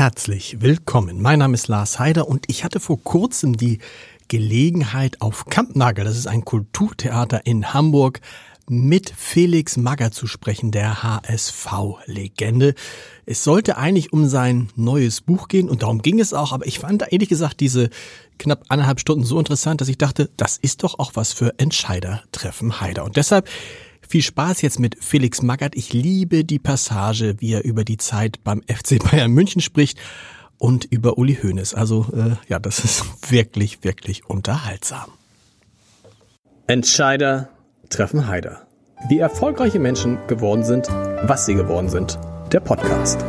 [0.00, 1.20] Herzlich willkommen.
[1.20, 3.80] Mein Name ist Lars Heider und ich hatte vor kurzem die
[4.28, 8.22] Gelegenheit auf Kampnagel, das ist ein Kulturtheater in Hamburg,
[8.66, 12.74] mit Felix Magger zu sprechen, der HSV-Legende.
[13.26, 16.78] Es sollte eigentlich um sein neues Buch gehen und darum ging es auch, aber ich
[16.78, 17.90] fand ehrlich gesagt diese
[18.38, 22.22] knapp anderthalb Stunden so interessant, dass ich dachte, das ist doch auch was für Entscheider
[22.32, 23.04] treffen Heider.
[23.04, 23.50] Und deshalb
[24.10, 25.76] viel Spaß jetzt mit Felix Magath.
[25.76, 29.98] Ich liebe die Passage, wie er über die Zeit beim FC Bayern München spricht
[30.58, 31.74] und über Uli Hoeneß.
[31.74, 35.12] Also äh, ja, das ist wirklich, wirklich unterhaltsam.
[36.66, 37.50] Entscheider
[37.88, 38.66] treffen Heider.
[39.08, 40.88] Wie erfolgreiche Menschen geworden sind,
[41.22, 42.18] was sie geworden sind.
[42.52, 43.24] Der Podcast.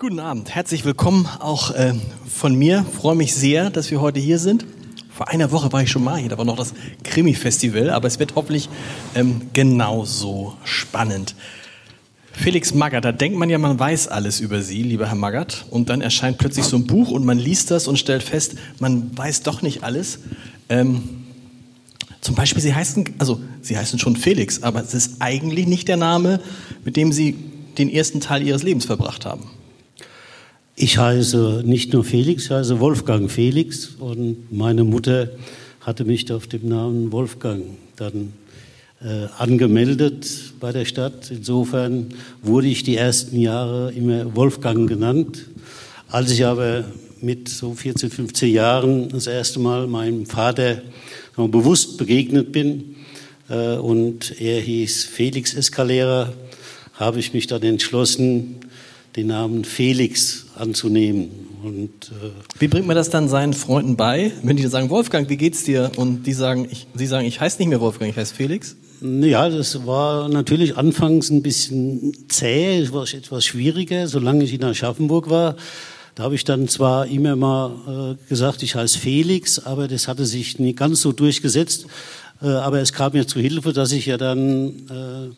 [0.00, 1.92] Guten Abend, herzlich willkommen auch äh,
[2.32, 2.84] von mir.
[2.84, 4.64] Freue mich sehr, dass wir heute hier sind.
[5.10, 8.20] Vor einer Woche war ich schon mal hier, da war noch das Krimi-Festival, aber es
[8.20, 8.68] wird hoffentlich
[9.16, 11.34] ähm, genauso spannend.
[12.30, 15.88] Felix Magath, da denkt man ja, man weiß alles über Sie, lieber Herr Magath, und
[15.88, 19.42] dann erscheint plötzlich so ein Buch und man liest das und stellt fest, man weiß
[19.42, 20.20] doch nicht alles.
[20.68, 21.24] Ähm,
[22.20, 25.96] zum Beispiel, Sie heißen, also Sie heißen schon Felix, aber es ist eigentlich nicht der
[25.96, 26.38] Name,
[26.84, 27.36] mit dem Sie
[27.78, 29.57] den ersten Teil Ihres Lebens verbracht haben.
[30.80, 35.28] Ich heiße nicht nur Felix, ich heiße Wolfgang Felix und meine Mutter
[35.80, 37.64] hatte mich auf dem Namen Wolfgang
[37.96, 38.32] dann
[39.02, 41.32] äh, angemeldet bei der Stadt.
[41.32, 45.46] Insofern wurde ich die ersten Jahre immer Wolfgang genannt.
[46.10, 46.84] Als ich aber
[47.20, 50.82] mit so 14, 15 Jahren das erste Mal meinem Vater
[51.34, 52.94] bewusst begegnet bin
[53.48, 56.32] äh, und er hieß Felix Escalera,
[56.94, 58.60] habe ich mich dann entschlossen,
[59.16, 61.30] den Namen Felix anzunehmen.
[61.62, 65.36] Und, äh, wie bringt man das dann seinen Freunden bei, wenn die sagen, Wolfgang, wie
[65.36, 65.90] geht's dir?
[65.96, 68.76] Und die sagen, ich, sie sagen, ich heiße nicht mehr Wolfgang, ich heiße Felix?
[69.00, 74.64] Ja, das war natürlich anfangs ein bisschen zäh, es war etwas schwieriger, solange ich in
[74.64, 75.56] Aschaffenburg war.
[76.16, 80.26] Da habe ich dann zwar immer mal äh, gesagt, ich heiße Felix, aber das hatte
[80.26, 81.86] sich nie ganz so durchgesetzt.
[82.42, 85.34] Äh, aber es kam mir zu Hilfe, dass ich ja dann äh,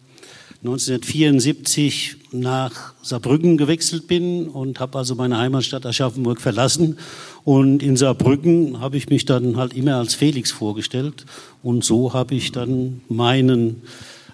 [0.62, 6.98] 1974 nach Saarbrücken gewechselt bin und habe also meine Heimatstadt Aschaffenburg verlassen.
[7.44, 11.26] Und in Saarbrücken habe ich mich dann halt immer als Felix vorgestellt.
[11.62, 13.82] Und so habe ich dann meinen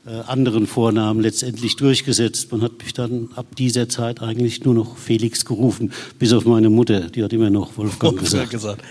[0.06, 2.52] äh, anderen Vornamen letztendlich durchgesetzt.
[2.52, 6.70] Man hat mich dann ab dieser Zeit eigentlich nur noch Felix gerufen, bis auf meine
[6.70, 8.50] Mutter, die hat immer noch Wolfgang gesagt.
[8.50, 8.82] gesagt.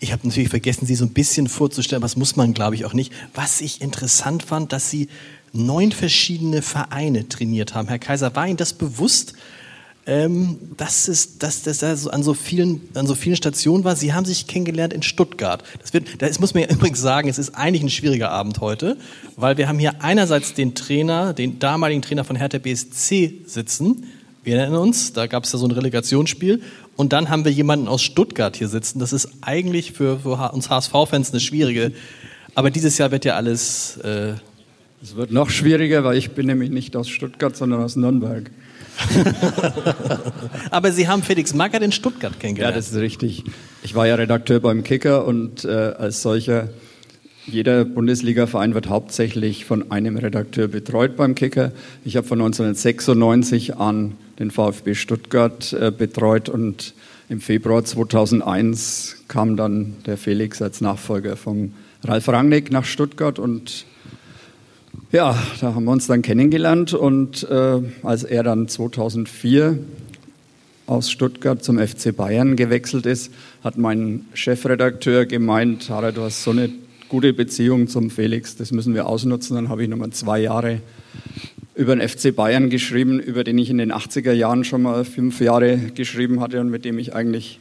[0.00, 2.94] Ich habe natürlich vergessen, Sie so ein bisschen vorzustellen, was muss man, glaube ich, auch
[2.94, 3.12] nicht.
[3.34, 5.08] Was ich interessant fand, dass Sie
[5.52, 7.88] neun verschiedene Vereine trainiert haben.
[7.88, 9.34] Herr Kaiser, war Ihnen das bewusst,
[10.06, 13.94] ähm, dass, es, dass das also an, so vielen, an so vielen Stationen war?
[13.94, 15.62] Sie haben sich kennengelernt in Stuttgart.
[15.80, 18.96] Das, wird, das muss man ja übrigens sagen, es ist eigentlich ein schwieriger Abend heute,
[19.36, 24.06] weil wir haben hier einerseits den Trainer, den damaligen Trainer von Hertha BSC sitzen.
[24.44, 26.62] Wir erinnern uns, da gab es ja so ein Relegationsspiel.
[26.96, 28.98] Und dann haben wir jemanden aus Stuttgart hier sitzen.
[28.98, 31.92] Das ist eigentlich für, für uns HSV-Fans eine schwierige.
[32.54, 34.32] Aber dieses Jahr wird ja alles äh,
[35.02, 38.50] es wird noch schwieriger, weil ich bin nämlich nicht aus Stuttgart, sondern aus Nürnberg.
[40.70, 42.74] Aber Sie haben Felix Magath in Stuttgart kennengelernt.
[42.74, 43.44] Ja, das ist richtig.
[43.82, 46.68] Ich war ja Redakteur beim Kicker und äh, als solcher,
[47.46, 51.70] jeder Bundesliga-Verein wird hauptsächlich von einem Redakteur betreut beim Kicker.
[52.04, 56.94] Ich habe von 1996 an den VfB Stuttgart äh, betreut und
[57.28, 61.72] im Februar 2001 kam dann der Felix als Nachfolger von
[62.02, 63.84] Ralf Rangnick nach Stuttgart und
[65.12, 69.78] ja, da haben wir uns dann kennengelernt und äh, als er dann 2004
[70.86, 73.32] aus Stuttgart zum FC Bayern gewechselt ist,
[73.62, 76.70] hat mein Chefredakteur gemeint, Harald, du hast so eine
[77.08, 79.56] gute Beziehung zum Felix, das müssen wir ausnutzen.
[79.56, 80.80] Dann habe ich nochmal zwei Jahre
[81.74, 85.40] über den FC Bayern geschrieben, über den ich in den 80er Jahren schon mal fünf
[85.40, 87.60] Jahre geschrieben hatte und mit dem ich eigentlich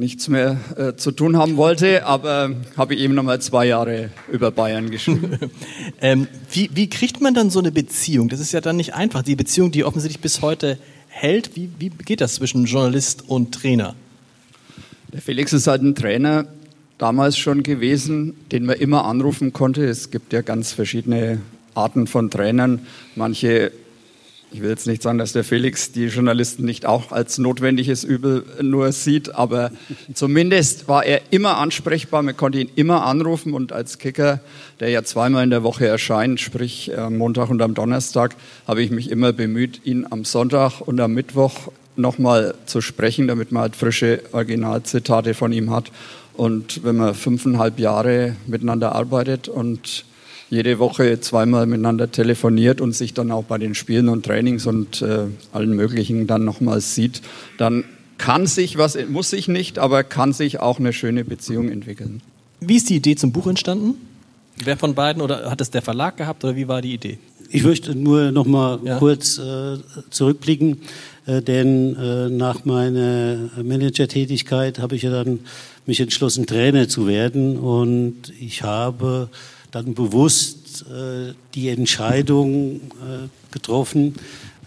[0.00, 4.08] nichts mehr äh, zu tun haben wollte, aber habe ich eben noch mal zwei Jahre
[4.32, 5.38] über Bayern geschrieben.
[6.00, 8.30] ähm, wie, wie, kriegt man dann so eine Beziehung?
[8.30, 9.22] Das ist ja dann nicht einfach.
[9.22, 13.94] Die Beziehung, die offensichtlich bis heute hält, wie, wie geht das zwischen Journalist und Trainer?
[15.12, 16.46] Der Felix ist halt ein Trainer
[16.96, 19.84] damals schon gewesen, den man immer anrufen konnte.
[19.84, 21.42] Es gibt ja ganz verschiedene
[21.74, 22.86] Arten von Trainern.
[23.16, 23.70] Manche
[24.52, 28.44] ich will jetzt nicht sagen, dass der Felix die Journalisten nicht auch als notwendiges Übel
[28.60, 29.70] nur sieht, aber
[30.14, 32.22] zumindest war er immer ansprechbar.
[32.22, 34.40] Man konnte ihn immer anrufen und als Kicker,
[34.80, 38.34] der ja zweimal in der Woche erscheint, sprich am Montag und am Donnerstag,
[38.66, 43.52] habe ich mich immer bemüht, ihn am Sonntag und am Mittwoch nochmal zu sprechen, damit
[43.52, 45.92] man halt frische Originalzitate von ihm hat.
[46.34, 50.04] Und wenn man fünfeinhalb Jahre miteinander arbeitet und
[50.50, 55.00] jede Woche zweimal miteinander telefoniert und sich dann auch bei den Spielen und Trainings und
[55.00, 57.22] äh, allen möglichen dann nochmals sieht,
[57.56, 57.84] dann
[58.18, 62.20] kann sich was, muss sich nicht, aber kann sich auch eine schöne Beziehung entwickeln.
[62.60, 63.94] Wie ist die Idee zum Buch entstanden?
[64.62, 67.18] Wer von beiden oder hat es der Verlag gehabt oder wie war die Idee?
[67.48, 68.98] Ich möchte nur noch mal ja.
[68.98, 69.78] kurz äh,
[70.10, 70.82] zurückblicken,
[71.26, 75.40] äh, denn äh, nach meiner Managertätigkeit habe ich ja dann
[75.86, 79.30] mich entschlossen, Trainer zu werden und ich habe
[79.70, 84.16] dann bewusst äh, die Entscheidung äh, getroffen,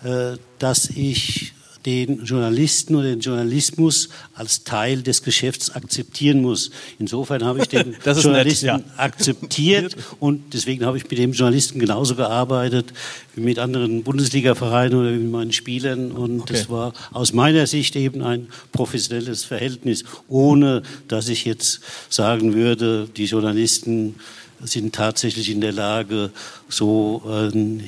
[0.04, 1.54] äh, dass ich
[1.86, 6.72] den Journalisten oder den Journalismus als Teil des Geschäfts akzeptieren muss.
[7.00, 8.94] Insofern habe ich den Journalisten nett, ja.
[8.98, 12.94] akzeptiert und deswegen habe ich mit dem Journalisten genauso gearbeitet
[13.36, 16.54] wie mit anderen Bundesliga-Vereinen oder mit meinen Spielern und okay.
[16.54, 23.08] das war aus meiner Sicht eben ein professionelles Verhältnis, ohne dass ich jetzt sagen würde,
[23.16, 24.16] die Journalisten
[24.62, 26.32] sind tatsächlich in der Lage,
[26.70, 27.84] so ein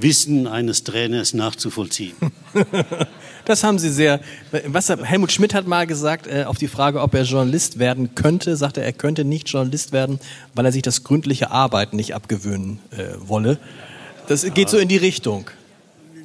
[0.00, 2.14] Wissen eines Trainers nachzuvollziehen.
[3.46, 4.20] Das haben Sie sehr.
[4.66, 8.54] Was, Helmut Schmidt hat mal gesagt, äh, auf die Frage, ob er Journalist werden könnte,
[8.54, 10.20] sagte er, er könnte nicht Journalist werden,
[10.54, 13.58] weil er sich das gründliche Arbeiten nicht abgewöhnen äh, wolle.
[14.28, 15.50] Das geht so in die Richtung.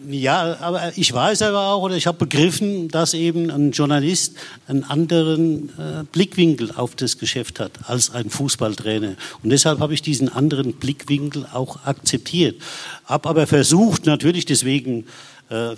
[0.07, 4.35] Ja, aber ich weiß aber auch oder ich habe begriffen, dass eben ein Journalist
[4.67, 9.15] einen anderen äh, Blickwinkel auf das Geschäft hat als ein Fußballtrainer.
[9.41, 12.61] Und deshalb habe ich diesen anderen Blickwinkel auch akzeptiert.
[13.05, 15.05] Habe aber versucht, natürlich deswegen
[15.49, 15.75] äh,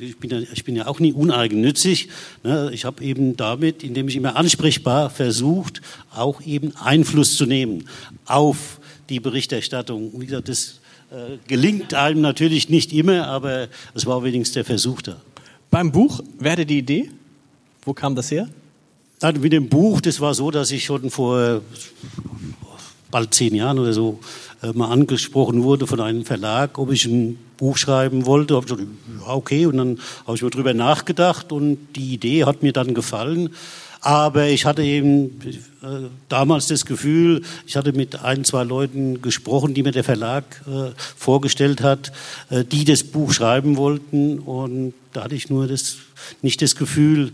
[0.00, 2.08] ich bin, ja, ich bin ja auch nie uneigennützig.
[2.42, 2.70] Ne?
[2.72, 5.80] Ich habe eben damit, indem ich immer ansprechbar versucht,
[6.14, 7.88] auch eben Einfluss zu nehmen
[8.26, 10.20] auf die Berichterstattung.
[10.20, 10.80] Wie gesagt, das
[11.46, 15.16] gelingt einem natürlich nicht immer, aber es war wenigstens der Versuch da.
[15.70, 17.10] Beim Buch, wer hatte die Idee?
[17.82, 18.48] Wo kam das her?
[19.20, 21.62] Also mit dem Buch, das war so, dass ich schon vor
[23.10, 24.20] bald zehn Jahren oder so
[24.62, 28.54] äh, mal angesprochen wurde von einem Verlag, ob ich ein Buch schreiben wollte.
[28.54, 28.88] Habe ich gesagt,
[29.20, 29.66] ja, okay.
[29.66, 33.50] Und dann habe ich mir drüber nachgedacht und die Idee hat mir dann gefallen.
[34.00, 35.40] Aber ich hatte eben
[35.82, 40.44] äh, damals das Gefühl, ich hatte mit ein, zwei Leuten gesprochen, die mir der Verlag
[40.66, 42.12] äh, vorgestellt hat,
[42.50, 44.38] äh, die das Buch schreiben wollten.
[44.38, 45.96] Und da hatte ich nur das,
[46.42, 47.32] nicht das Gefühl,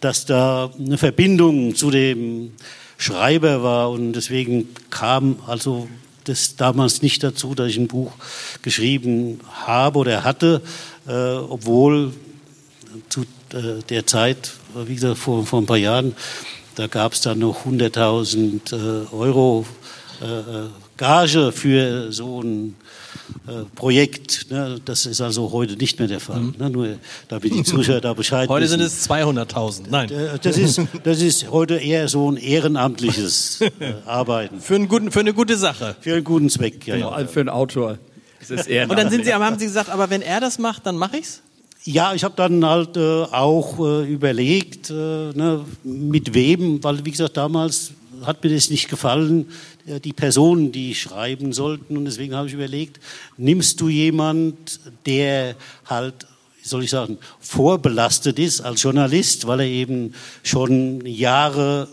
[0.00, 2.52] dass da eine Verbindung zu dem
[2.98, 3.90] Schreiber war.
[3.90, 5.88] Und deswegen kam also
[6.24, 8.12] das damals nicht dazu, dass ich ein Buch
[8.62, 10.62] geschrieben habe oder hatte,
[11.06, 12.12] äh, obwohl
[13.08, 13.22] zu
[13.52, 14.52] äh, der Zeit,
[14.86, 16.14] wie gesagt, vor, vor ein paar Jahren,
[16.74, 19.66] da gab es dann noch 100.000 äh, Euro
[20.22, 22.76] äh, äh, Gage für so ein
[23.46, 24.50] äh, Projekt.
[24.50, 24.80] Ne?
[24.84, 26.40] Das ist also heute nicht mehr der Fall.
[26.40, 26.54] Mhm.
[26.58, 26.70] Ne?
[26.70, 26.88] Nur
[27.28, 28.78] damit die Zuschauer da Bescheid Heute wissen.
[28.78, 29.82] sind es 200.000.
[29.90, 30.10] Nein.
[30.42, 33.70] Das ist, das ist heute eher so ein ehrenamtliches äh,
[34.06, 34.60] Arbeiten.
[34.60, 35.96] Für, einen guten, für eine gute Sache.
[36.00, 36.96] Für einen guten Zweck, ja.
[36.96, 37.26] Genau, ja.
[37.26, 37.98] Für einen Autor.
[38.40, 40.96] Das ist Und dann sind Sie, haben Sie gesagt, aber wenn er das macht, dann
[40.96, 41.42] mache ich's?
[41.84, 47.10] Ja, ich habe dann halt äh, auch äh, überlegt, äh, ne, mit wem, weil wie
[47.10, 47.90] gesagt, damals
[48.24, 49.48] hat mir das nicht gefallen,
[49.86, 51.96] äh, die Personen, die schreiben sollten.
[51.96, 53.00] Und deswegen habe ich überlegt,
[53.36, 55.56] nimmst du jemand, der
[55.86, 56.14] halt,
[56.62, 60.14] soll ich sagen, vorbelastet ist als Journalist, weil er eben
[60.44, 61.88] schon Jahre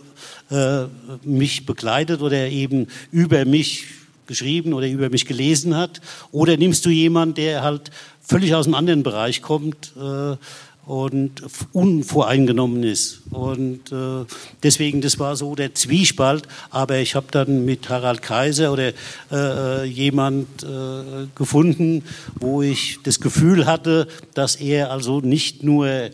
[0.51, 0.83] äh,
[1.24, 3.85] mich begleitet oder eben über mich
[4.27, 6.00] geschrieben oder über mich gelesen hat?
[6.31, 7.90] Oder nimmst du jemanden, der halt
[8.30, 10.38] völlig aus einem anderen Bereich kommt äh,
[10.86, 11.44] und
[11.74, 13.21] unvoreingenommen ist.
[13.31, 14.26] Und äh,
[14.64, 16.48] deswegen, das war so der Zwiespalt.
[16.69, 18.94] Aber ich habe dann mit Harald Kaiser oder
[19.31, 22.04] äh, jemand äh, gefunden,
[22.40, 26.12] wo ich das Gefühl hatte, dass er also nicht nur äh,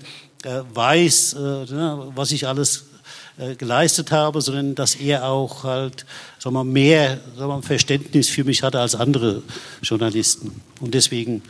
[0.74, 2.86] weiß, äh, ne, was ich alles
[3.38, 6.06] äh, geleistet habe, sondern dass er auch halt
[6.40, 9.42] sagen wir, mehr sagen wir, Verständnis für mich hatte als andere
[9.82, 10.62] Journalisten.
[10.80, 11.42] Und deswegen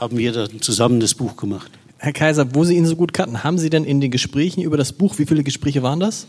[0.00, 1.70] haben wir dann zusammen das Buch gemacht.
[1.98, 4.78] Herr Kaiser, wo Sie ihn so gut kannten, haben Sie denn in den Gesprächen über
[4.78, 6.26] das Buch, wie viele Gespräche waren das?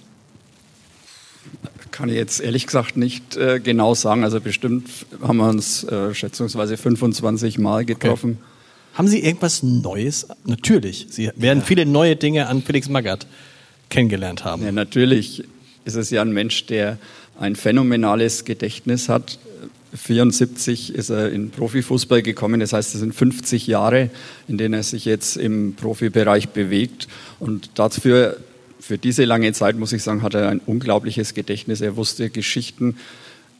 [1.91, 4.23] Kann ich jetzt ehrlich gesagt nicht äh, genau sagen.
[4.23, 4.89] Also bestimmt
[5.21, 8.37] haben wir uns äh, schätzungsweise 25 Mal getroffen.
[8.39, 8.97] Okay.
[8.97, 10.27] Haben Sie irgendwas Neues?
[10.45, 11.07] Natürlich.
[11.09, 11.65] Sie werden ja.
[11.65, 13.25] viele neue Dinge an Felix Magath
[13.89, 14.63] kennengelernt haben.
[14.63, 15.43] Ja, natürlich
[15.85, 16.97] ist es ja ein Mensch, der
[17.39, 19.39] ein phänomenales Gedächtnis hat.
[19.91, 22.61] 1974 ist er in Profifußball gekommen.
[22.61, 24.09] Das heißt, es sind 50 Jahre,
[24.47, 27.09] in denen er sich jetzt im Profibereich bewegt.
[27.39, 28.37] Und dafür,
[28.79, 31.81] für diese lange Zeit, muss ich sagen, hat er ein unglaubliches Gedächtnis.
[31.81, 32.95] Er wusste Geschichten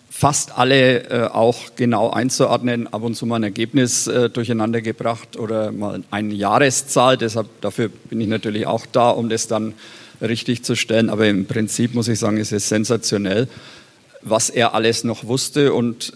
[0.09, 5.37] fast alle äh, auch genau einzuordnen, ab und zu mal ein Ergebnis äh, durcheinander gebracht
[5.37, 7.17] oder mal eine Jahreszahl.
[7.17, 9.73] Deshalb, dafür bin ich natürlich auch da, um das dann
[10.21, 11.09] richtig zu stellen.
[11.09, 13.49] Aber im Prinzip muss ich sagen, ist es sensationell
[14.21, 16.13] was er alles noch wusste und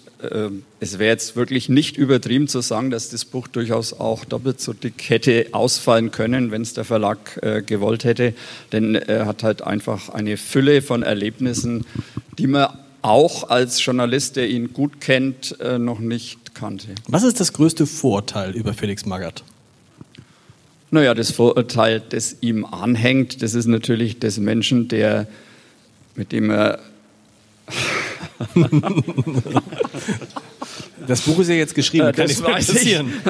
[0.80, 4.74] es wäre jetzt wirklich nicht übertrieben zu sagen, dass das Buch durchaus auch doppelt so
[4.74, 8.34] dick hätte ausfallen können, wenn es der Verlag äh, gewollt hätte.
[8.72, 11.86] Denn er hat halt einfach eine Fülle von Erlebnissen,
[12.38, 12.70] die man
[13.02, 16.88] auch als Journalist, der ihn gut kennt, äh, noch nicht kannte.
[17.08, 19.44] Was ist das größte Vorurteil über Felix Magath?
[20.92, 25.28] Naja, das Vorurteil, das ihm anhängt, das ist natürlich des Menschen, der,
[26.16, 26.80] mit dem er
[31.08, 33.14] das Buch ist ja jetzt geschrieben, äh, kann das weiß passieren.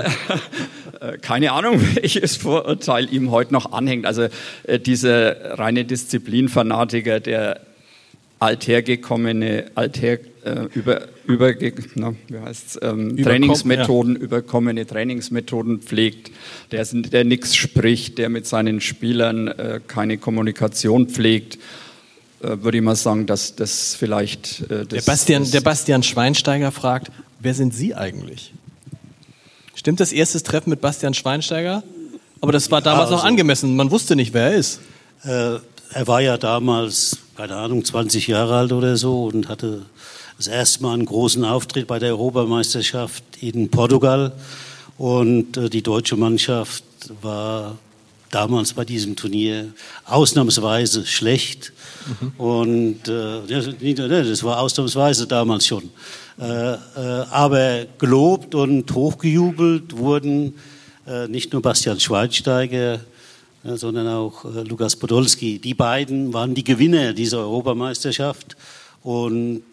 [1.02, 4.06] Äh, keine Ahnung, welches Vorurteil ihm heute noch anhängt.
[4.06, 4.28] Also
[4.64, 7.60] äh, dieser reine Disziplinfanatiker, der
[8.40, 11.54] althergekommene, alter, äh, über, über,
[11.96, 14.22] na, wie heißt's, ähm, Trainingsmethoden, ja.
[14.22, 16.32] überkommene Trainingsmethoden pflegt,
[16.72, 21.58] der, der nichts spricht, der mit seinen Spielern äh, keine Kommunikation pflegt,
[22.64, 24.62] würde ich mal sagen, dass das vielleicht.
[24.62, 28.54] Äh, das, der, Bastian, der Bastian Schweinsteiger fragt, wer sind Sie eigentlich?
[29.76, 31.84] Stimmt das erste Treffen mit Bastian Schweinsteiger?
[32.42, 34.80] Aber das war damals also, noch angemessen, man wusste nicht, wer er ist.
[35.24, 35.58] Äh,
[35.92, 39.84] er war ja damals, keine Ahnung, 20 Jahre alt oder so und hatte
[40.38, 44.34] das erste Mal einen großen Auftritt bei der Europameisterschaft in Portugal.
[44.98, 46.84] Und äh, die deutsche Mannschaft
[47.22, 47.78] war
[48.32, 49.74] damals bei diesem Turnier
[50.06, 51.72] ausnahmsweise schlecht.
[52.06, 52.32] Mhm.
[52.38, 55.90] Und äh, das war ausnahmsweise damals schon.
[56.40, 56.78] Äh, äh,
[57.32, 60.56] aber gelobt und hochgejubelt wurden
[61.08, 63.00] äh, nicht nur Bastian Schweinsteiger,
[63.64, 65.60] äh, sondern auch äh, Lukas Podolski.
[65.60, 68.56] Die beiden waren die Gewinner dieser Europameisterschaft.
[69.02, 69.64] Und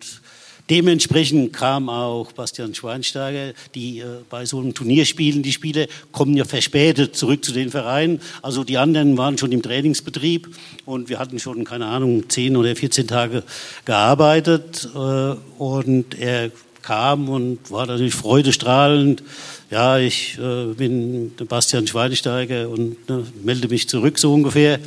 [0.73, 6.35] Dementsprechend kam auch Bastian Schweinsteiger, die äh, bei so einem Turnier spielen, die Spiele kommen
[6.35, 8.23] ja verspätet zurück zu den Vereinen.
[8.41, 10.49] Also die anderen waren schon im Trainingsbetrieb
[10.87, 13.43] und wir hatten schon, keine Ahnung, 10 oder 14 Tage
[13.85, 16.51] gearbeitet äh, und er
[16.81, 19.23] kam und war natürlich freudestrahlend.
[19.71, 24.79] Ja, ich äh, bin Bastian Schweinsteiger und ne, melde mich zurück so ungefähr.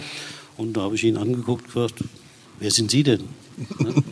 [0.58, 2.04] Und da habe ich ihn angeguckt und gesagt,
[2.58, 3.22] wer sind Sie denn?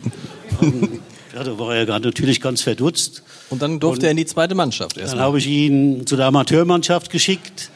[0.60, 1.00] Ne?
[1.34, 3.24] Ja, da war er natürlich ganz verdutzt.
[3.50, 5.14] Und dann durfte und er in die zweite Mannschaft erst.
[5.14, 7.70] Dann habe ich ihn zu der Amateurmannschaft geschickt.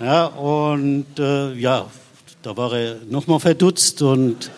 [0.00, 1.86] Ja, und äh, ja,
[2.42, 4.50] da war er nochmal verdutzt und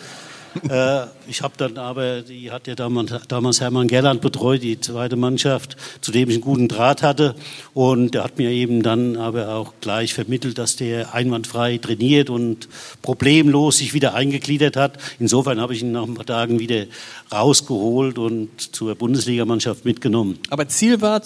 [1.27, 5.77] ich habe dann aber, die hat ja damals, damals Hermann Gerland betreut, die zweite Mannschaft,
[6.01, 7.35] zu dem ich einen guten Draht hatte.
[7.73, 12.67] Und der hat mir eben dann aber auch gleich vermittelt, dass der einwandfrei trainiert und
[13.01, 14.97] problemlos sich wieder eingegliedert hat.
[15.19, 16.85] Insofern habe ich ihn nach ein paar Tagen wieder
[17.31, 20.39] rausgeholt und zur Bundesligamannschaft mitgenommen.
[20.49, 21.21] Aber Ziel war,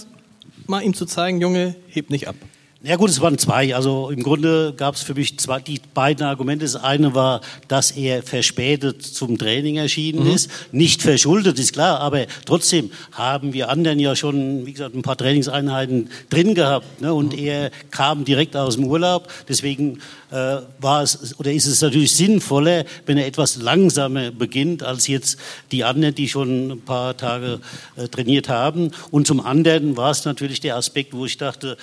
[0.68, 2.36] mal ihm zu zeigen, Junge, heb nicht ab.
[2.84, 3.76] Ja gut, es waren zwei.
[3.76, 6.66] Also im Grunde gab es für mich zwei, die beiden Argumente.
[6.66, 10.32] Das eine war, dass er verspätet zum Training erschienen mhm.
[10.32, 10.50] ist.
[10.72, 15.16] Nicht verschuldet, ist klar, aber trotzdem haben wir anderen ja schon, wie gesagt, ein paar
[15.16, 17.02] Trainingseinheiten drin gehabt.
[17.02, 17.14] Ne?
[17.14, 17.46] Und mhm.
[17.46, 19.32] er kam direkt aus dem Urlaub.
[19.48, 20.00] Deswegen
[20.32, 25.38] äh, war es oder ist es natürlich sinnvoller, wenn er etwas langsamer beginnt als jetzt
[25.72, 27.60] die anderen, die schon ein paar Tage
[27.96, 28.90] äh, trainiert haben.
[29.12, 31.78] Und zum anderen war es natürlich der Aspekt, wo ich dachte,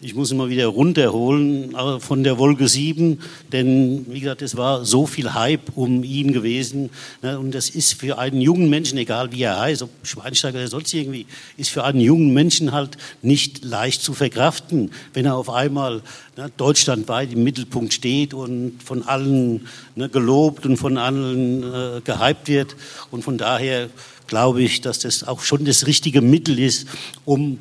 [0.00, 3.20] ich muss immer wieder runterholen von der Wolke 7,
[3.52, 6.90] denn wie gesagt, es war so viel Hype um ihn gewesen.
[7.22, 10.68] Ne, und das ist für einen jungen Menschen, egal wie er heißt, ob Schweinsteiger oder
[10.68, 15.48] sonst irgendwie, ist für einen jungen Menschen halt nicht leicht zu verkraften, wenn er auf
[15.48, 16.02] einmal
[16.36, 22.48] ne, deutschlandweit im Mittelpunkt steht und von allen ne, gelobt und von allen äh, gehypt
[22.48, 22.76] wird.
[23.10, 23.88] Und von daher
[24.26, 26.88] glaube ich, dass das auch schon das richtige Mittel ist,
[27.24, 27.58] um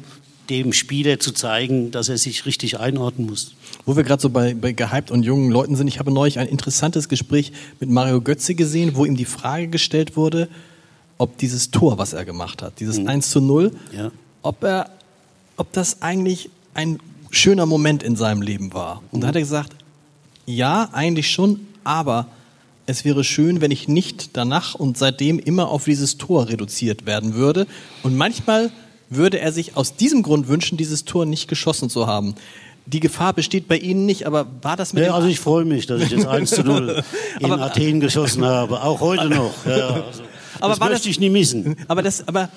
[0.50, 3.54] dem Spieler zu zeigen, dass er sich richtig einordnen muss.
[3.86, 6.48] Wo wir gerade so bei, bei gehypt und jungen Leuten sind, ich habe neulich ein
[6.48, 10.50] interessantes Gespräch mit Mario Götze gesehen, wo ihm die Frage gestellt wurde,
[11.18, 13.08] ob dieses Tor, was er gemacht hat, dieses mhm.
[13.08, 14.12] 1 zu 0, ja.
[14.42, 14.90] ob, er,
[15.58, 19.02] ob das eigentlich ein schöner Moment in seinem Leben war.
[19.12, 19.22] Und mhm.
[19.22, 19.76] da hat er gesagt,
[20.46, 22.28] ja, eigentlich schon, aber
[22.86, 27.34] es wäre schön, wenn ich nicht danach und seitdem immer auf dieses Tor reduziert werden
[27.34, 27.66] würde.
[28.04, 28.72] Und manchmal
[29.16, 32.36] würde er sich aus diesem Grund wünschen, dieses Tor nicht geschossen zu haben.
[32.86, 35.86] Die Gefahr besteht bei Ihnen nicht, aber war das mit ja, Also ich freue mich,
[35.86, 37.04] dass ich jetzt 1 zu 0
[37.40, 39.54] in aber, Athen geschossen habe, auch heute noch.
[39.66, 40.24] Ja, also,
[40.60, 41.78] aber das möchte das, ich nie missen.
[41.88, 42.50] Aber das, aber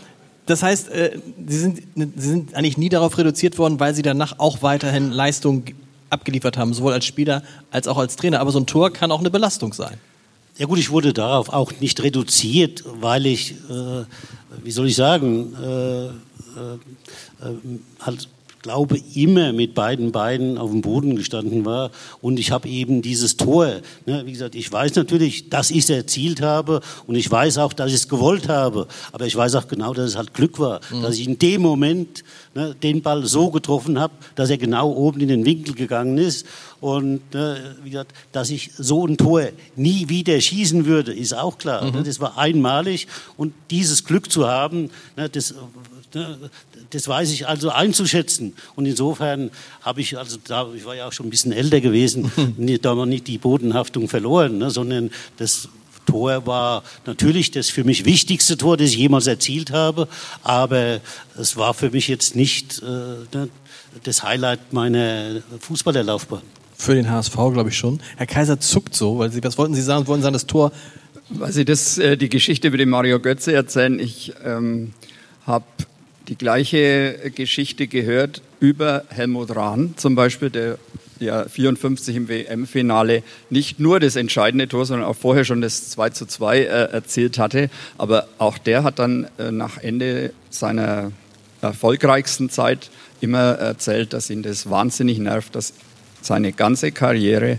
[0.47, 4.39] das heißt, äh, Sie, sind, Sie sind eigentlich nie darauf reduziert worden, weil Sie danach
[4.39, 5.65] auch weiterhin Leistung
[6.11, 8.41] abgeliefert haben, sowohl als Spieler als auch als Trainer.
[8.41, 9.99] Aber so ein Tor kann auch eine Belastung sein.
[10.59, 14.05] Ja gut, ich wurde darauf auch nicht reduziert, weil ich, äh,
[14.65, 16.09] wie soll ich sagen, äh,
[18.01, 18.29] halt
[18.67, 21.93] glaube, immer mit beiden Beinen auf dem Boden gestanden war.
[22.21, 23.67] Und ich habe eben dieses Tor,
[24.07, 27.73] ne, wie gesagt, ich weiß natürlich, dass ich es erzielt habe und ich weiß auch,
[27.73, 28.89] dass ich es gewollt habe.
[29.13, 31.03] Aber ich weiß auch genau, dass es halt Glück war, mhm.
[31.03, 32.25] dass ich in dem Moment
[32.57, 36.45] ne, den Ball so getroffen habe, dass er genau oben in den Winkel gegangen ist.
[36.81, 39.45] Und ne, wie gesagt, dass ich so ein Tor
[39.77, 41.85] nie wieder schießen würde, ist auch klar.
[41.85, 42.01] Ne.
[42.01, 42.05] Mhm.
[42.05, 43.07] Das war einmalig
[43.37, 45.55] und dieses Glück zu haben, ne, das
[46.17, 46.51] Ne,
[46.91, 48.55] das weiß ich also einzuschätzen.
[48.75, 49.51] Und insofern
[49.83, 52.31] habe ich, also da, ich war ja auch schon ein bisschen älter gewesen,
[52.83, 55.69] da war nicht die Bodenhaftung verloren, ne, sondern das
[56.07, 60.09] Tor war natürlich das für mich wichtigste Tor, das ich jemals erzielt habe,
[60.43, 61.01] aber
[61.37, 63.49] es war für mich jetzt nicht äh, ne,
[64.05, 66.43] das Highlight meiner Fußballerlaufbahn.
[66.79, 68.01] Für den HSV glaube ich schon.
[68.17, 70.07] Herr Kaiser zuckt so, weil Sie, was wollten Sie sagen?
[70.07, 70.73] Wollten Sie sagen, das Tor
[71.29, 74.93] weil Sie das, äh, die Geschichte mit dem Mario Götze erzählen, ich ähm,
[75.47, 75.65] habe
[76.29, 80.79] die gleiche Geschichte gehört über Helmut Rahn, zum Beispiel, der
[81.19, 86.11] ja 54 im WM-Finale nicht nur das entscheidende Tor, sondern auch vorher schon das 2
[86.11, 87.71] zu 2 äh, erzielt hatte.
[87.97, 91.13] Aber auch der hat dann äh, nach Ende seiner
[91.63, 92.91] erfolgreichsten Zeit
[93.21, 95.73] immer erzählt, dass ihn das wahnsinnig nervt, dass
[96.21, 97.59] seine ganze Karriere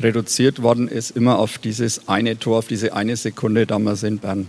[0.00, 4.48] reduziert worden ist, immer auf dieses eine Tor, auf diese eine Sekunde damals in Bern.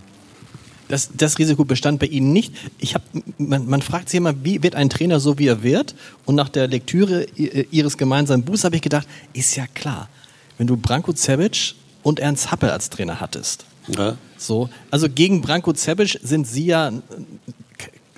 [0.88, 2.54] Das, das Risiko bestand bei Ihnen nicht.
[2.78, 3.02] Ich hab,
[3.38, 5.94] man, man fragt sich immer, wie wird ein Trainer so, wie er wird?
[6.26, 10.08] Und nach der Lektüre Ihres gemeinsamen Buchs habe ich gedacht, ist ja klar,
[10.58, 13.64] wenn du Branko Cevic und Ernst Happel als Trainer hattest.
[13.96, 14.16] Ja.
[14.36, 16.92] So, also gegen Branko Cevic sind Sie ja,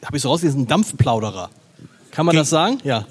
[0.04, 1.50] habe ich so rausgelesen, ein Dampfplauderer.
[2.10, 2.78] Kann man Ge das sagen?
[2.82, 3.06] Ja.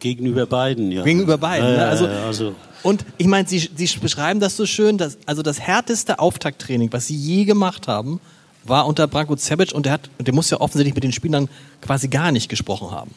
[0.00, 1.02] Gegenüber beiden, ja.
[1.02, 1.68] Gegenüber beiden.
[1.68, 1.86] Ja, ne?
[1.86, 6.18] also, also und ich meine, Sie, Sie beschreiben das so schön, dass, also das härteste
[6.18, 8.20] Auftakttraining, was Sie je gemacht haben,
[8.64, 11.48] war unter Branko Cebic und der, hat, der muss ja offensichtlich mit den Spielern
[11.80, 13.10] quasi gar nicht gesprochen haben.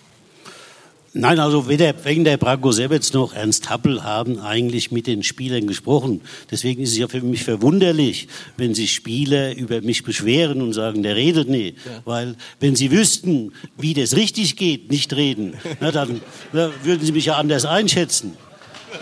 [1.14, 6.22] Nein, also weder, weder Branko Sebec noch Ernst Happel haben eigentlich mit den Spielern gesprochen.
[6.50, 11.04] Deswegen ist es ja für mich verwunderlich, wenn sich Spieler über mich beschweren und sagen,
[11.04, 11.76] der redet nicht.
[11.86, 12.02] Ja.
[12.06, 16.22] Weil wenn sie wüssten, wie das richtig geht, nicht reden, na, dann
[16.54, 18.38] na, würden sie mich ja anders einschätzen.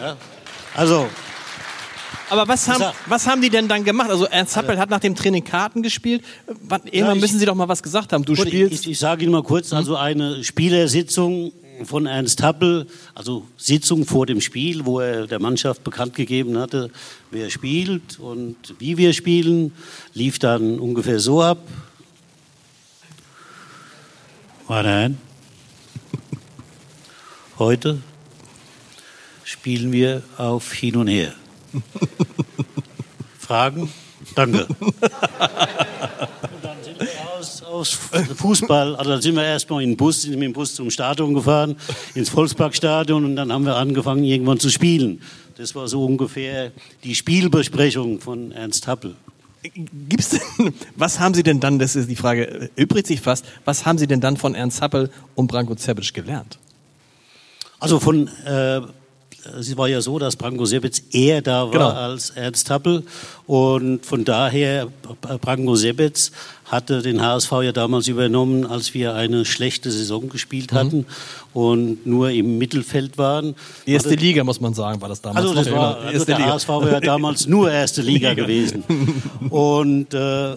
[0.01, 0.17] Ja?
[0.75, 1.07] Also
[2.29, 4.09] aber was haben, was haben die denn dann gemacht?
[4.09, 6.23] Also Ernst Happel hat nach dem Training Karten gespielt.
[6.47, 8.23] Irgendwann ja, ich, müssen Sie doch mal was gesagt haben.
[8.23, 8.85] Du gut, spielst.
[8.85, 11.51] Ich, ich sage Ihnen mal kurz, also eine Spielersitzung
[11.83, 16.91] von Ernst Happel, also Sitzung vor dem Spiel, wo er der Mannschaft bekannt gegeben hatte,
[17.31, 19.73] wer spielt und wie wir spielen,
[20.13, 21.59] lief dann ungefähr so ab.
[24.67, 25.15] Warte
[27.57, 27.99] Heute
[29.43, 31.33] spielen wir auf Hin und Her.
[33.39, 33.91] Fragen?
[34.35, 34.67] Danke.
[34.79, 34.93] Und
[36.61, 37.97] dann sind wir aus, aus
[38.35, 41.33] Fußball, also dann sind wir erstmal in den Bus, sind mit dem Bus zum Stadion
[41.33, 41.75] gefahren,
[42.15, 45.21] ins Volksparkstadion und dann haben wir angefangen irgendwann zu spielen.
[45.57, 46.71] Das war so ungefähr
[47.03, 49.15] die Spielbesprechung von Ernst Happel.
[49.61, 53.85] Gibt's denn, was haben Sie denn dann, das ist die Frage, übrigt sich fast, was
[53.85, 56.57] haben Sie denn dann von Ernst Happel und Branko Cebic gelernt?
[57.79, 58.81] Also von äh,
[59.59, 61.89] es war ja so, dass Branko Sebetz eher da war genau.
[61.89, 63.03] als Ernst Happel.
[63.47, 64.87] Und von daher,
[65.41, 66.31] Branko Sebetz
[66.65, 71.05] hatte den HSV ja damals übernommen, als wir eine schlechte Saison gespielt hatten mhm.
[71.53, 73.55] und nur im Mittelfeld waren.
[73.85, 75.47] Erste also, Liga, muss man sagen, war das damals.
[75.47, 76.53] Also, das war, also der Liga.
[76.53, 78.83] HSV war ja damals nur erste Liga gewesen.
[79.49, 80.53] Und äh,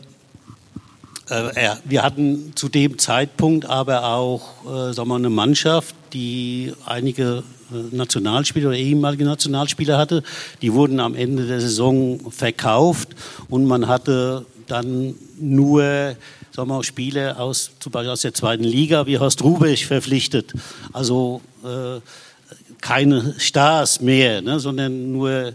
[1.33, 7.39] äh, wir hatten zu dem Zeitpunkt aber auch äh, sagen wir, eine Mannschaft, die einige
[7.39, 7.43] äh,
[7.91, 10.23] Nationalspieler oder ehemalige Nationalspieler hatte.
[10.61, 13.11] Die wurden am Ende der Saison verkauft
[13.49, 16.17] und man hatte dann nur
[16.53, 20.53] sagen wir, Spieler aus, zum Beispiel aus der zweiten Liga wie Horst Rubesch verpflichtet.
[20.93, 22.01] Also äh,
[22.81, 25.55] keine Stars mehr, ne, sondern nur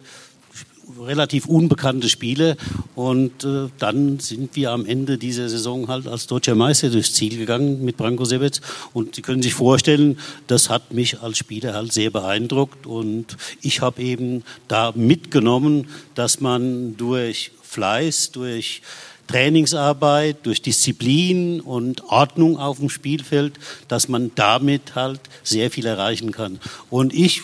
[1.02, 2.58] relativ unbekannte Spiele.
[2.96, 7.38] Und äh, dann sind wir am Ende dieser Saison halt als deutscher Meister durchs Ziel
[7.38, 8.60] gegangen mit Branko Sebec.
[8.94, 12.86] Und Sie können sich vorstellen, das hat mich als Spieler halt sehr beeindruckt.
[12.86, 18.82] Und ich habe eben da mitgenommen, dass man durch Fleiß, durch
[19.28, 26.32] Trainingsarbeit, durch Disziplin und Ordnung auf dem Spielfeld, dass man damit halt sehr viel erreichen
[26.32, 26.60] kann.
[26.90, 27.42] Und ich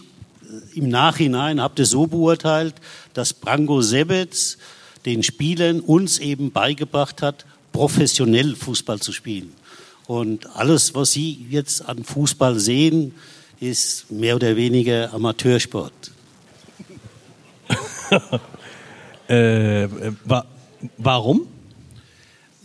[0.74, 2.76] im Nachhinein habe das so beurteilt,
[3.14, 4.58] dass Branko Sebetz
[5.06, 9.54] den Spielern uns eben beigebracht hat, professionell Fußball zu spielen.
[10.06, 13.16] Und alles, was Sie jetzt an Fußball sehen,
[13.60, 16.12] ist mehr oder weniger Amateursport.
[19.28, 19.88] äh,
[20.26, 20.46] wa
[20.98, 21.48] warum?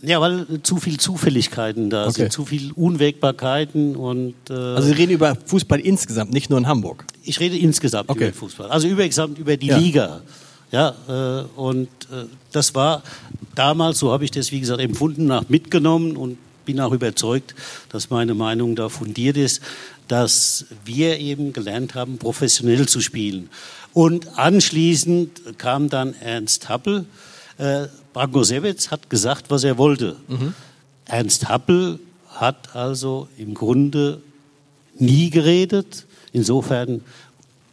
[0.01, 2.13] Ja, weil zu viel Zufälligkeiten da Okay.
[2.21, 6.67] sind, zu viel Unwägbarkeiten und äh, Also Sie reden über Fußball insgesamt, nicht nur in
[6.67, 7.05] Hamburg.
[7.23, 8.25] ich rede insgesamt Okay.
[8.29, 9.77] über Fußball, also über, insgesamt über die Ja.
[9.77, 10.21] Liga.
[10.71, 13.03] Ja, äh, und äh, das war
[13.55, 17.55] damals, so habe ich das wie gesagt empfunden, nach mitgenommen und bin auch überzeugt,
[17.89, 19.61] dass meine Meinung da fundiert ist,
[20.07, 23.49] dass wir eben gelernt haben, professionell zu spielen.
[23.93, 27.05] Und anschließend kam dann Ernst Happel.
[28.13, 30.15] Branko Sevec hat gesagt, was er wollte.
[31.05, 34.21] Ernst Happel hat also im Grunde
[34.97, 36.05] nie geredet.
[36.31, 37.01] Insofern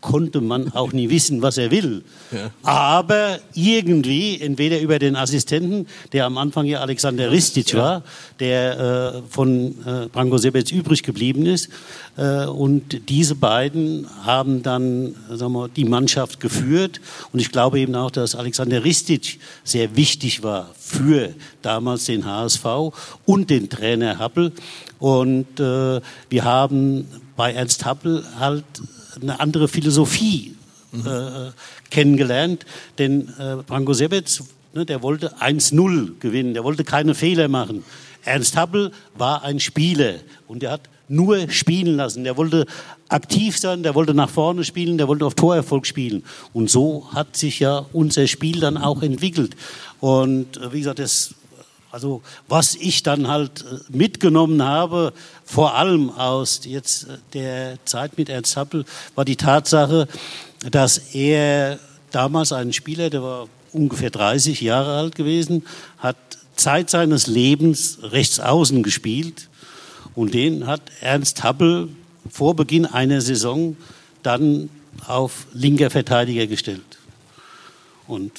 [0.01, 2.03] konnte man auch nie wissen, was er will.
[2.31, 2.51] Ja.
[2.63, 8.03] Aber irgendwie, entweder über den Assistenten, der am Anfang ja Alexander Ristic war,
[8.39, 11.69] der äh, von äh, Branko Sebec übrig geblieben ist,
[12.17, 17.01] äh, und diese beiden haben dann sagen wir, die Mannschaft geführt.
[17.33, 22.65] Und ich glaube eben auch, dass Alexander Ristic sehr wichtig war für damals den HSV
[23.25, 24.53] und den Trainer Happel.
[24.99, 27.07] Und äh, wir haben
[27.37, 28.65] bei Ernst Happel halt
[29.21, 30.57] eine andere Philosophie
[30.93, 31.51] äh,
[31.91, 32.67] kennengelernt.
[32.99, 34.27] Denn äh, Branko Sebec,
[34.75, 37.85] ne, der wollte 1-0 gewinnen, der wollte keine Fehler machen.
[38.25, 40.15] Ernst Happel war ein Spieler
[40.49, 42.25] und der hat nur spielen lassen.
[42.25, 42.67] Der wollte
[43.09, 46.25] aktiv sein, der wollte nach vorne spielen, der wollte auf Torerfolg spielen.
[46.53, 49.57] Und so hat sich ja unser Spiel dann auch entwickelt.
[50.01, 51.35] Und äh, wie gesagt, das
[51.97, 55.15] also was ich dann halt äh, mitgenommen habe,
[55.47, 60.07] vor allem aus jetzt äh, der Zeit mit Ernst Happel, war die Tatsache,
[60.71, 61.79] dass er
[62.11, 65.65] damals einen Spieler, der war ungefähr 30 Jahre alt gewesen,
[65.97, 66.19] hat
[66.55, 69.49] Zeit seines Lebens rechts außen gespielt
[70.15, 71.89] und den hat Ernst Happel
[72.31, 73.75] vor Beginn einer Saison
[74.23, 74.69] dann
[75.07, 76.99] auf linker Verteidiger gestellt.
[78.07, 78.33] Und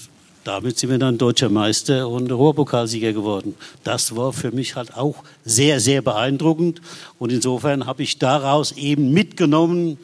[0.47, 3.55] damit sind wir dann deutscher Meister und Europapokalsieger geworden.
[3.83, 6.81] Das war für mich halt auch sehr, sehr beeindruckend.
[7.19, 9.97] Und insofern habe ich daraus eben mitgenommen,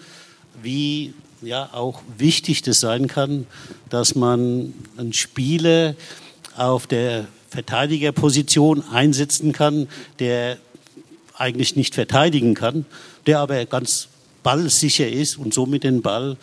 [0.62, 3.47] wie ja auch wichtig das sein kann,
[3.89, 5.95] dass man einen Spieler
[6.58, 9.88] auf der Verteidigerposition einsetzen kann,
[10.19, 10.58] der
[11.36, 12.86] eigentlich nicht verteidigen kann,
[13.27, 14.10] der aber ganz
[14.43, 16.36] ballsicher ist und somit den Ball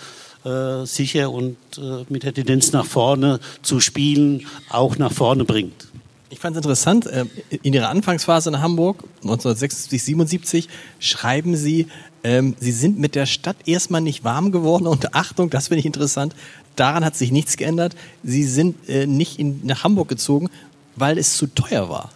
[0.84, 5.88] sicher und äh, mit der Tendenz nach vorne zu spielen auch nach vorne bringt.
[6.32, 7.26] Ich fand es interessant, äh,
[7.62, 10.68] in Ihrer Anfangsphase in Hamburg, 1976, 77,
[11.00, 11.88] schreiben Sie,
[12.22, 15.86] ähm, Sie sind mit der Stadt erstmal nicht warm geworden und Achtung, das finde ich
[15.86, 16.36] interessant,
[16.76, 17.96] daran hat sich nichts geändert.
[18.22, 20.48] Sie sind äh, nicht in, nach Hamburg gezogen,
[20.94, 22.10] weil es zu teuer war.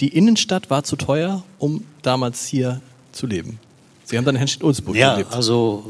[0.00, 2.80] Die Innenstadt war zu teuer, um damals hier
[3.12, 3.60] zu leben.
[4.10, 5.32] Sie haben dann in Henstedt-Ulzburg Ja, gelebt.
[5.32, 5.84] also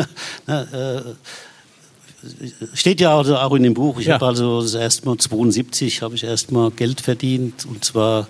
[0.46, 0.62] na,
[0.98, 1.02] äh,
[2.74, 4.00] steht ja auch, auch in dem Buch.
[4.00, 4.14] Ich Ja.
[4.14, 8.26] habe also das erste Mal 72 habe ich erstmal Geld verdient und zwar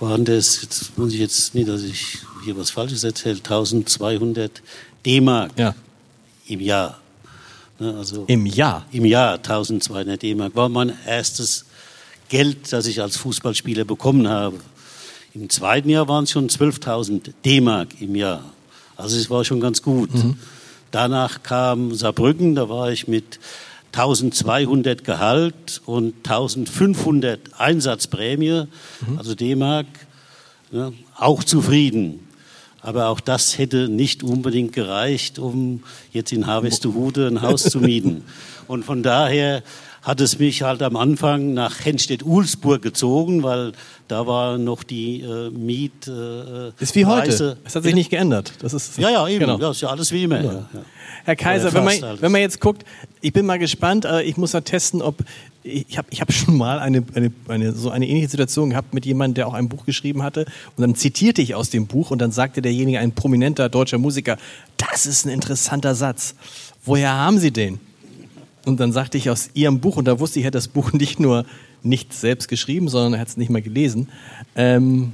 [0.00, 4.60] waren das jetzt muss ich jetzt nicht, dass ich hier was Falsches erzähle, 1200
[5.06, 5.74] D-Mark Ja.
[6.48, 6.98] im Jahr.
[7.78, 8.84] Ne, also Im Jahr.
[8.92, 11.64] im Jahr 1200 D-Mark war mein erstes
[12.28, 14.56] Geld, das ich als Fußballspieler bekommen habe.
[15.34, 18.44] Im zweiten Jahr waren es schon 12.000 D-Mark im Jahr.
[18.96, 20.10] Also es war schon ganz gut.
[20.90, 23.40] Danach kam Saarbrücken, da war ich mit
[23.92, 28.64] 1200 Gehalt und 1500 Einsatzprämie,
[29.16, 29.86] also D-Mark,
[30.72, 32.20] ja, auch zufrieden.
[32.80, 38.24] Aber auch das hätte nicht unbedingt gereicht, um jetzt in Harvestehude ein Haus zu mieten.
[38.66, 39.62] Und von daher
[40.04, 43.72] hat es mich halt am Anfang nach Henstedt-Ulsburg gezogen, weil
[44.06, 46.06] da war noch die äh, Miet.
[46.06, 47.56] Äh, Ist wie heute.
[47.64, 48.52] Es hat sich nicht geändert.
[48.60, 49.40] Das ist, Ja, ja, eben.
[49.40, 49.58] Genau.
[49.58, 50.42] Ja, ist ja alles wie immer.
[50.42, 50.52] Ja.
[50.52, 50.66] Ja.
[51.24, 52.20] Herr Kaiser, wenn man, alles.
[52.20, 52.84] wenn man jetzt guckt,
[53.22, 55.16] ich bin mal gespannt, äh, ich muss mal testen, ob
[55.62, 59.06] ich habe ich hab schon mal eine, eine, eine, so eine ähnliche Situation gehabt mit
[59.06, 60.44] jemandem, der auch ein Buch geschrieben hatte
[60.76, 64.36] und dann zitierte ich aus dem Buch und dann sagte derjenige, ein prominenter deutscher Musiker,
[64.76, 66.34] das ist ein interessanter Satz.
[66.84, 67.80] Woher haben Sie den?
[68.64, 70.92] Und dann sagte ich aus Ihrem Buch, und da wusste ich, er hat das Buch
[70.94, 71.44] nicht nur
[71.82, 74.08] nicht selbst geschrieben, sondern er hat es nicht mal gelesen.
[74.56, 75.12] Ähm,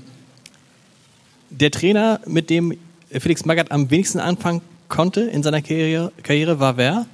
[1.50, 2.76] der Trainer, mit dem
[3.10, 7.06] Felix Magath am wenigsten anfangen konnte in seiner Karriere, Karriere war wer?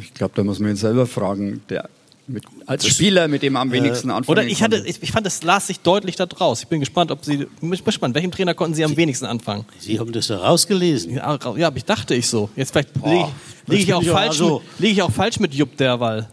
[0.00, 1.62] Ich glaube, da muss man ihn selber fragen.
[1.68, 1.90] Der
[2.32, 5.42] mit, als Spieler, mit dem am wenigsten anfangen Oder ich hatte, ich, ich fand, es
[5.42, 6.62] las sich deutlich da draus.
[6.62, 9.64] Ich bin gespannt, ob Sie, ich bin gespannt, welchem Trainer konnten Sie am wenigsten anfangen?
[9.78, 11.14] Sie haben das da rausgelesen.
[11.14, 12.50] Ja, ja aber ich dachte ich so.
[12.56, 13.26] Jetzt vielleicht liege
[13.66, 16.28] ich, lieg ich, das auch falsch, also- mit- lieg ich auch falsch mit Jupp derweil.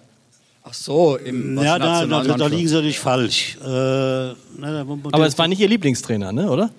[0.64, 3.58] Ach so, im Ja, da, da, da, liegen Sie natürlich falsch.
[3.62, 6.70] Äh, na, da- Aber es war nicht Ihr Lieblingstrainer, ne, oder?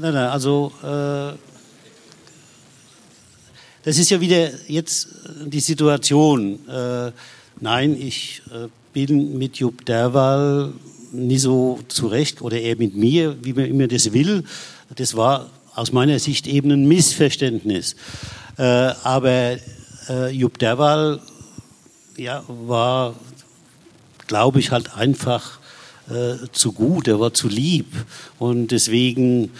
[0.00, 1.32] Nein, nein, also äh,
[3.82, 6.66] das ist ja wieder jetzt äh, die Situation.
[6.68, 7.12] Äh,
[7.60, 10.72] nein, ich äh, bin mit Jupp Derwal
[11.12, 14.44] nie so zurecht oder er mit mir, wie man immer das will.
[14.94, 17.96] Das war aus meiner Sicht eben ein Missverständnis.
[18.58, 19.56] Äh, aber
[20.08, 21.20] äh, Jupp Derwal
[22.16, 23.14] ja, war,
[24.26, 25.58] glaube ich, halt einfach
[26.10, 27.86] äh, zu gut, er war zu lieb.
[28.38, 29.50] Und deswegen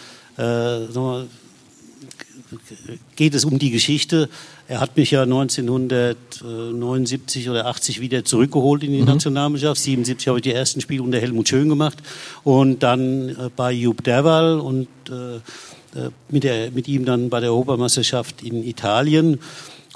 [3.16, 4.28] geht es um die Geschichte.
[4.68, 9.06] Er hat mich ja 1979 oder 80 wieder zurückgeholt in die mhm.
[9.06, 9.78] Nationalmannschaft.
[9.80, 11.98] 77 habe ich die ersten Spiele unter Helmut Schön gemacht
[12.44, 15.36] und dann äh, bei Jupp Derwal und äh,
[15.98, 19.40] äh, mit, der, mit ihm dann bei der Europameisterschaft in Italien.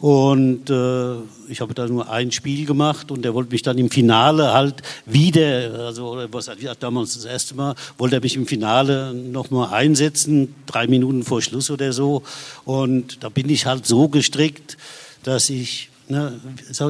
[0.01, 1.15] Und äh,
[1.49, 4.83] ich habe da nur ein Spiel gemacht und er wollte mich dann im Finale halt
[5.07, 10.55] wieder, also was hat damals das erste Mal, wollte er mich im Finale nochmal einsetzen,
[10.67, 12.23] drei Minuten vor Schluss oder so.
[12.65, 14.77] Und da bin ich halt so gestrickt,
[15.23, 16.41] dass ich, ne,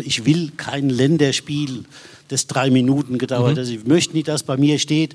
[0.03, 1.85] ich will kein Länderspiel,
[2.29, 3.55] das drei Minuten gedauert hat.
[3.55, 3.59] Mhm.
[3.59, 5.15] Also ich möchte nicht, dass bei mir steht,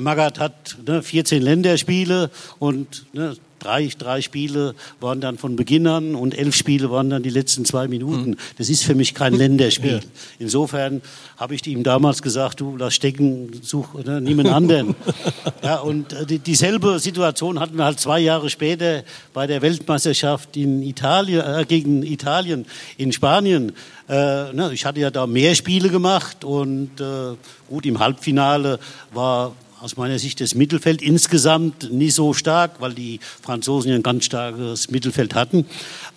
[0.00, 6.14] Magath hat ne, 14 Länderspiele und ne, drei, drei Spiele waren dann von Beginn an
[6.14, 8.32] und elf Spiele waren dann die letzten zwei Minuten.
[8.32, 8.36] Hm.
[8.58, 10.00] Das ist für mich kein Länderspiel.
[10.38, 11.02] Insofern
[11.36, 14.94] habe ich ihm damals gesagt, du lass stecken, such ne, niemand anderen.
[15.62, 20.56] ja, und äh, die, dieselbe Situation hatten wir halt zwei Jahre später bei der Weltmeisterschaft
[20.56, 23.72] in Italien, äh, gegen Italien in Spanien.
[24.08, 27.36] Äh, ne, ich hatte ja da mehr Spiele gemacht und äh,
[27.68, 28.80] gut, im Halbfinale
[29.12, 34.02] war aus meiner Sicht das Mittelfeld insgesamt nicht so stark, weil die Franzosen ja ein
[34.02, 35.64] ganz starkes Mittelfeld hatten.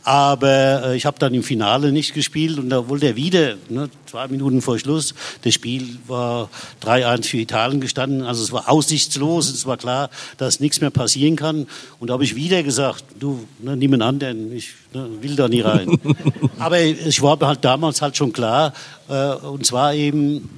[0.03, 3.89] Aber äh, ich habe dann im Finale nicht gespielt und da wollte er wieder, ne,
[4.05, 5.15] zwei Minuten vor Schluss.
[5.43, 6.49] Das Spiel war
[6.83, 8.23] 3-1 für Italien gestanden.
[8.23, 9.49] Also es war aussichtslos.
[9.49, 11.67] Es war klar, dass nichts mehr passieren kann.
[11.99, 15.61] Und da habe ich wieder gesagt, du, ne, niemand anderen, ich ne, will da nie
[15.61, 15.97] rein.
[16.59, 18.73] Aber es war halt damals halt schon klar.
[19.07, 20.49] Äh, und zwar eben,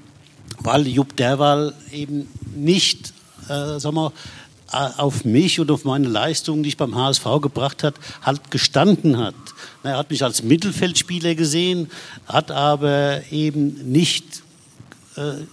[0.66, 3.14] weil Jupp Derwal eben nicht,
[3.48, 4.12] äh, sagen wir,
[4.72, 9.18] äh, auf mich und auf meine Leistungen, die ich beim HSV gebracht hat, halt gestanden
[9.18, 9.36] hat.
[9.84, 11.90] Er hat mich als Mittelfeldspieler gesehen,
[12.28, 14.44] hat aber eben nicht
[15.16, 15.44] äh,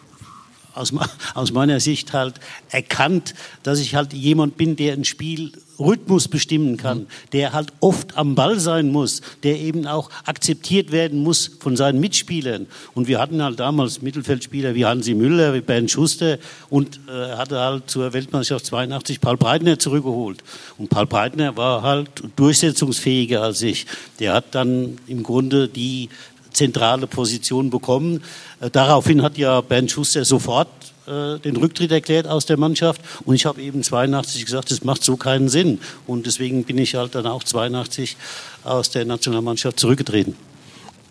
[0.75, 0.93] aus,
[1.35, 2.35] aus meiner Sicht halt
[2.71, 7.07] erkannt, dass ich halt jemand bin, der ein Spiel Rhythmus bestimmen kann, mhm.
[7.33, 12.01] der halt oft am Ball sein muss, der eben auch akzeptiert werden muss von seinen
[12.01, 12.67] Mitspielern.
[12.95, 16.39] Und wir hatten halt damals Mittelfeldspieler wie Hansi Müller, wie Bernd Schuster
[16.71, 20.43] und äh, hatte halt zur Weltmeisterschaft 82 Paul Breitner zurückgeholt.
[20.79, 23.87] Und Paul Breitner war halt durchsetzungsfähiger als ich.
[24.19, 26.09] Der hat dann im Grunde die
[26.53, 28.23] zentrale Position bekommen.
[28.61, 30.69] Äh, daraufhin hat ja Bernd Schuster sofort
[31.07, 33.01] äh, den Rücktritt erklärt aus der Mannschaft.
[33.25, 35.81] Und ich habe eben 82 gesagt, das macht so keinen Sinn.
[36.07, 38.17] Und deswegen bin ich halt dann auch 82
[38.65, 40.37] aus der Nationalmannschaft zurückgetreten.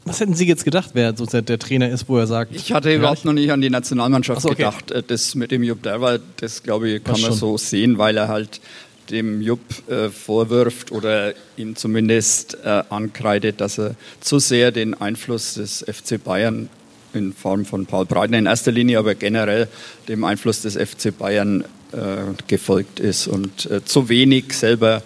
[0.03, 2.55] Was hätten Sie jetzt gedacht, wer so der Trainer ist, wo er sagt?
[2.55, 4.63] Ich hatte überhaupt noch nicht an die Nationalmannschaft so, okay.
[4.63, 4.91] gedacht.
[4.91, 8.27] Äh, das mit dem Jupp Derwald, das glaube ich, kann man so sehen, weil er
[8.27, 8.61] halt
[9.11, 15.55] dem Jupp äh, vorwirft oder ihm zumindest äh, ankreidet, dass er zu sehr den Einfluss
[15.55, 16.69] des FC Bayern
[17.13, 19.67] in Form von Paul Breitner in erster Linie, aber generell
[20.07, 25.03] dem Einfluss des FC Bayern äh, gefolgt ist und äh, zu wenig selber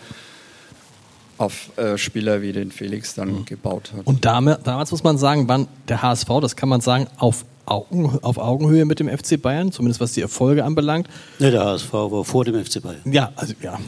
[1.37, 3.45] auf äh, Spieler wie den Felix dann mhm.
[3.45, 4.05] gebaut hat.
[4.05, 8.19] Und damals, damals muss man sagen, wann der HSV, das kann man sagen, auf, Augen,
[8.21, 11.07] auf Augenhöhe mit dem FC Bayern, zumindest was die Erfolge anbelangt.
[11.39, 13.01] Ne, der HSV war vor dem FC Bayern.
[13.11, 13.79] Ja, also ja.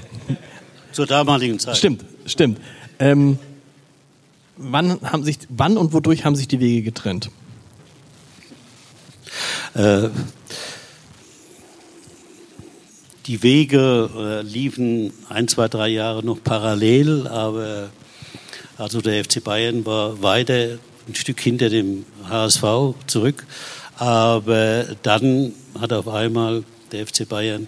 [0.91, 1.77] Zur damaligen Zeit.
[1.77, 2.59] Stimmt, stimmt.
[2.99, 3.37] Ähm,
[4.57, 7.29] wann, haben sich, wann und wodurch haben sich die Wege getrennt?
[9.73, 10.09] Äh,
[13.27, 17.89] die Wege äh, liefen ein, zwei, drei Jahre noch parallel, aber
[18.77, 20.77] also der FC Bayern war weiter
[21.07, 23.45] ein Stück hinter dem HSV zurück.
[23.97, 27.67] Aber dann hat auf einmal der FC Bayern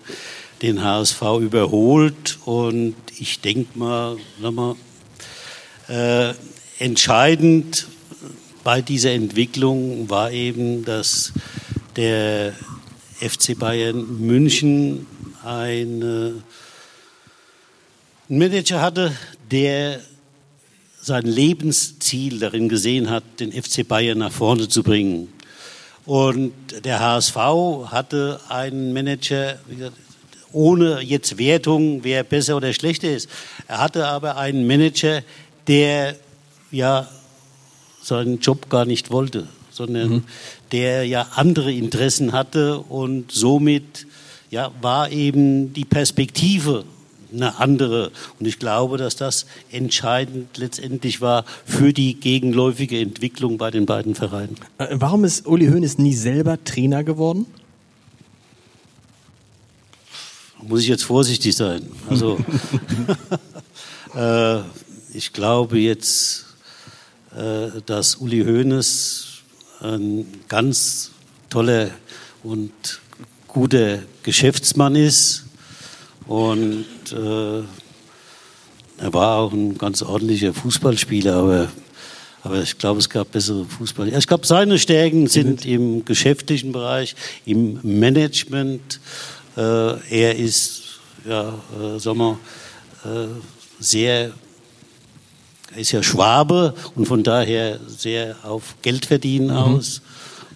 [0.62, 4.75] den HSV überholt und ich denke mal, mal
[5.88, 6.34] äh,
[6.80, 7.88] entscheidend
[8.63, 11.34] bei dieser Entwicklung war eben, dass
[11.95, 12.54] der
[13.19, 15.08] FC Bayern München
[15.43, 16.43] einen
[18.28, 19.15] Manager hatte,
[19.49, 20.02] der
[21.09, 25.27] sein Lebensziel darin gesehen hat, den FC Bayern nach vorne zu bringen.
[26.05, 26.53] Und
[26.85, 27.35] der HSV
[27.87, 29.57] hatte einen Manager,
[30.51, 33.27] ohne jetzt Wertung, wer besser oder schlechter ist.
[33.67, 35.23] Er hatte aber einen Manager,
[35.67, 36.15] der
[36.71, 37.07] ja
[38.01, 40.23] seinen Job gar nicht wollte, sondern mhm.
[40.71, 44.05] der ja andere Interessen hatte und somit
[44.51, 46.85] ja, war eben die Perspektive
[47.31, 48.11] eine andere.
[48.39, 54.15] Und ich glaube, dass das entscheidend letztendlich war für die gegenläufige Entwicklung bei den beiden
[54.15, 54.55] Vereinen.
[54.77, 57.45] Äh, warum ist Uli Hoeneß nie selber Trainer geworden?
[60.61, 61.89] Muss ich jetzt vorsichtig sein.
[62.09, 62.37] Also,
[64.15, 64.59] äh,
[65.13, 66.45] ich glaube jetzt,
[67.35, 69.27] äh, dass Uli Hoeneß
[69.81, 71.11] ein ganz
[71.49, 71.91] toller
[72.43, 72.71] und
[73.47, 75.45] guter Geschäftsmann ist
[76.29, 77.63] und äh,
[78.99, 81.69] er war auch ein ganz ordentlicher Fußballspieler, aber,
[82.43, 84.15] aber ich glaube, es gab bessere Fußballer.
[84.15, 87.15] Ich glaube, seine Stärken sind im geschäftlichen Bereich,
[87.47, 88.99] im Management.
[89.57, 92.39] Äh, er ist, ja, äh, sagen wir,
[93.05, 93.27] äh,
[93.79, 94.31] sehr
[95.73, 99.55] er ist ja Schwabe und von daher sehr auf Geldverdienen mhm.
[99.55, 100.03] aus.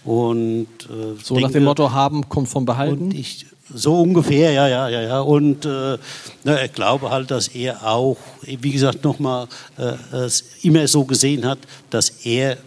[0.04, 3.10] Und, äh, so denke, nach dem Motto haben kommt vom Behalten?
[3.10, 5.20] Ich, so ungefähr, ja, ja, ja, ja.
[5.20, 5.98] Und äh,
[6.44, 9.48] na, ich glaube halt, dass er auch, wie gesagt, nochmal
[9.78, 10.28] äh,
[10.62, 11.58] immer so gesehen hat,
[11.90, 12.58] dass er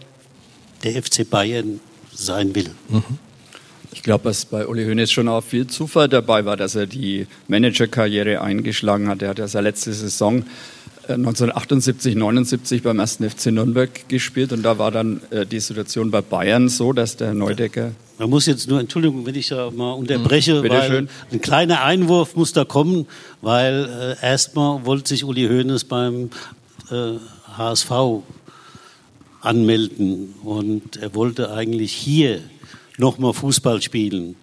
[0.82, 1.80] der FC Bayern
[2.12, 2.70] sein will.
[2.88, 3.18] Mhm.
[3.92, 7.26] Ich glaube, dass bei Uli Hoeneß schon auch viel Zufall dabei war, dass er die
[7.48, 9.22] Managerkarriere eingeschlagen hat.
[9.22, 10.44] Er hat ja seine letzte Saison
[11.08, 13.18] 1978, 79 beim 1.
[13.28, 17.32] FC Nürnberg gespielt und da war dann äh, die Situation bei Bayern so, dass der
[17.32, 17.92] Neudecker.
[18.18, 21.08] Man muss jetzt nur, Entschuldigung, wenn ich da mal unterbreche, mhm, weil schön.
[21.32, 23.06] ein kleiner Einwurf muss da kommen,
[23.40, 26.30] weil äh, erstmal wollte sich Uli Hoeneß beim
[26.90, 27.12] äh,
[27.56, 27.90] HSV
[29.40, 32.40] anmelden und er wollte eigentlich hier
[32.98, 34.36] nochmal Fußball spielen.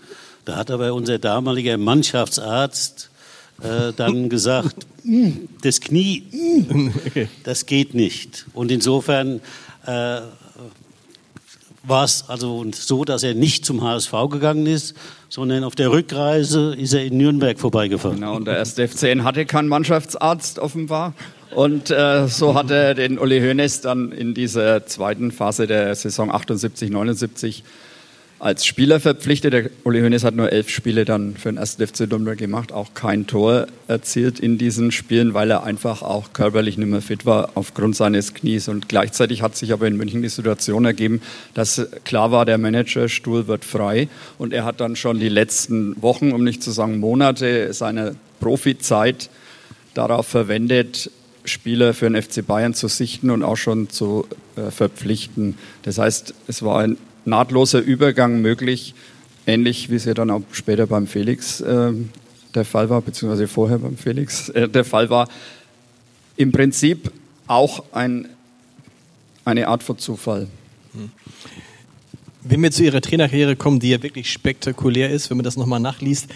[0.45, 3.09] Da hat aber unser damaliger Mannschaftsarzt
[3.61, 4.85] äh, dann gesagt,
[5.61, 6.23] das Knie,
[7.43, 8.45] das geht nicht.
[8.53, 9.41] Und insofern
[9.85, 10.21] äh,
[11.87, 14.95] war es also so, dass er nicht zum HSV gegangen ist,
[15.29, 18.17] sondern auf der Rückreise ist er in Nürnberg vorbeigefahren.
[18.19, 21.13] Genau, und der erste FCN hatte keinen Mannschaftsarzt offenbar.
[21.53, 26.31] Und äh, so hat er den Uli Hoeneß dann in dieser zweiten Phase der Saison
[26.31, 27.63] 78, 79
[28.45, 29.53] als Spieler verpflichtet.
[29.53, 31.77] Der Uli Hoeneß hat nur elf Spiele dann für den 1.
[31.83, 36.77] FC Nürnberg gemacht, auch kein Tor erzielt in diesen Spielen, weil er einfach auch körperlich
[36.77, 38.67] nicht mehr fit war aufgrund seines Knies.
[38.67, 41.21] Und gleichzeitig hat sich aber in München die Situation ergeben,
[41.55, 44.09] dass klar war, der Managerstuhl wird frei.
[44.37, 49.31] Und er hat dann schon die letzten Wochen, um nicht zu sagen Monate seiner Profizeit
[49.95, 51.09] darauf verwendet,
[51.45, 55.57] Spieler für den FC Bayern zu sichten und auch schon zu äh, verpflichten.
[55.81, 58.93] Das heißt, es war ein nahtloser Übergang möglich,
[59.47, 61.91] ähnlich wie es ja dann auch später beim Felix äh,
[62.53, 65.27] der Fall war, beziehungsweise vorher beim Felix äh, der Fall war.
[66.37, 67.11] Im Prinzip
[67.47, 68.27] auch ein,
[69.43, 70.47] eine Art von Zufall.
[70.93, 71.11] Hm.
[72.47, 75.79] Wenn wir zu Ihrer Trainerkarriere kommen, die ja wirklich spektakulär ist, wenn man das nochmal
[75.79, 76.27] nachliest,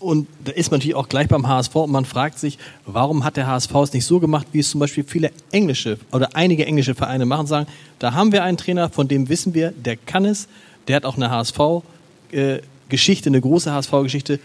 [0.00, 3.36] und da ist man natürlich auch gleich beim HSV und man fragt sich, warum hat
[3.36, 6.94] der HSV es nicht so gemacht, wie es zum Beispiel viele englische oder einige englische
[6.94, 7.66] Vereine machen, sagen,
[7.98, 10.48] da haben wir einen Trainer, von dem wissen wir, der kann es,
[10.86, 14.38] der hat auch eine HSV-Geschichte, eine große HSV-Geschichte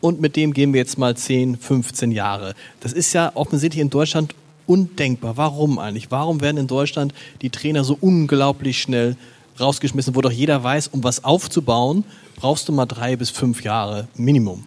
[0.00, 2.54] und mit dem gehen wir jetzt mal 10, 15 Jahre.
[2.80, 4.34] Das ist ja offensichtlich in Deutschland
[4.66, 5.36] undenkbar.
[5.36, 6.10] Warum eigentlich?
[6.10, 9.16] Warum werden in Deutschland die Trainer so unglaublich schnell
[9.58, 12.04] rausgeschmissen, wo doch jeder weiß, um was aufzubauen,
[12.36, 14.64] brauchst du mal drei bis fünf Jahre Minimum.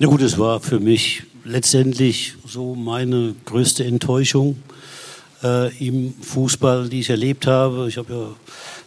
[0.00, 4.62] Na gut, es war für mich letztendlich so meine größte Enttäuschung
[5.42, 7.88] äh, im Fußball, die ich erlebt habe.
[7.88, 8.26] Ich habe ja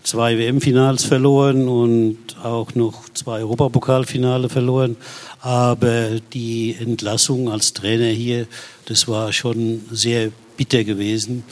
[0.03, 4.95] zwei WM-Finals verloren und auch noch zwei Europapokalfinale verloren.
[5.41, 8.47] Aber die Entlassung als Trainer hier,
[8.85, 11.43] das war schon sehr bitter gewesen.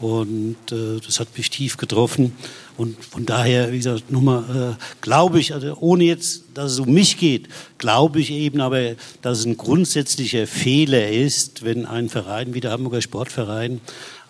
[0.00, 2.32] Und äh, das hat mich tief getroffen.
[2.76, 6.92] Und von daher, wie gesagt, nochmal, äh, glaube ich, also ohne jetzt, dass es um
[6.92, 12.52] mich geht, glaube ich eben aber, dass es ein grundsätzlicher Fehler ist, wenn ein Verein
[12.52, 13.80] wie der Hamburger Sportverein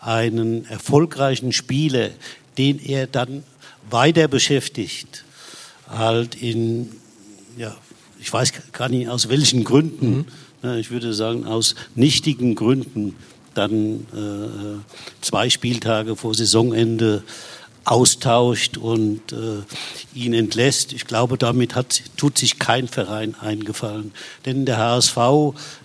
[0.01, 2.11] einen erfolgreichen Spieler,
[2.59, 3.45] den er dann
[3.91, 5.25] weiter beschäftigt,
[5.89, 6.91] halt in,
[7.57, 7.75] ja,
[8.21, 10.27] ich weiß gar nicht aus welchen Gründen,
[10.63, 10.75] mhm.
[10.79, 13.17] ich würde sagen aus nichtigen Gründen,
[13.55, 14.81] dann äh,
[15.21, 17.23] zwei Spieltage vor Saisonende
[17.85, 19.63] austauscht und äh,
[20.15, 20.93] ihn entlässt.
[20.93, 24.13] Ich glaube, damit hat, tut sich kein Verein eingefallen.
[24.47, 25.17] Denn der HSV,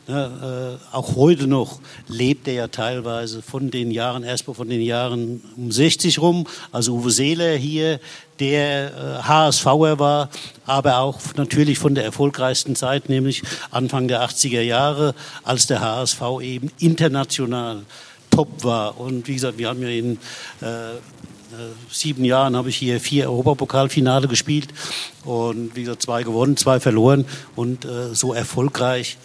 [0.08, 4.82] ne, äh, auch heute noch, lebt er ja teilweise von den Jahren, erstmal von den
[4.82, 6.48] Jahren um 60 rum.
[6.72, 8.00] Also Uwe Seeler hier,
[8.40, 10.30] der äh, HSVer war,
[10.66, 16.22] aber auch natürlich von der erfolgreichsten Zeit, nämlich Anfang der 80er Jahre, als der HSV
[16.42, 17.84] eben international
[18.32, 18.98] top war.
[19.00, 20.14] Und wie gesagt, wir haben ja in
[20.62, 20.96] äh,
[21.92, 24.70] sieben Jahren habe ich hier vier Europapokalfinale gespielt
[25.24, 29.18] und wie gesagt zwei gewonnen, zwei verloren und äh, so erfolgreich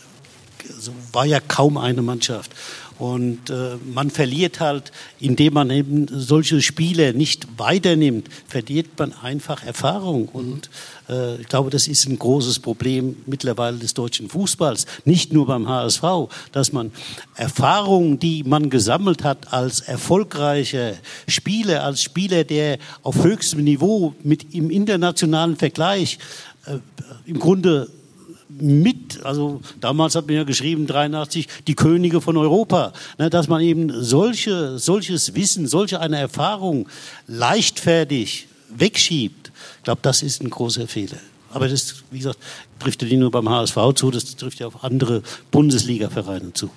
[0.78, 2.50] so war ja kaum eine Mannschaft.
[2.98, 9.64] Und äh, man verliert halt, indem man eben solche Spiele nicht weiternimmt, verliert man einfach
[9.64, 10.28] Erfahrung.
[10.28, 10.68] Und äh,
[11.40, 14.86] ich glaube, das ist ein großes Problem mittlerweile des deutschen Fußballs.
[15.04, 16.02] Nicht nur beim HSV,
[16.52, 16.92] dass man
[17.36, 20.94] Erfahrungen, die man gesammelt hat als erfolgreicher
[21.28, 26.18] Spieler, als Spieler, der auf höchstem Niveau mit im internationalen Vergleich
[26.66, 26.78] äh,
[27.26, 27.88] im Grunde
[28.48, 33.60] mit, also damals hat man ja geschrieben, 83, die Könige von Europa, ne, dass man
[33.60, 36.88] eben solche, solches Wissen, solche eine Erfahrung
[37.26, 39.43] leichtfertig wegschiebt.
[39.84, 41.18] Ich glaube, das ist ein großer Fehler.
[41.52, 42.38] Aber das, wie gesagt,
[42.78, 46.70] trifft ja nicht nur beim HSV zu, das trifft ja auf andere Bundesliga-Vereine zu.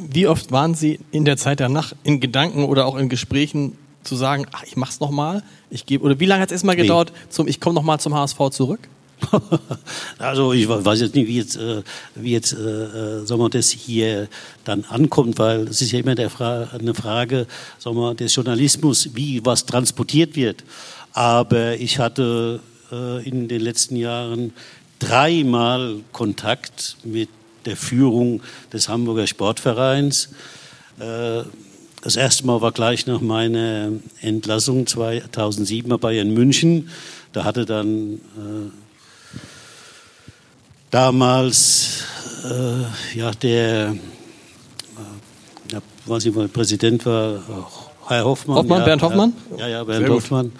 [0.00, 4.16] Wie oft waren Sie in der Zeit danach in Gedanken oder auch in Gesprächen zu
[4.16, 7.46] sagen, ach, ich mach's nochmal, ich gebe, oder wie lange hat es erstmal gedauert, zum,
[7.46, 8.80] ich komme nochmal zum HSV zurück?
[10.18, 11.82] also ich weiß jetzt nicht, wie jetzt, äh,
[12.16, 14.26] wie jetzt äh, äh, sagen wir, das hier
[14.64, 17.46] dann ankommt, weil es ist ja immer Fra eine Frage
[17.78, 20.64] sagen wir, des Journalismus, wie was transportiert wird.
[21.12, 22.60] Aber ich hatte
[22.92, 24.52] äh, in den letzten Jahren
[24.98, 27.28] dreimal Kontakt mit
[27.64, 28.42] der Führung
[28.72, 30.30] des Hamburger Sportvereins.
[30.98, 31.42] Äh,
[32.02, 33.90] das erste Mal war gleich nach meiner
[34.20, 36.90] Entlassung 2007 bei Bayern München.
[37.32, 38.70] Da hatte dann äh,
[40.90, 42.04] damals
[42.44, 47.42] äh, ja, der, äh, ja, weiß ich, mal, Präsident war,
[48.06, 48.56] Herr Hoffmann.
[48.58, 49.32] Hoffmann, ja, Bernd Hoffmann?
[49.58, 50.52] Ja, ja, Bernd Sehr Hoffmann.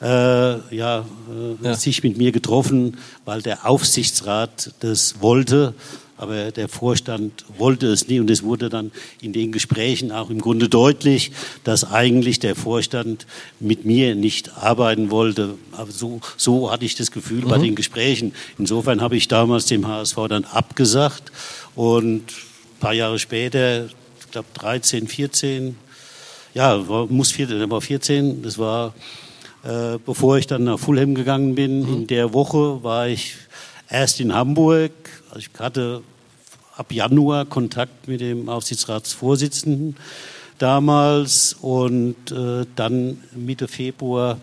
[0.00, 5.74] Äh, ja, äh, ja, sich mit mir getroffen, weil der Aufsichtsrat das wollte
[6.18, 8.90] aber der Vorstand wollte es nie und es wurde dann
[9.20, 11.30] in den Gesprächen auch im Grunde deutlich,
[11.62, 13.26] dass eigentlich der Vorstand
[13.60, 15.54] mit mir nicht arbeiten wollte.
[15.72, 17.48] Aber so, so hatte ich das Gefühl mhm.
[17.48, 18.34] bei den Gesprächen.
[18.58, 21.30] Insofern habe ich damals dem HSV dann abgesagt
[21.76, 25.76] und ein paar Jahre später, ich glaube 13, 14,
[26.52, 28.92] ja, war, muss 14, der war 14, das war
[29.64, 31.82] äh, bevor ich dann nach Fulham gegangen bin.
[31.82, 31.94] Mhm.
[31.94, 33.34] In der Woche war ich
[33.90, 34.92] erst in Hamburg.
[35.30, 36.02] Also ich hatte
[36.76, 39.96] ab Januar Kontakt mit dem Aufsichtsratsvorsitzenden
[40.58, 44.38] damals und äh, dann Mitte Februar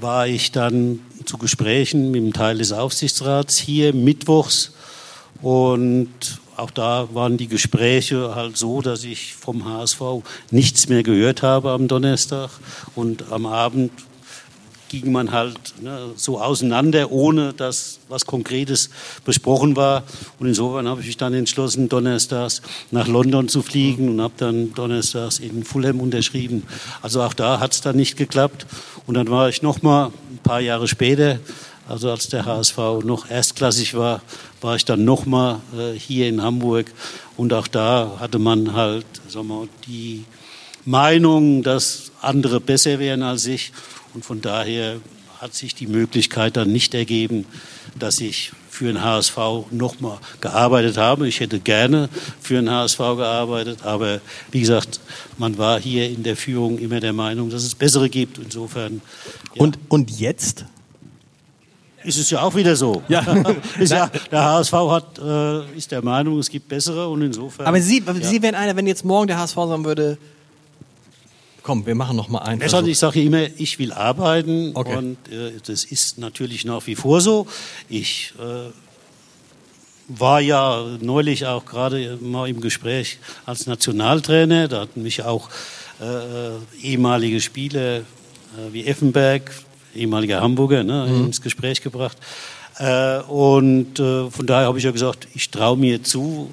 [0.00, 4.72] war ich dann zu Gesprächen mit dem Teil des Aufsichtsrats hier mittwochs
[5.42, 6.10] und
[6.56, 10.00] auch da waren die Gespräche halt so, dass ich vom HSV
[10.50, 12.50] nichts mehr gehört habe am Donnerstag
[12.94, 13.92] und am Abend
[14.88, 18.90] ging man halt ne, so auseinander, ohne dass was Konkretes
[19.24, 20.04] besprochen war.
[20.38, 24.74] Und insofern habe ich mich dann entschlossen, donnerstags nach London zu fliegen und habe dann
[24.74, 26.62] donnerstags in Fulham unterschrieben.
[27.02, 28.66] Also auch da hat es dann nicht geklappt.
[29.06, 31.38] Und dann war ich noch mal ein paar Jahre später,
[31.88, 34.20] also als der HSV noch erstklassig war,
[34.60, 36.92] war ich dann noch mal äh, hier in Hamburg.
[37.36, 40.24] Und auch da hatte man halt, sagen wir, die
[40.84, 43.72] Meinung, dass andere besser wären als ich.
[44.16, 44.96] Und von daher
[45.42, 47.44] hat sich die Möglichkeit dann nicht ergeben,
[47.98, 49.36] dass ich für den HSV
[49.72, 51.28] nochmal gearbeitet habe.
[51.28, 52.08] Ich hätte gerne
[52.40, 55.00] für den HSV gearbeitet, aber wie gesagt,
[55.36, 58.38] man war hier in der Führung immer der Meinung, dass es bessere gibt.
[58.38, 59.02] Insofern.
[59.54, 59.60] Ja.
[59.60, 60.64] Und, und jetzt?
[62.02, 63.02] Ist es ja auch wieder so.
[63.08, 63.22] Ja.
[63.80, 67.66] ja, der HSV hat, äh, ist der Meinung, es gibt bessere und insofern.
[67.66, 68.14] Aber Sie, ja.
[68.14, 70.16] Sie wären einer, wenn jetzt morgen der HSV sagen würde,
[71.66, 72.62] komm, wir machen noch mal einen.
[72.62, 74.96] Also ich sage immer, ich will arbeiten okay.
[74.96, 77.48] und äh, das ist natürlich nach wie vor so.
[77.88, 78.70] Ich äh,
[80.06, 84.68] war ja neulich auch gerade mal im Gespräch als Nationaltrainer.
[84.68, 85.48] Da hatten mich auch
[86.00, 88.02] äh, ehemalige Spieler äh,
[88.70, 89.50] wie Effenberg,
[89.92, 91.26] ehemaliger Hamburger, ne, mhm.
[91.26, 92.16] ins Gespräch gebracht.
[92.78, 96.52] Äh, und äh, von daher habe ich ja gesagt, ich traue mir zu,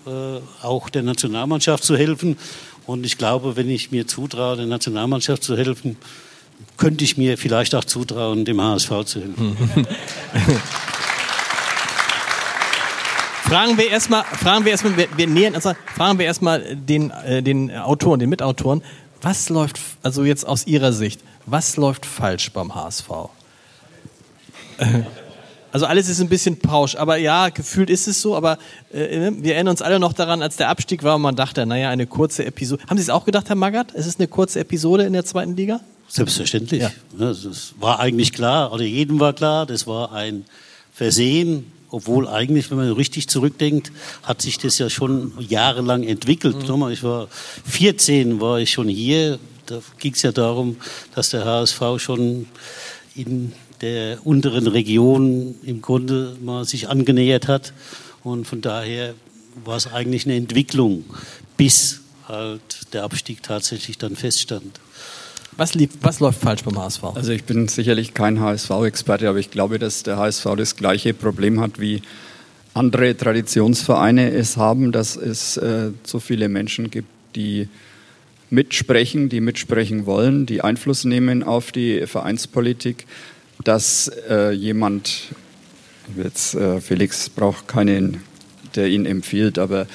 [0.64, 2.36] auch der Nationalmannschaft zu helfen.
[2.86, 5.98] Und ich glaube, wenn ich mir zutraue, der Nationalmannschaft zu helfen,
[6.78, 9.58] könnte ich mir vielleicht auch zutrauen, dem HSV zu helfen.
[13.44, 17.44] fragen wir erstmal, fragen wir erstmal, wir, wir nähern, also fragen wir erstmal den, äh,
[17.44, 18.84] den Autoren, den Mitautoren,
[19.22, 23.10] was läuft, also jetzt aus Ihrer Sicht, was läuft falsch beim HSV?
[25.74, 28.60] Also alles ist ein bisschen pausch, aber ja, gefühlt ist es so, aber
[28.94, 31.66] äh, ne, wir erinnern uns alle noch daran, als der Abstieg war und man dachte,
[31.66, 32.84] naja, eine kurze Episode.
[32.88, 33.88] Haben Sie es auch gedacht, Herr Magath?
[33.96, 35.80] Es ist eine kurze Episode in der zweiten Liga?
[36.08, 36.84] Selbstverständlich.
[36.84, 36.92] Ja.
[37.18, 40.46] Das war eigentlich klar, oder jedem war klar, das war ein
[40.94, 46.70] Versehen, obwohl eigentlich, wenn man richtig zurückdenkt, hat sich das ja schon jahrelang entwickelt.
[46.70, 46.92] Mhm.
[46.92, 47.30] Ich war
[47.66, 49.40] 14, war ich schon hier.
[49.66, 50.76] Da ging es ja darum,
[51.16, 52.46] dass der HSV schon
[53.16, 57.74] in der unteren Region im Grunde mal sich angenähert hat.
[58.24, 59.14] Und von daher
[59.66, 61.06] war es eigentlich eine Entwicklung,
[61.58, 64.80] bis halt der Abstieg tatsächlich dann feststand.
[65.58, 67.04] Was, lief, was läuft falsch beim HSV?
[67.16, 71.60] Also ich bin sicherlich kein HSV-Experte, aber ich glaube, dass der HSV das gleiche Problem
[71.60, 72.02] hat wie
[72.74, 77.68] andere Traditionsvereine es haben, dass es äh, so viele Menschen gibt, die
[78.50, 83.06] mitsprechen, die mitsprechen wollen, die Einfluss nehmen auf die Vereinspolitik,
[83.64, 85.30] dass äh, jemand,
[86.16, 88.22] jetzt äh, Felix braucht keinen,
[88.76, 89.88] der ihn empfiehlt, aber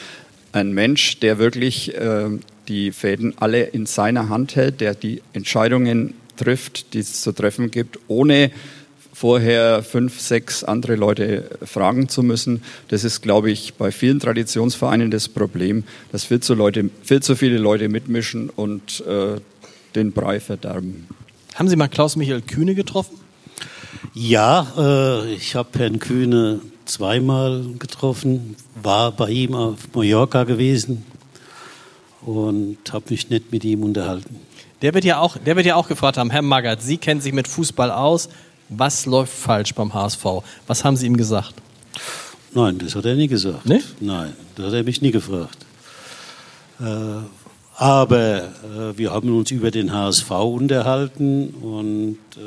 [0.52, 2.30] ein Mensch, der wirklich äh,
[2.68, 7.70] die Fäden alle in seiner Hand hält, der die Entscheidungen trifft, die es zu treffen
[7.70, 8.50] gibt, ohne
[9.12, 12.62] vorher fünf, sechs andere Leute fragen zu müssen.
[12.86, 17.34] Das ist, glaube ich, bei vielen Traditionsvereinen das Problem, dass viel zu, Leute, viel zu
[17.34, 19.40] viele Leute mitmischen und äh,
[19.96, 21.08] den Brei verderben.
[21.56, 23.18] Haben Sie mal Klaus-Michael Kühne getroffen?
[24.14, 31.04] Ja, äh, ich habe Herrn Kühne zweimal getroffen, war bei ihm auf Mallorca gewesen
[32.22, 34.40] und habe mich nett mit ihm unterhalten.
[34.82, 37.32] Der wird ja auch, der wird ja auch gefragt haben, Herr Magath, Sie kennen sich
[37.32, 38.28] mit Fußball aus.
[38.68, 40.24] Was läuft falsch beim HSV?
[40.66, 41.54] Was haben Sie ihm gesagt?
[42.54, 43.66] Nein, das hat er nie gesagt.
[43.66, 43.80] Nee?
[44.00, 45.58] Nein, das hat er mich nie gefragt.
[46.80, 46.84] Äh,
[47.76, 52.40] aber äh, wir haben uns über den HSV unterhalten und äh,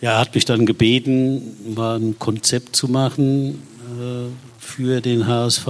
[0.00, 3.62] ja, er hat mich dann gebeten, mal ein Konzept zu machen
[3.98, 5.66] äh, für den HSV.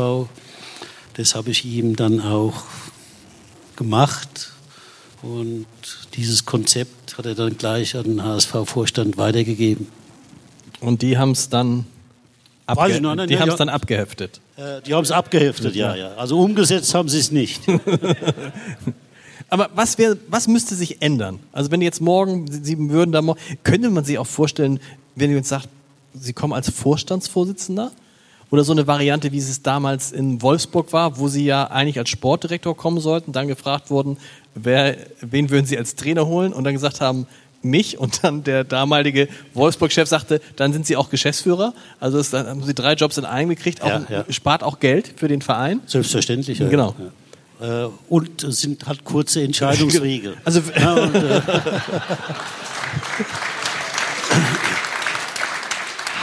[1.14, 2.64] Das habe ich ihm dann auch
[3.76, 4.52] gemacht
[5.22, 5.66] und
[6.14, 9.88] dieses Konzept hat er dann gleich an den HSV-Vorstand weitergegeben.
[10.80, 11.86] Und die haben es dann,
[12.66, 14.40] Weiß ich noch nicht, die ja, haben's dann abgeheftet.
[14.56, 16.14] Äh, die haben es abgeheftet, ja, ja.
[16.14, 17.62] Also umgesetzt haben sie es nicht.
[19.48, 21.38] Aber was, wär, was müsste sich ändern?
[21.52, 24.80] Also wenn jetzt morgen, Sie würden da morgen, könnte man sich auch vorstellen,
[25.14, 25.68] wenn ihr uns sagt,
[26.14, 27.92] Sie kommen als Vorstandsvorsitzender?
[28.50, 32.08] Oder so eine Variante, wie es damals in Wolfsburg war, wo Sie ja eigentlich als
[32.08, 34.16] Sportdirektor kommen sollten, dann gefragt wurden,
[34.54, 36.54] wer, wen würden Sie als Trainer holen?
[36.54, 37.26] Und dann gesagt haben,
[37.62, 37.98] mich.
[37.98, 41.74] Und dann der damalige Wolfsburg-Chef sagte, dann sind Sie auch Geschäftsführer.
[42.00, 44.24] Also das, dann haben Sie drei Jobs in einem gekriegt, auch, Ja, ja.
[44.30, 45.80] spart auch Geld für den Verein.
[45.86, 46.58] Selbstverständlich.
[46.58, 46.68] Ja.
[46.68, 46.94] Genau.
[46.98, 47.06] Ja.
[47.60, 50.34] Äh, Und es sind halt kurze Entscheidungswege.
[50.44, 51.40] Also Ja, und, äh,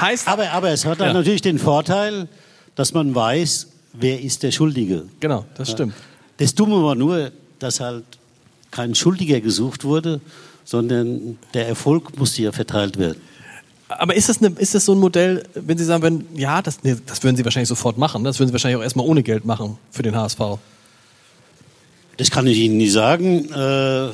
[0.02, 1.14] heißt, aber, aber es hat dann Ja.
[1.14, 2.28] natürlich den Vorteil,
[2.76, 5.04] dass man weiß, wer ist der Schuldige.
[5.20, 5.94] genau, das stimmt.
[6.38, 8.04] Das Dumme war nur, dass halt
[8.72, 10.20] kein Schuldiger gesucht wurde,
[10.66, 13.22] sondern der Erfolg musste ja verteilt werden.
[13.88, 16.84] Aber ist das, eine, ist das so ein Modell, wenn Sie sagen würden, ja, das,
[16.84, 19.46] nee, das würden Sie wahrscheinlich sofort machen, das würden Sie wahrscheinlich auch erstmal ohne Geld
[19.46, 20.40] machen für den HSV.
[22.18, 23.52] Das kann ich Ihnen nicht sagen.
[23.52, 24.12] Äh, äh,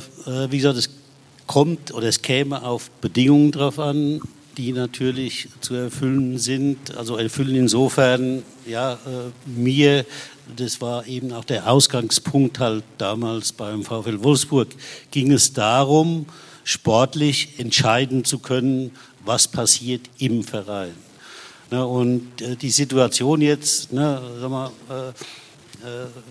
[0.49, 0.89] wie gesagt, es
[1.45, 4.21] kommt oder es käme auf Bedingungen drauf an,
[4.57, 6.97] die natürlich zu erfüllen sind.
[6.97, 8.97] Also erfüllen insofern, ja, äh,
[9.45, 10.05] mir,
[10.55, 14.69] das war eben auch der Ausgangspunkt halt damals beim VfL Wolfsburg,
[15.11, 16.25] ging es darum,
[16.63, 18.91] sportlich entscheiden zu können,
[19.25, 20.93] was passiert im Verein.
[21.69, 25.13] Ne, und äh, die Situation jetzt, ne, sag mal, äh,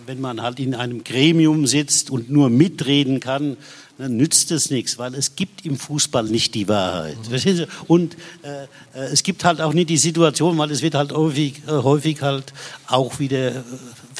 [0.07, 3.57] wenn man halt in einem Gremium sitzt und nur mitreden kann,
[4.01, 7.19] dann nützt es nichts, weil es gibt im Fußball nicht die Wahrheit.
[7.31, 7.67] Sie?
[7.87, 8.65] Und äh,
[8.99, 12.23] äh, es gibt halt auch nicht die Situation, weil es wird halt häufig, äh, häufig
[12.23, 12.53] halt
[12.87, 13.63] auch wieder äh,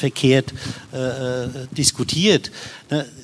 [0.01, 0.51] verkehrt
[0.93, 2.51] äh, äh, diskutiert.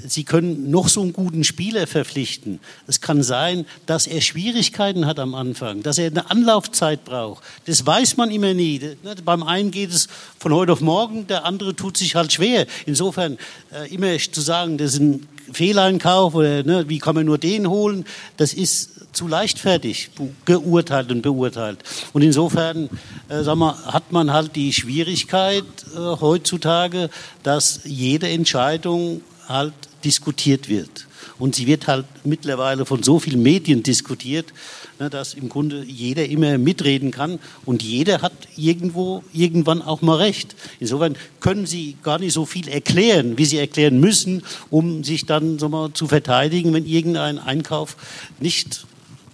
[0.08, 2.60] Sie können noch so einen guten Spieler verpflichten.
[2.88, 7.44] Es kann sein, dass er Schwierigkeiten hat am Anfang, dass er eine Anlaufzeit braucht.
[7.66, 8.80] Das weiß man immer nie.
[9.26, 10.08] Beim einen geht es
[10.40, 12.66] von heute auf morgen, der andere tut sich halt schwer.
[12.86, 13.38] Insofern
[13.74, 17.70] äh, immer zu sagen, das ist ein Fehleinkauf oder ne, wie kann man nur den
[17.70, 18.06] holen,
[18.38, 20.12] das ist zu leichtfertig
[20.46, 21.80] geurteilt und beurteilt.
[22.14, 22.90] Und insofern
[23.30, 25.66] äh, sag mal, hat man halt die Schwierigkeit
[25.96, 27.10] äh, heutzutage,
[27.44, 31.08] dass jede Entscheidung halt diskutiert wird.
[31.40, 34.54] Und sie wird halt mittlerweile von so vielen Medien diskutiert,
[35.00, 40.18] ne, dass im Grunde jeder immer mitreden kann und jeder hat irgendwo irgendwann auch mal
[40.18, 40.56] recht.
[40.80, 45.60] Insofern können Sie gar nicht so viel erklären, wie Sie erklären müssen, um sich dann
[45.60, 47.98] so mal, zu verteidigen, wenn irgendein Einkauf
[48.40, 48.87] nicht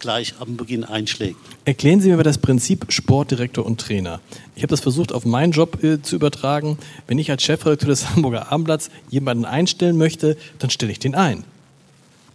[0.03, 1.37] gleich am Beginn einschlägt.
[1.63, 4.19] Erklären Sie mir mal das Prinzip Sportdirektor und Trainer.
[4.53, 6.77] Ich habe das versucht, auf meinen Job äh, zu übertragen.
[7.07, 11.45] Wenn ich als Chefredakteur des Hamburger Abendblatts jemanden einstellen möchte, dann stelle ich den ein.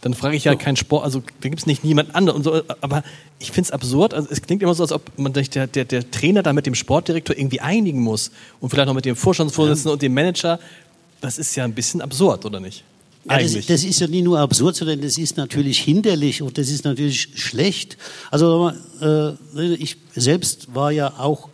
[0.00, 3.02] Dann frage ich ja keinen Sport, also da gibt es nicht niemand anderen so, aber
[3.38, 5.84] ich finde es absurd, also es klingt immer so, als ob man sich der, der,
[5.84, 9.92] der Trainer da mit dem Sportdirektor irgendwie einigen muss und vielleicht noch mit dem Vorstandsvorsitzenden
[9.92, 10.58] und dem Manager.
[11.20, 12.84] Das ist ja ein bisschen absurd, oder nicht?
[13.30, 16.68] Ja, das, das ist ja nicht nur absurd, sondern das ist natürlich hinderlich und das
[16.70, 17.96] ist natürlich schlecht.
[18.30, 19.32] Also äh,
[19.74, 21.48] ich selbst war ja auch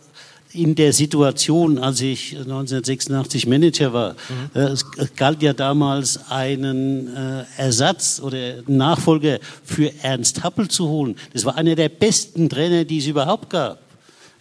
[0.55, 4.59] in der Situation, als ich 1986 Manager war, mhm.
[4.59, 11.15] äh, es galt ja damals einen äh, Ersatz oder Nachfolger für Ernst Happel zu holen.
[11.33, 13.79] Das war einer der besten Trainer, die es überhaupt gab.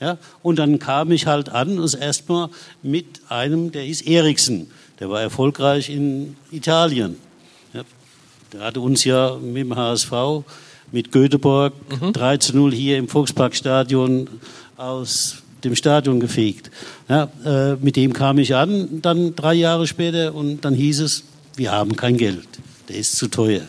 [0.01, 0.19] Ja?
[0.43, 2.49] Und dann kam ich halt an, das erstmal
[2.83, 4.71] mit einem, der hieß Eriksen.
[5.01, 7.17] Der war erfolgreich in Italien.
[8.59, 10.13] Hatte uns ja mit dem HSV,
[10.93, 12.13] mit Göteborg mhm.
[12.13, 14.29] 3 zu 0 hier im Volksparkstadion
[14.77, 16.71] aus dem Stadion gefegt.
[17.09, 21.25] Ja, äh, mit dem kam ich an, dann drei Jahre später, und dann hieß es,
[21.57, 22.47] wir haben kein Geld,
[22.89, 23.63] der ist zu teuer.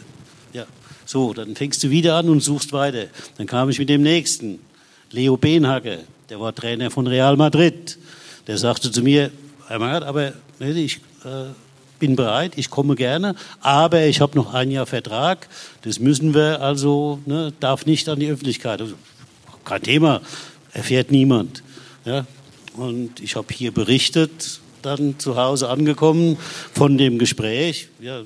[0.53, 0.65] Ja,
[1.05, 3.05] so, dann fängst du wieder an und suchst weiter.
[3.37, 4.59] Dann kam ich mit dem nächsten,
[5.11, 7.97] Leo Benhacker, der war Trainer von Real Madrid.
[8.47, 9.31] Der sagte zu mir,
[9.67, 11.45] Herr Magath, aber ich äh,
[11.99, 15.47] bin bereit, ich komme gerne, aber ich habe noch ein Jahr Vertrag.
[15.81, 18.81] Das müssen wir also, ne, darf nicht an die Öffentlichkeit.
[18.81, 18.95] Also,
[19.63, 20.21] kein Thema,
[20.73, 21.63] erfährt niemand.
[22.05, 22.25] Ja?
[22.75, 26.37] Und ich habe hier berichtet, dann zu Hause angekommen
[26.73, 27.89] von dem Gespräch.
[27.99, 28.21] Ja,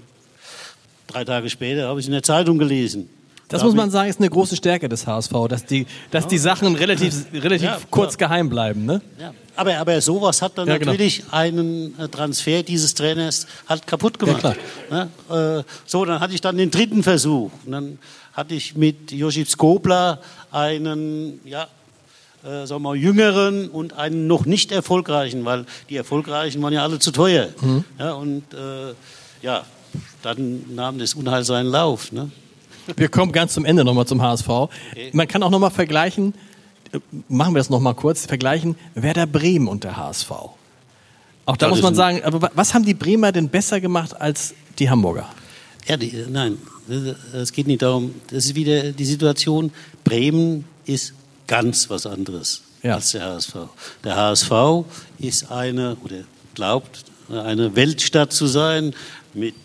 [1.07, 3.09] drei Tage später habe ich es in der Zeitung gelesen.
[3.47, 6.75] Das muss man sagen, ist eine große Stärke des HSV, dass die, dass die Sachen
[6.75, 8.27] relativ, relativ ja, kurz ja.
[8.27, 8.85] geheim bleiben.
[8.85, 9.01] Ne?
[9.19, 9.33] Ja.
[9.59, 10.91] Aber, aber sowas hat dann genau.
[10.91, 14.55] natürlich einen äh, Transfer dieses Trainers halt kaputt gemacht.
[14.89, 15.09] Ne?
[15.29, 17.51] Äh, so, dann hatte ich dann den dritten Versuch.
[17.65, 17.99] Und dann
[18.31, 21.67] hatte ich mit Josip Skobla einen, ja,
[22.41, 26.83] äh, sagen wir mal, jüngeren und einen noch nicht erfolgreichen, weil die erfolgreichen waren ja
[26.83, 27.49] alle zu teuer.
[27.59, 27.83] Mhm.
[27.99, 28.93] Ja, und äh,
[29.41, 29.65] ja,
[30.21, 32.13] dann nahm das Unheil seinen Lauf.
[32.13, 32.31] Ne?
[32.95, 34.47] Wir kommen ganz zum Ende nochmal zum HSV.
[34.47, 35.09] Okay.
[35.11, 36.33] Man kann auch nochmal vergleichen,
[37.27, 40.31] machen wir das nochmal kurz, vergleichen Werder Bremen und der HSV.
[40.31, 44.53] Auch da das muss man sagen, aber was haben die Bremer denn besser gemacht als
[44.77, 45.27] die Hamburger?
[45.87, 46.57] Ja, die, nein,
[47.33, 48.13] es geht nicht darum.
[48.27, 49.71] Das ist wieder die Situation.
[50.03, 51.13] Bremen ist
[51.47, 52.95] ganz was anderes ja.
[52.95, 53.55] als der HSV.
[54.03, 54.51] Der HSV
[55.17, 56.17] ist eine, oder
[56.53, 58.93] glaubt, eine Weltstadt zu sein
[59.33, 59.55] mit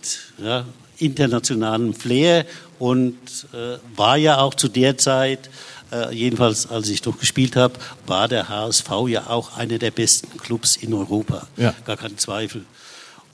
[0.42, 0.64] ja,
[0.98, 2.46] internationalem Flair
[2.78, 3.16] und
[3.52, 5.50] äh, war ja auch zu der Zeit,
[5.94, 7.74] äh, jedenfalls als ich noch gespielt habe,
[8.06, 11.46] war der HSV ja auch einer der besten Clubs in Europa.
[11.56, 11.74] Ja.
[11.84, 12.64] Gar kein Zweifel.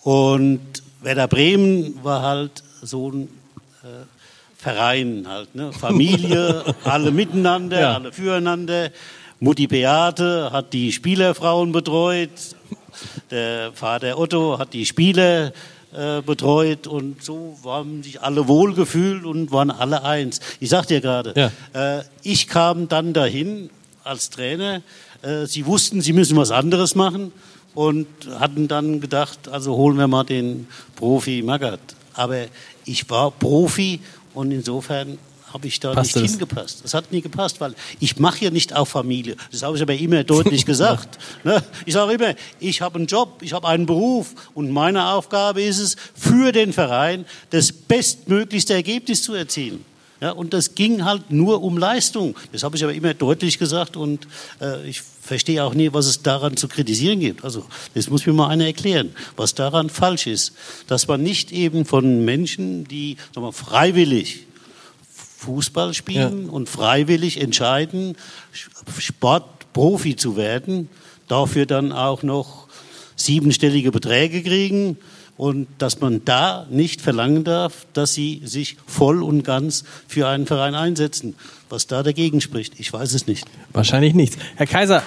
[0.03, 0.61] Und
[1.01, 3.23] Werder Bremen war halt so ein
[3.83, 4.05] äh,
[4.57, 5.73] Verein halt, ne?
[5.73, 7.95] Familie, alle miteinander, ja.
[7.95, 8.91] alle füreinander.
[9.39, 12.29] Mutti Beate hat die Spielerfrauen betreut,
[13.31, 15.53] der Vater Otto hat die Spieler
[15.93, 20.41] äh, betreut und so haben sich alle wohlgefühlt und waren alle eins.
[20.61, 21.35] Ich sagte ja gerade,
[21.75, 21.99] ja.
[21.99, 23.71] äh, ich kam dann dahin
[24.05, 24.83] als Trainer,
[25.23, 27.33] äh, sie wussten, sie müssen was anderes machen
[27.75, 28.07] und
[28.39, 31.81] hatten dann gedacht, also holen wir mal den Profi Magath.
[32.15, 32.45] Aber
[32.85, 34.01] ich war Profi
[34.35, 35.19] und insofern
[35.53, 36.31] habe ich da Passt nicht das?
[36.33, 36.81] hingepasst.
[36.85, 39.37] Das hat nie gepasst, weil ich mache ja nicht auf Familie.
[39.51, 41.19] Das habe ich aber immer deutlich gesagt.
[41.45, 41.63] Ne?
[41.87, 45.79] Ich sage immer, ich habe einen Job, ich habe einen Beruf und meine Aufgabe ist
[45.79, 49.85] es, für den Verein das bestmöglichste Ergebnis zu erzielen.
[50.21, 52.37] Ja, und das ging halt nur um Leistung.
[52.53, 54.29] Das habe ich aber immer deutlich gesagt und
[54.61, 57.43] äh, ich verstehe auch nie, was es daran zu kritisieren gibt.
[57.43, 60.53] Also das muss mir mal einer erklären, was daran falsch ist.
[60.89, 64.47] Dass man nicht eben von Menschen, die sagen wir, freiwillig
[65.41, 66.53] Fußball spielen ja.
[66.53, 68.15] und freiwillig entscheiden,
[68.99, 70.91] Sportprofi zu werden,
[71.29, 72.69] dafür dann auch noch
[73.17, 74.99] siebenstellige Beträge kriegen
[75.39, 80.45] und dass man da nicht verlangen darf, dass sie sich voll und ganz für einen
[80.45, 81.35] Verein einsetzen.
[81.71, 83.47] Was da dagegen spricht, ich weiß es nicht.
[83.73, 84.37] Wahrscheinlich nichts.
[84.57, 85.03] Herr Kaiser.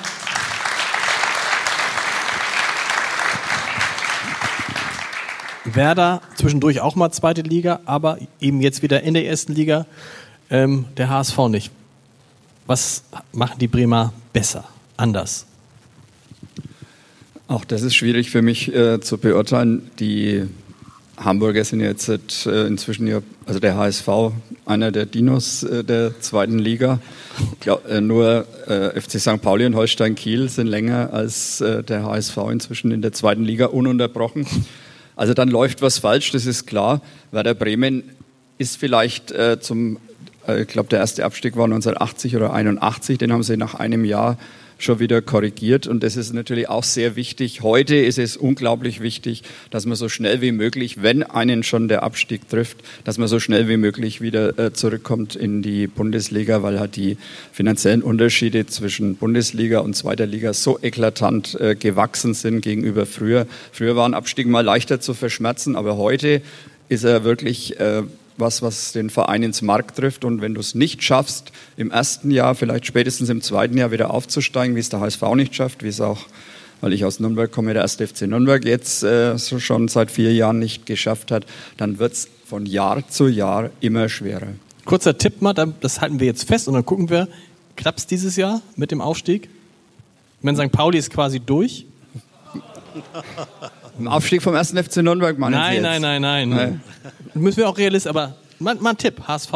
[5.66, 9.86] Werder zwischendurch auch mal zweite Liga, aber eben jetzt wieder in der ersten Liga.
[10.54, 11.72] Ähm, der HSV nicht.
[12.68, 14.64] Was machen die Bremer besser,
[14.96, 15.48] anders?
[17.48, 19.90] Auch das ist schwierig für mich äh, zu beurteilen.
[20.00, 20.44] Die
[21.18, 24.08] Hamburger sind jetzt äh, inzwischen ja, also der HSV,
[24.68, 27.00] einer der Dinos äh, der zweiten Liga.
[27.60, 29.42] Glaub, äh, nur äh, FC St.
[29.42, 33.66] Pauli und Holstein Kiel sind länger als äh, der HSV inzwischen in der zweiten Liga
[33.66, 34.46] ununterbrochen.
[35.16, 37.02] Also dann läuft was falsch, das ist klar.
[37.32, 38.04] Werder Bremen
[38.60, 39.98] ist vielleicht zum,
[40.48, 44.38] ich glaube, der erste Abstieg war 1980 oder 81, den haben sie nach einem Jahr
[44.78, 45.88] schon wieder korrigiert.
[45.88, 47.62] Und das ist natürlich auch sehr wichtig.
[47.62, 52.04] Heute ist es unglaublich wichtig, dass man so schnell wie möglich, wenn einen schon der
[52.04, 56.80] Abstieg trifft, dass man so schnell wie möglich wieder äh, zurückkommt in die Bundesliga, weil
[56.80, 57.18] halt die
[57.52, 63.48] finanziellen Unterschiede zwischen Bundesliga und zweiter Liga so eklatant äh, gewachsen sind gegenüber früher.
[63.72, 66.42] Früher war ein Abstieg mal leichter zu verschmerzen, aber heute
[66.90, 68.04] ist er wirklich äh,
[68.38, 70.26] was, was den Verein ins Mark trifft.
[70.26, 74.12] Und wenn du es nicht schaffst, im ersten Jahr, vielleicht spätestens im zweiten Jahr wieder
[74.12, 76.26] aufzusteigen, wie es der HSV nicht schafft, wie es auch,
[76.82, 80.34] weil ich aus Nürnberg komme, der erste FC Nürnberg jetzt äh, so schon seit vier
[80.34, 81.46] Jahren nicht geschafft hat,
[81.78, 84.48] dann wird es von Jahr zu Jahr immer schwerer.
[84.86, 87.30] Kurzer Tipp mal, das halten wir jetzt fest und dann gucken wir,
[87.76, 89.50] klappt es dieses Jahr mit dem Aufstieg?
[90.40, 90.72] Ich meine, St.
[90.72, 91.86] Pauli ist quasi durch.
[94.00, 94.72] Im Aufstieg vom 1.
[94.72, 96.82] FC Nürnberg, meine nein, nein, nein, nein, nein.
[97.34, 99.54] Müssen wir auch realistisch, aber mal, mal ein Tipp, HSV?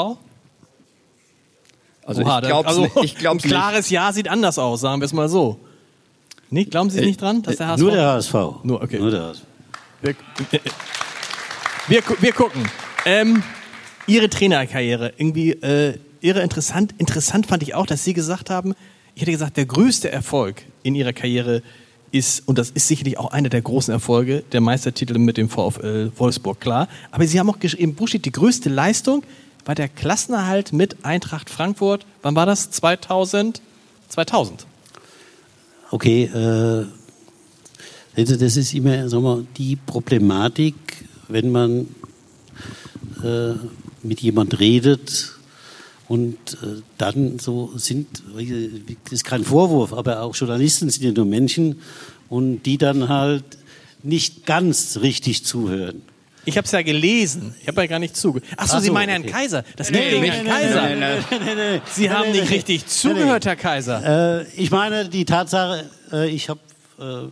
[2.05, 5.05] Also Oha, ich glaube, also, ich glaub's ein klares Ja sieht anders aus, sagen wir
[5.05, 5.59] es mal so.
[6.49, 6.71] Nicht?
[6.71, 7.81] Glauben Sie nicht dran, dass der HSV?
[7.81, 8.33] Nur der HSV.
[8.63, 8.99] Nur, okay.
[8.99, 9.41] Nur der HSV.
[10.01, 10.15] Wir,
[11.87, 12.63] wir, wir gucken.
[13.05, 13.43] Ähm,
[14.05, 16.93] Ihre Trainerkarriere, irgendwie äh, irre interessant.
[16.97, 18.73] Interessant fand ich auch, dass Sie gesagt haben,
[19.15, 21.63] ich hätte gesagt, der größte Erfolg in Ihrer Karriere ist,
[22.45, 26.59] und das ist sicherlich auch einer der großen Erfolge, der Meistertitel mit dem VfL Wolfsburg,
[26.59, 26.87] klar.
[27.11, 29.23] Aber Sie haben auch im Buch steht, die größte Leistung
[29.65, 32.05] war der Klassenerhalt mit Eintracht Frankfurt.
[32.21, 32.71] Wann war das?
[32.71, 33.61] 2000?
[34.07, 34.65] 2000.
[35.91, 36.85] Okay, äh,
[38.15, 40.75] das ist immer sagen wir, die Problematik,
[41.27, 41.87] wenn man
[43.23, 43.53] äh,
[44.03, 45.36] mit jemand redet
[46.07, 48.07] und äh, dann so sind,
[49.03, 51.81] das ist kein Vorwurf, aber auch Journalisten sind ja nur Menschen
[52.29, 53.43] und die dann halt
[54.03, 56.01] nicht ganz richtig zuhören.
[56.45, 57.53] Ich habe es ja gelesen.
[57.59, 58.49] Ich habe ja gar nicht zugehört.
[58.55, 59.65] Achso, Ach so, Sie meinen Herrn Kaiser.
[59.75, 61.81] Das geht gegen Herrn Kaiser.
[61.91, 64.39] Sie haben nicht richtig zugehört, Herr Kaiser.
[64.39, 66.61] Äh, ich meine, die Tatsache, äh, ich habe
[66.99, 67.27] äh,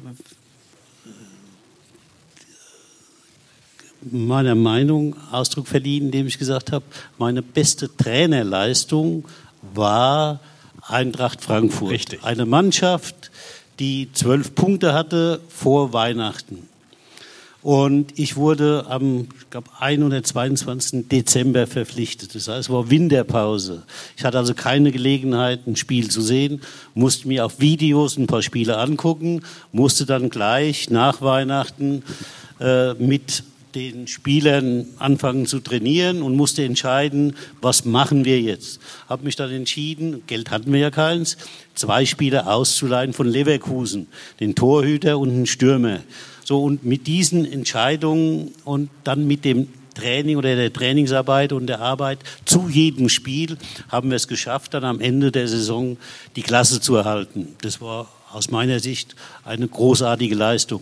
[4.12, 6.86] meiner Meinung Ausdruck verliehen, indem ich gesagt habe,
[7.18, 9.26] meine beste Trainerleistung
[9.74, 10.39] war
[10.88, 11.91] Eintracht Frankfurt.
[11.91, 12.24] Richtig.
[12.24, 13.32] Eine Mannschaft,
[13.80, 16.70] die zwölf Punkte hatte vor Weihnachten.
[17.66, 21.08] Und ich wurde am, ich glaube, 122.
[21.10, 22.36] Dezember verpflichtet.
[22.36, 23.82] Das heißt, es war Winterpause.
[24.16, 26.62] Ich hatte also keine Gelegenheit, ein Spiel zu sehen,
[26.93, 29.41] musste mir auf Videos ein paar Spiele angucken,
[29.72, 32.03] musste dann gleich nach Weihnachten
[32.60, 33.43] äh, mit
[33.76, 38.80] den Spielern anfangen zu trainieren und musste entscheiden, was machen wir jetzt.
[39.09, 41.38] Habe mich dann entschieden, Geld hatten wir ja keins,
[41.76, 44.07] zwei Spieler auszuleihen von Leverkusen,
[44.39, 45.99] den Torhüter und den Stürmer.
[46.43, 51.80] So und mit diesen Entscheidungen und dann mit dem Training oder der Trainingsarbeit und der
[51.80, 53.57] Arbeit zu jedem Spiel
[53.89, 55.97] haben wir es geschafft, dann am Ende der Saison
[56.36, 57.55] die Klasse zu erhalten.
[57.61, 59.15] Das war aus meiner Sicht
[59.45, 60.81] eine großartige Leistung.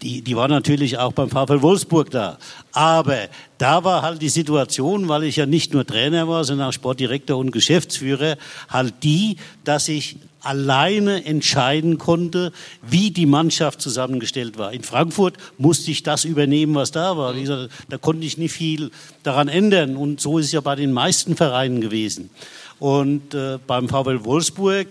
[0.00, 2.38] Die, die war natürlich auch beim VfL Wolfsburg da.
[2.72, 3.28] Aber
[3.58, 7.36] da war halt die Situation, weil ich ja nicht nur Trainer war, sondern auch Sportdirektor
[7.36, 8.36] und Geschäftsführer,
[8.70, 12.52] halt die, dass ich alleine entscheiden konnte,
[12.82, 14.72] wie die Mannschaft zusammengestellt war.
[14.72, 17.34] In Frankfurt musste ich das übernehmen, was da war.
[17.34, 18.90] Gesagt, da konnte ich nicht viel
[19.22, 19.96] daran ändern.
[19.96, 22.30] Und so ist es ja bei den meisten Vereinen gewesen.
[22.78, 24.88] Und äh, beim VfL Wolfsburg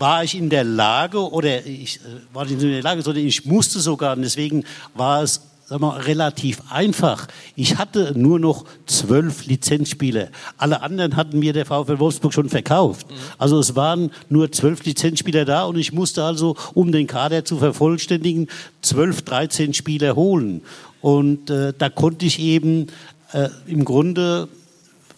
[0.00, 3.44] war ich in der Lage, oder ich äh, war nicht in der Lage, sondern ich
[3.44, 7.28] musste sogar, und deswegen war es sag mal, relativ einfach.
[7.54, 10.28] Ich hatte nur noch zwölf Lizenzspieler.
[10.58, 13.08] Alle anderen hatten mir der VfL Wolfsburg schon verkauft.
[13.08, 13.14] Mhm.
[13.38, 17.58] Also es waren nur zwölf Lizenzspieler da und ich musste also, um den Kader zu
[17.58, 18.48] vervollständigen,
[18.82, 20.62] zwölf, dreizehn Spieler holen.
[21.02, 22.88] Und äh, da konnte ich eben
[23.32, 24.48] äh, im Grunde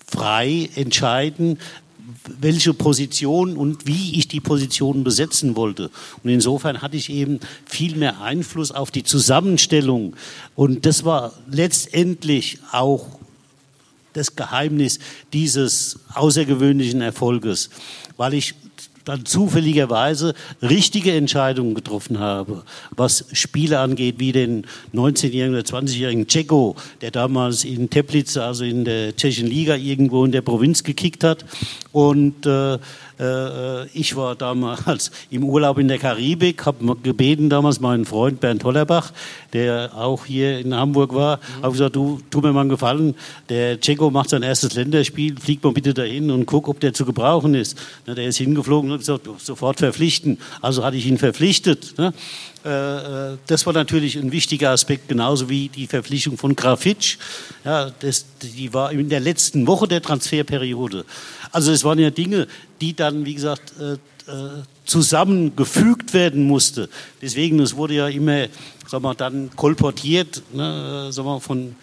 [0.07, 1.59] frei entscheiden,
[2.41, 5.91] welche Position und wie ich die Position besetzen wollte.
[6.23, 10.15] Und insofern hatte ich eben viel mehr Einfluss auf die Zusammenstellung.
[10.55, 13.07] Und das war letztendlich auch
[14.13, 14.99] das Geheimnis
[15.33, 17.71] dieses außergewöhnlichen Erfolges,
[18.17, 18.55] weil ich
[19.05, 26.77] dann zufälligerweise richtige Entscheidungen getroffen habe, was Spiele angeht, wie den 19-jährigen oder 20-jährigen Ceko,
[27.01, 31.45] der damals in Teplice, also in der tschechischen Liga irgendwo in der Provinz gekickt hat.
[31.93, 32.79] Und äh,
[33.93, 39.13] ich war damals im Urlaub in der Karibik, habe gebeten damals meinen Freund Bernd Hollerbach,
[39.53, 41.63] der auch hier in Hamburg war, mhm.
[41.63, 43.15] habe gesagt, du, tu mir mal einen Gefallen,
[43.49, 47.05] der Ceko macht sein erstes Länderspiel, flieg mal bitte dahin und guck, ob der zu
[47.05, 47.79] gebrauchen ist.
[48.07, 50.39] Der ist hingeflogen und hat gesagt, sofort verpflichten.
[50.61, 51.95] Also hatte ich ihn verpflichtet.
[52.65, 57.19] Äh, äh, das war natürlich ein wichtiger Aspekt, genauso wie die Verpflichtung von Grafitsch.
[57.65, 61.05] Ja, das, die war in der letzten Woche der Transferperiode.
[61.51, 62.47] Also es waren ja Dinge,
[62.81, 63.97] die dann, wie gesagt, äh,
[64.85, 66.89] zusammengefügt werden musste.
[67.21, 68.47] Deswegen, es wurde ja immer
[68.93, 71.75] sagen wir, dann kolportiert ne, sagen wir, von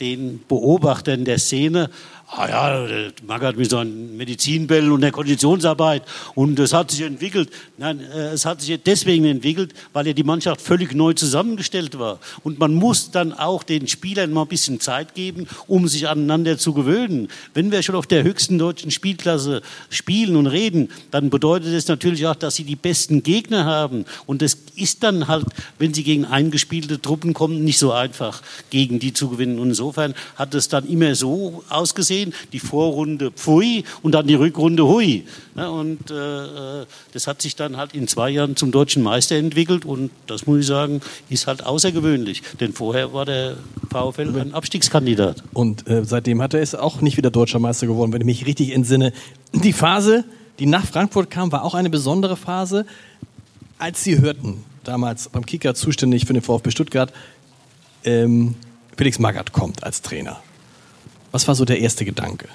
[0.00, 1.88] den Beobachtern der Szene,
[2.30, 6.02] ah ja, der Magath mit seinen Medizinbällen und der Konditionsarbeit
[6.34, 7.48] und das hat sich entwickelt.
[7.78, 12.18] Nein, äh, es hat sich deswegen entwickelt, weil ja die Mannschaft völlig neu zusammengestellt war.
[12.44, 16.58] Und man muss dann auch den Spielern mal ein bisschen Zeit geben, um sich aneinander
[16.58, 17.28] zu gewöhnen.
[17.54, 22.26] Wenn wir schon auf der höchsten deutschen Spielklasse spielen und reden, dann bedeutet es natürlich
[22.26, 24.04] auch, dass sie die besten Gegner haben.
[24.26, 25.46] Und es ist dann halt,
[25.78, 29.58] wenn sie gegen eingespielte Truppen kommen, nicht so einfach, gegen die zu gewinnen.
[29.58, 34.34] Und insofern hat es dann immer so ausgesehen, gesehen, die Vorrunde pfui und dann die
[34.34, 35.24] Rückrunde hui.
[35.56, 39.84] Ja, und äh, das hat sich dann halt in zwei Jahren zum deutschen Meister entwickelt
[39.84, 43.56] und das muss ich sagen, ist halt außergewöhnlich, denn vorher war der
[43.90, 45.42] VfL ein Abstiegskandidat.
[45.52, 48.46] Und äh, seitdem hat er es auch nicht wieder deutscher Meister geworden, wenn ich mich
[48.46, 49.12] richtig entsinne.
[49.52, 50.24] Die Phase,
[50.58, 52.86] die nach Frankfurt kam, war auch eine besondere Phase,
[53.78, 57.12] als Sie hörten, damals beim Kicker zuständig für den VfB Stuttgart,
[58.04, 58.54] ähm,
[58.96, 60.40] Felix Magath kommt als Trainer.
[61.32, 62.48] Was war so der erste Gedanke?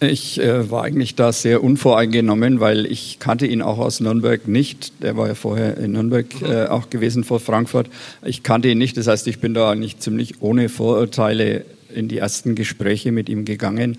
[0.00, 5.02] Ich äh, war eigentlich da sehr unvoreingenommen, weil ich kannte ihn auch aus Nürnberg nicht.
[5.02, 7.88] Der war ja vorher in Nürnberg äh, auch gewesen vor Frankfurt.
[8.24, 12.18] Ich kannte ihn nicht, das heißt, ich bin da eigentlich ziemlich ohne Vorurteile in die
[12.18, 13.98] ersten Gespräche mit ihm gegangen.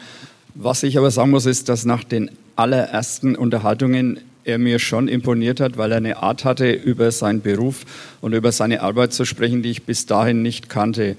[0.55, 5.59] Was ich aber sagen muss, ist, dass nach den allerersten Unterhaltungen er mir schon imponiert
[5.59, 7.85] hat, weil er eine Art hatte, über seinen Beruf
[8.21, 11.17] und über seine Arbeit zu sprechen, die ich bis dahin nicht kannte.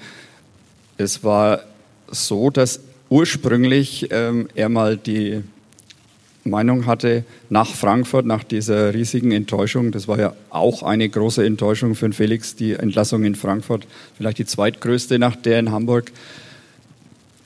[0.96, 1.61] Es war
[2.11, 5.42] so, dass ursprünglich ähm, er mal die
[6.44, 11.94] Meinung hatte, nach Frankfurt, nach dieser riesigen Enttäuschung, das war ja auch eine große Enttäuschung
[11.94, 13.86] für Felix, die Entlassung in Frankfurt,
[14.16, 16.12] vielleicht die zweitgrößte nach der in Hamburg,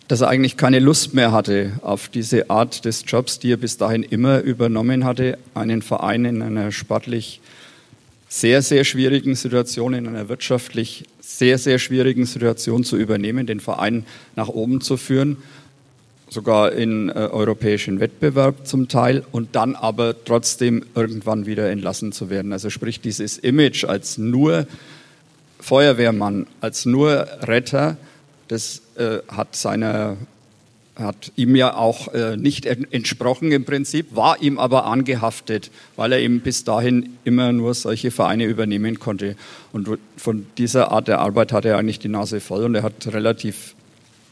[0.06, 3.78] dass er eigentlich keine Lust mehr hatte auf diese Art des Jobs, die er bis
[3.78, 7.40] dahin immer übernommen hatte, einen Verein in einer sportlich
[8.35, 14.05] sehr, sehr schwierigen Situation, in einer wirtschaftlich sehr, sehr schwierigen Situation zu übernehmen, den Verein
[14.35, 15.37] nach oben zu führen,
[16.28, 22.28] sogar in äh, europäischen Wettbewerb zum Teil und dann aber trotzdem irgendwann wieder entlassen zu
[22.28, 22.53] werden.
[22.53, 24.66] Also sprich dieses Image als nur
[25.61, 27.97] Feuerwehrmann, als nur Retter,
[28.49, 30.16] das äh, hat seiner
[30.97, 36.20] hat ihm ja auch äh, nicht entsprochen im Prinzip, war ihm aber angehaftet, weil er
[36.20, 39.36] eben bis dahin immer nur solche Vereine übernehmen konnte.
[39.72, 43.07] Und von dieser Art der Arbeit hat er eigentlich die Nase voll und er hat
[43.12, 43.74] relativ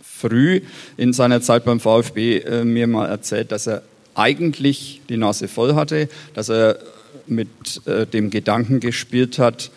[0.02, 0.60] früh
[0.96, 3.82] in seiner Zeit beim VfB äh, mir mal erzählt, dass er
[4.14, 6.78] eigentlich die Nase voll hatte, dass er
[7.26, 9.70] mit äh, dem Gedanken gespielt hat,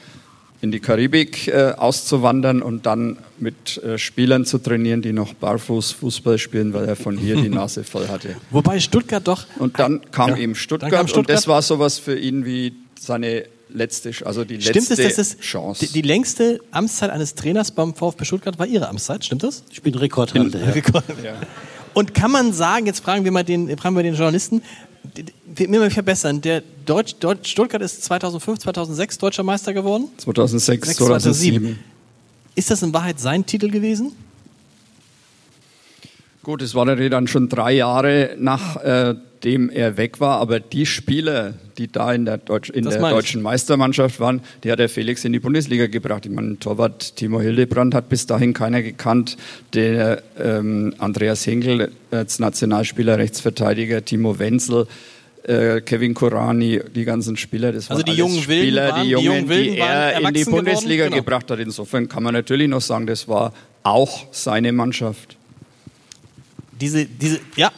[0.65, 5.91] in die Karibik äh, auszuwandern und dann mit äh, Spielern zu trainieren, die noch barfuß
[5.91, 8.35] Fußball spielen, weil er von hier die Nase voll hatte.
[8.49, 9.45] Wobei Stuttgart doch.
[9.59, 12.73] Und dann kam ja, eben Stuttgart, kam Stuttgart, und das war sowas für ihn wie
[12.99, 15.85] seine letzte, also die letzte stimmt es, dass Chance.
[15.85, 19.63] Die, die, längste Amtszeit eines Trainers beim VfB Stuttgart war Ihre Amtszeit, stimmt das?
[19.69, 20.59] Ich bin Rekordhalter.
[20.61, 20.71] Ja.
[20.71, 21.03] Rekord.
[21.23, 21.35] Ja.
[21.93, 24.63] Und kann man sagen, jetzt fragen wir mal den, fragen wir den Journalisten,
[25.57, 26.41] wir mal verbessern.
[26.41, 30.09] Der Deutsch, Deutsch, Stuttgart ist 2005, 2006 deutscher Meister geworden.
[30.17, 31.61] 2006, 6, 2007.
[31.61, 31.79] 2007.
[32.55, 34.13] Ist das in Wahrheit sein Titel gewesen?
[36.45, 40.85] Gut, es war natürlich dann schon drei Jahre nachdem äh, er weg war, aber die
[40.85, 45.25] Spieler, die da in der, Deutsch, in der deutschen Meistermannschaft waren, die hat der Felix
[45.25, 46.27] in die Bundesliga gebracht.
[46.27, 49.37] Ich meine, Torwart Timo Hildebrand hat bis dahin keiner gekannt.
[49.73, 54.85] Der ähm, Andreas Henkel als Nationalspieler, Rechtsverteidiger, Timo Wenzel,
[55.47, 59.47] äh, Kevin Korani, die ganzen Spieler, das also waren die jungen Spieler, waren, die Jungen,
[59.47, 61.17] die, die er in die Bundesliga genau.
[61.17, 61.59] gebracht hat.
[61.59, 65.37] Insofern kann man natürlich noch sagen, das war auch seine Mannschaft
[66.79, 67.71] diese, diese, ja.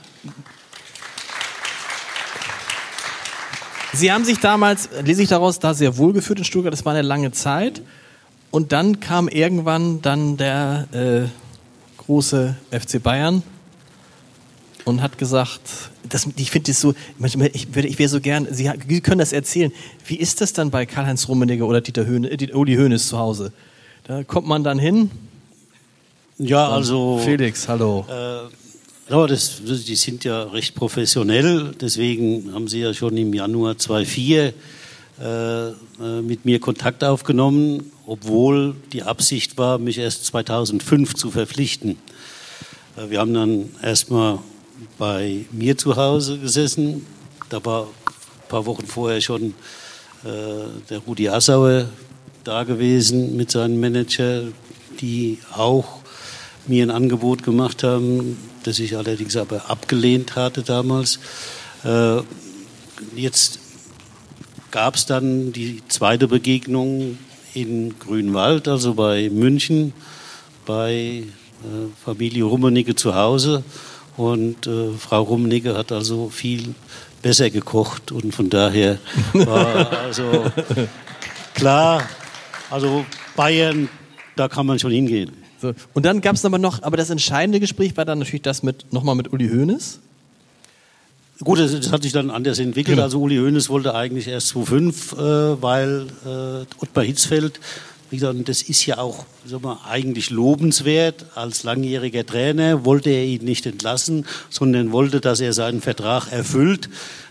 [3.93, 6.93] Sie haben sich damals, lese ich daraus, da sehr wohl gefühlt in Stuttgart, das war
[6.93, 7.81] eine lange Zeit.
[8.51, 13.43] Und dann kam irgendwann dann der äh, große FC Bayern
[14.87, 15.59] und hat gesagt,
[16.07, 19.71] das, ich finde das so, ich, ich wäre so gern, Sie, Sie, können das erzählen.
[20.05, 23.51] Wie ist das dann bei Karl-Heinz Rummenigge oder Dieter Höhne, äh, Uli Hoeneß zu Hause?
[24.05, 25.11] Da kommt man dann hin.
[26.37, 27.19] Ja, also.
[27.23, 28.05] Felix, hallo.
[28.09, 34.53] Äh, das, die sind ja recht professionell, deswegen haben sie ja schon im Januar 2004
[35.19, 35.73] äh, äh,
[36.21, 41.97] mit mir Kontakt aufgenommen, obwohl die Absicht war, mich erst 2005 zu verpflichten.
[42.95, 44.39] Äh, wir haben dann erstmal
[44.97, 47.05] bei mir zu Hause gesessen.
[47.49, 49.53] Da war ein paar Wochen vorher schon
[50.23, 51.89] äh, der Rudi Assauer
[52.43, 54.43] da gewesen mit seinem Manager,
[54.99, 55.99] die auch
[56.67, 61.19] mir ein Angebot gemacht haben, das ich allerdings aber abgelehnt hatte damals.
[61.83, 62.21] Äh,
[63.15, 63.59] jetzt
[64.71, 67.17] gab es dann die zweite Begegnung
[67.53, 69.93] in Grünwald, also bei München,
[70.65, 71.23] bei äh,
[72.03, 73.63] Familie Rummenigge zu Hause.
[74.17, 76.73] Und äh, Frau Rummenigge hat also viel
[77.21, 78.97] besser gekocht und von daher
[79.33, 80.45] war also
[81.53, 82.03] klar,
[82.69, 83.05] also
[83.35, 83.89] Bayern,
[84.35, 85.31] da kann man schon hingehen.
[85.61, 85.73] So.
[85.93, 88.91] Und dann gab es aber noch, aber das entscheidende Gespräch war dann natürlich das mit
[88.91, 89.99] nochmal mit Uli Hoeneß.
[91.43, 92.95] Gut, das, das, hat sich dann anders entwickelt.
[92.95, 93.03] Genau.
[93.03, 97.59] Also Uli Hoeneß wollte eigentlich erst 2005, äh, weil äh, Ottmar Hitzfeld,
[98.09, 99.25] wie gesagt, das ist ja auch
[99.61, 101.25] mal, eigentlich lobenswert.
[101.35, 106.89] Als langjähriger Trainer wollte er ihn nicht entlassen, sondern wollte, dass er seinen Vertrag erfüllt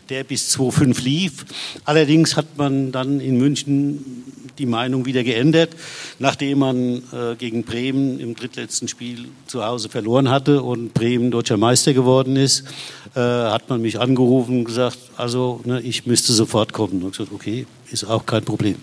[0.09, 1.47] der bis 2005 lief.
[1.85, 4.24] Allerdings hat man dann in München
[4.59, 5.70] die Meinung wieder geändert,
[6.18, 11.57] nachdem man äh, gegen Bremen im drittletzten Spiel zu Hause verloren hatte und Bremen deutscher
[11.57, 12.64] Meister geworden ist,
[13.14, 17.03] äh, hat man mich angerufen und gesagt, also ne, ich müsste sofort kommen.
[17.03, 18.77] Und ich gesagt, okay, ist auch kein Problem.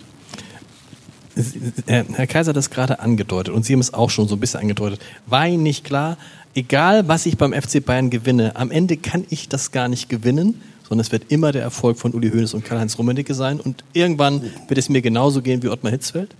[1.87, 4.61] Herr Kaiser hat das gerade angedeutet und Sie haben es auch schon so ein bisschen
[4.61, 4.99] angedeutet.
[5.25, 6.17] War Ihnen nicht klar,
[6.53, 10.61] egal was ich beim FC Bayern gewinne, am Ende kann ich das gar nicht gewinnen,
[10.87, 13.59] sondern es wird immer der Erfolg von Uli Hoeneß und Karl-Heinz Rummenigge sein.
[13.59, 16.35] Und irgendwann wird es mir genauso gehen wie Ottmar Hitzfeld?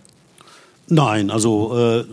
[0.88, 2.06] Nein, also äh,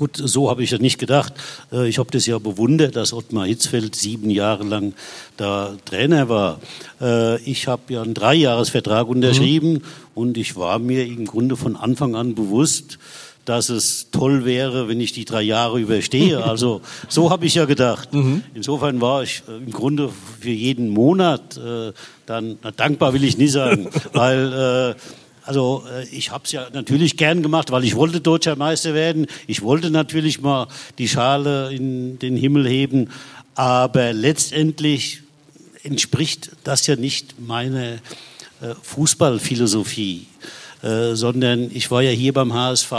[0.00, 1.34] gut, so habe ich ja nicht gedacht.
[1.70, 4.94] Äh, ich habe das ja bewundert, dass Ottmar Hitzfeld sieben Jahre lang
[5.36, 6.58] da Trainer war.
[7.02, 9.82] Äh, ich habe ja einen Dreijahresvertrag unterschrieben mhm.
[10.14, 12.98] und ich war mir im Grunde von Anfang an bewusst,
[13.44, 16.42] dass es toll wäre, wenn ich die drei Jahre überstehe.
[16.50, 18.14] Also so habe ich ja gedacht.
[18.14, 18.42] Mhm.
[18.54, 20.08] Insofern war ich äh, im Grunde
[20.40, 21.92] für jeden Monat äh,
[22.24, 25.00] dann na, dankbar, will ich nie sagen, weil äh,
[25.50, 29.26] also äh, ich habe es ja natürlich gern gemacht, weil ich wollte deutscher Meister werden.
[29.48, 33.08] Ich wollte natürlich mal die Schale in den Himmel heben,
[33.56, 35.22] aber letztendlich
[35.82, 37.98] entspricht das ja nicht meiner äh,
[38.80, 40.28] Fußballphilosophie.
[40.82, 42.92] Äh, sondern ich war ja hier beim HSV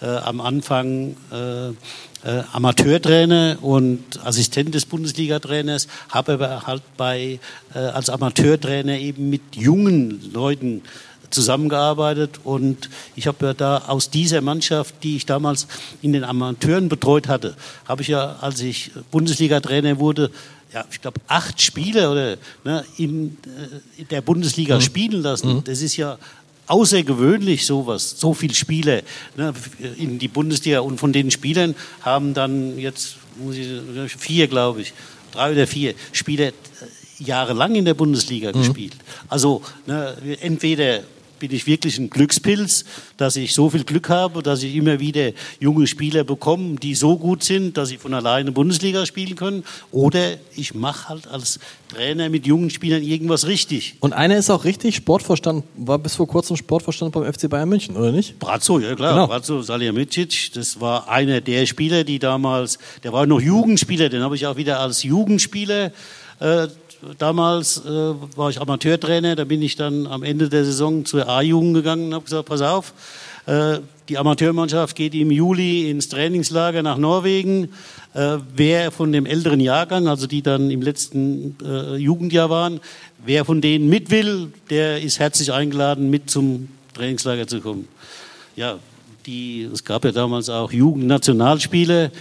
[0.00, 1.74] äh, am Anfang äh, äh,
[2.52, 7.38] Amateurtrainer und Assistent des Bundesliga-Trainers, habe aber halt bei,
[7.74, 10.82] äh, als Amateurtrainer eben mit jungen Leuten
[11.30, 15.66] zusammengearbeitet und ich habe ja da aus dieser Mannschaft, die ich damals
[16.02, 17.56] in den Amateuren betreut hatte,
[17.86, 20.30] habe ich ja, als ich Bundesliga-Trainer wurde,
[20.72, 24.80] ja, ich glaube, acht Spiele oder ne, in, äh, in, der Bundesliga mhm.
[24.80, 25.54] spielen lassen.
[25.54, 25.64] Mhm.
[25.64, 26.18] Das ist ja
[26.66, 29.02] außergewöhnlich sowas, so viele Spiele
[29.36, 29.54] ne,
[29.96, 33.68] in die Bundesliga und von den Spielern haben dann jetzt muss ich,
[34.16, 34.92] vier, glaube ich,
[35.32, 36.52] drei oder vier Spieler äh,
[37.18, 38.58] jahrelang in der Bundesliga mhm.
[38.58, 38.96] gespielt.
[39.28, 41.00] Also ne, entweder
[41.38, 42.84] bin ich wirklich ein Glückspilz,
[43.16, 47.16] dass ich so viel Glück habe, dass ich immer wieder junge Spieler bekomme, die so
[47.16, 49.64] gut sind, dass sie von alleine Bundesliga spielen können.
[49.92, 51.58] Oder ich mache halt als
[51.88, 53.96] Trainer mit jungen Spielern irgendwas richtig.
[54.00, 57.96] Und einer ist auch richtig Sportvorstand, war bis vor kurzem Sportvorstand beim FC Bayern München,
[57.96, 58.38] oder nicht?
[58.38, 59.14] Brazzo, ja klar.
[59.14, 59.26] Genau.
[59.26, 64.36] Brazzo Salihamidzic, das war einer der Spieler, die damals, der war noch Jugendspieler, den habe
[64.36, 65.92] ich auch wieder als Jugendspieler
[66.40, 66.68] äh,
[67.18, 71.74] damals äh, war ich Amateurtrainer, da bin ich dann am Ende der Saison zur A-Jugend
[71.74, 72.92] gegangen und habe gesagt, pass auf,
[73.46, 73.78] äh,
[74.08, 77.70] die Amateurmannschaft geht im Juli ins Trainingslager nach Norwegen.
[78.14, 82.80] Äh, wer von dem älteren Jahrgang, also die dann im letzten äh, Jugendjahr waren,
[83.24, 87.88] wer von denen mit will, der ist herzlich eingeladen, mit zum Trainingslager zu kommen.
[88.54, 88.78] Ja,
[89.26, 92.12] die, es gab ja damals auch Jugendnationalspiele.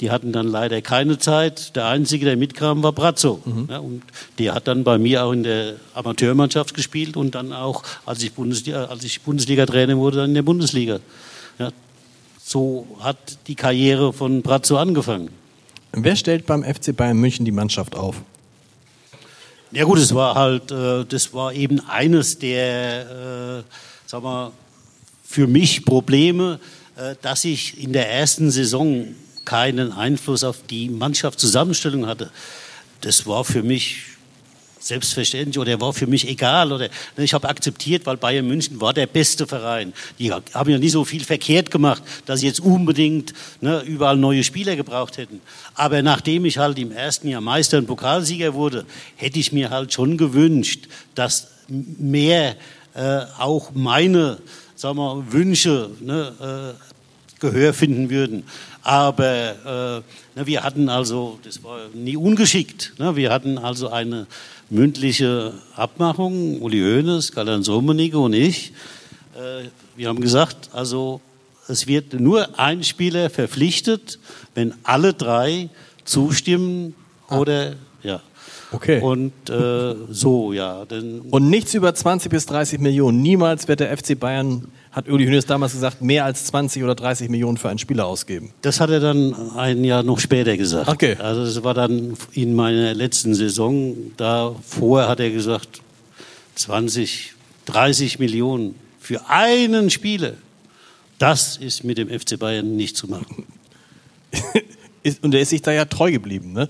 [0.00, 1.74] Die hatten dann leider keine Zeit.
[1.74, 3.40] Der Einzige, der mitkam, war Brazzo.
[3.44, 3.68] Mhm.
[3.68, 4.02] Ja, und
[4.38, 8.32] der hat dann bei mir auch in der Amateurmannschaft gespielt und dann auch, als ich,
[8.32, 11.00] Bundesliga, als ich Bundesliga-Trainer wurde, dann in der Bundesliga.
[11.58, 11.72] Ja,
[12.42, 13.16] so hat
[13.48, 15.30] die Karriere von Brazzo angefangen.
[15.92, 18.16] Wer stellt beim FC Bayern München die Mannschaft auf?
[19.70, 23.62] Ja gut, es war halt, äh, das war eben eines der, äh,
[24.06, 24.52] sag mal,
[25.24, 26.58] für mich Probleme,
[26.96, 29.08] äh, dass ich in der ersten Saison
[29.48, 32.30] keinen Einfluss auf die Mannschaftszusammenstellung hatte.
[33.00, 34.02] Das war für mich
[34.78, 38.92] selbstverständlich oder war für mich egal oder ne, ich habe akzeptiert, weil Bayern München war
[38.92, 39.94] der beste Verein.
[40.18, 43.32] Die haben ja nie so viel verkehrt gemacht, dass sie jetzt unbedingt
[43.62, 45.40] ne, überall neue Spieler gebraucht hätten.
[45.74, 48.84] Aber nachdem ich halt im ersten Jahr Meister und Pokalsieger wurde,
[49.16, 52.54] hätte ich mir halt schon gewünscht, dass mehr
[52.94, 54.38] äh, auch meine
[54.76, 56.88] sagen wir, Wünsche ne, äh,
[57.40, 58.44] Gehör finden würden.
[58.88, 60.02] Aber
[60.34, 63.16] äh, wir hatten also, das war nie ungeschickt, ne?
[63.16, 64.26] wir hatten also eine
[64.70, 68.72] mündliche Abmachung, Uli Hoeneß, Karl-Heinz Rummenigge und ich.
[69.36, 71.20] Äh, wir haben gesagt, also
[71.68, 74.18] es wird nur ein Spieler verpflichtet,
[74.54, 75.68] wenn alle drei
[76.04, 76.94] zustimmen
[77.28, 77.40] ah.
[77.40, 78.22] oder ja.
[78.72, 79.02] Okay.
[79.02, 80.86] Und äh, so, ja.
[80.86, 83.20] Denn und nichts über 20 bis 30 Millionen.
[83.20, 84.68] Niemals wird der FC Bayern,
[84.98, 88.50] hat Uli Hoeneß damals gesagt, mehr als 20 oder 30 Millionen für einen Spieler ausgeben.
[88.62, 90.88] Das hat er dann ein Jahr noch später gesagt.
[90.88, 91.16] Okay.
[91.20, 93.94] Also das war dann in meiner letzten Saison.
[94.16, 95.82] Da vorher hat er gesagt,
[96.56, 97.34] 20,
[97.66, 100.32] 30 Millionen für einen Spieler.
[101.18, 103.46] Das ist mit dem FC Bayern nicht zu machen.
[105.22, 106.68] und er ist sich da ja treu geblieben, ne?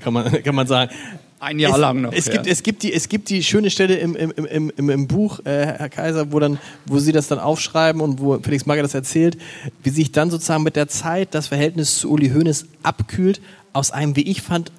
[0.00, 0.92] kann, man, kann man sagen.
[1.40, 2.12] Ein Jahr es, lang noch.
[2.12, 2.32] Es, ja.
[2.32, 5.40] gibt, es, gibt die, es gibt die schöne Stelle im, im, im, im, im Buch,
[5.44, 8.94] äh, Herr Kaiser, wo, dann, wo Sie das dann aufschreiben und wo Felix Magath das
[8.94, 9.38] erzählt,
[9.82, 13.40] wie sich dann sozusagen mit der Zeit das Verhältnis zu Uli Hoeneß abkühlt,
[13.72, 14.72] aus einem, wie ich fand,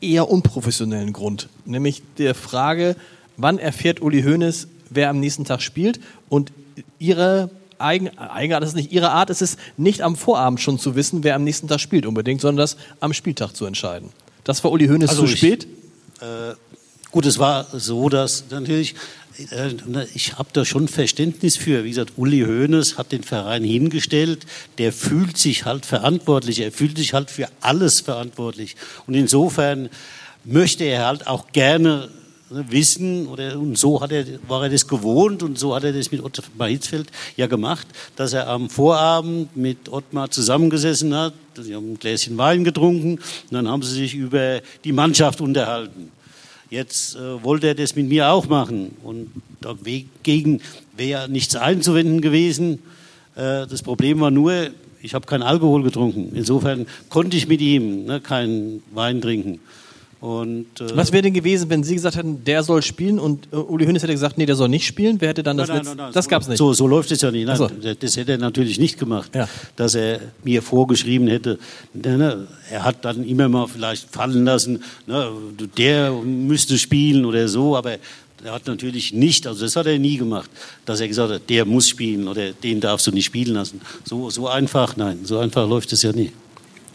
[0.00, 1.48] eher unprofessionellen Grund.
[1.64, 2.96] Nämlich der Frage,
[3.36, 6.52] wann erfährt Uli Hoeneß, wer am nächsten Tag spielt und
[6.98, 11.24] Ihre Eigen, Eigenart ist nicht Ihre Art, ist es nicht am Vorabend schon zu wissen,
[11.24, 14.10] wer am nächsten Tag spielt unbedingt, sondern das am Spieltag zu entscheiden.
[14.44, 15.66] Das war Uli Hoeneß also zu ich, spät?
[16.20, 16.54] Äh,
[17.10, 18.94] gut, es war so, dass natürlich,
[19.50, 19.70] äh,
[20.14, 21.84] ich habe da schon Verständnis für.
[21.84, 24.46] Wie gesagt, Uli Hoeneß hat den Verein hingestellt,
[24.78, 28.76] der fühlt sich halt verantwortlich, er fühlt sich halt für alles verantwortlich.
[29.06, 29.88] Und insofern
[30.44, 32.10] möchte er halt auch gerne
[32.50, 36.10] wissen oder und so hat er, war er das gewohnt und so hat er das
[36.10, 37.86] mit Ottmar Hitzfeld ja gemacht,
[38.16, 43.52] dass er am Vorabend mit Ottmar zusammengesessen hat, sie haben ein Gläschen Wein getrunken und
[43.52, 46.10] dann haben sie sich über die Mannschaft unterhalten.
[46.70, 49.30] Jetzt äh, wollte er das mit mir auch machen und
[49.60, 50.60] dagegen
[50.96, 52.80] wäre nichts einzuwenden gewesen.
[53.34, 54.70] Äh, das Problem war nur,
[55.02, 56.30] ich habe keinen Alkohol getrunken.
[56.34, 59.60] Insofern konnte ich mit ihm ne, keinen Wein trinken.
[60.20, 63.56] Und, äh Was wäre denn gewesen, wenn Sie gesagt hätten, der soll spielen und äh,
[63.56, 65.18] Uli Hoeneß hätte gesagt, nee, der soll nicht spielen?
[65.18, 66.58] Wer hätte dann das nein, nein, nein, Das gab es nicht.
[66.58, 67.46] So, so läuft es ja nicht.
[67.46, 67.68] Nein, so.
[67.98, 69.48] Das hätte er natürlich nicht gemacht, ja.
[69.76, 71.58] dass er mir vorgeschrieben hätte.
[71.94, 75.30] Ne, ne, er hat dann immer mal vielleicht fallen lassen, ne,
[75.78, 77.96] der müsste spielen oder so, aber
[78.44, 80.50] er hat natürlich nicht, also das hat er nie gemacht,
[80.84, 83.80] dass er gesagt hat, der muss spielen oder den darfst du nicht spielen lassen.
[84.04, 86.32] So, so einfach, nein, so einfach läuft es ja nie.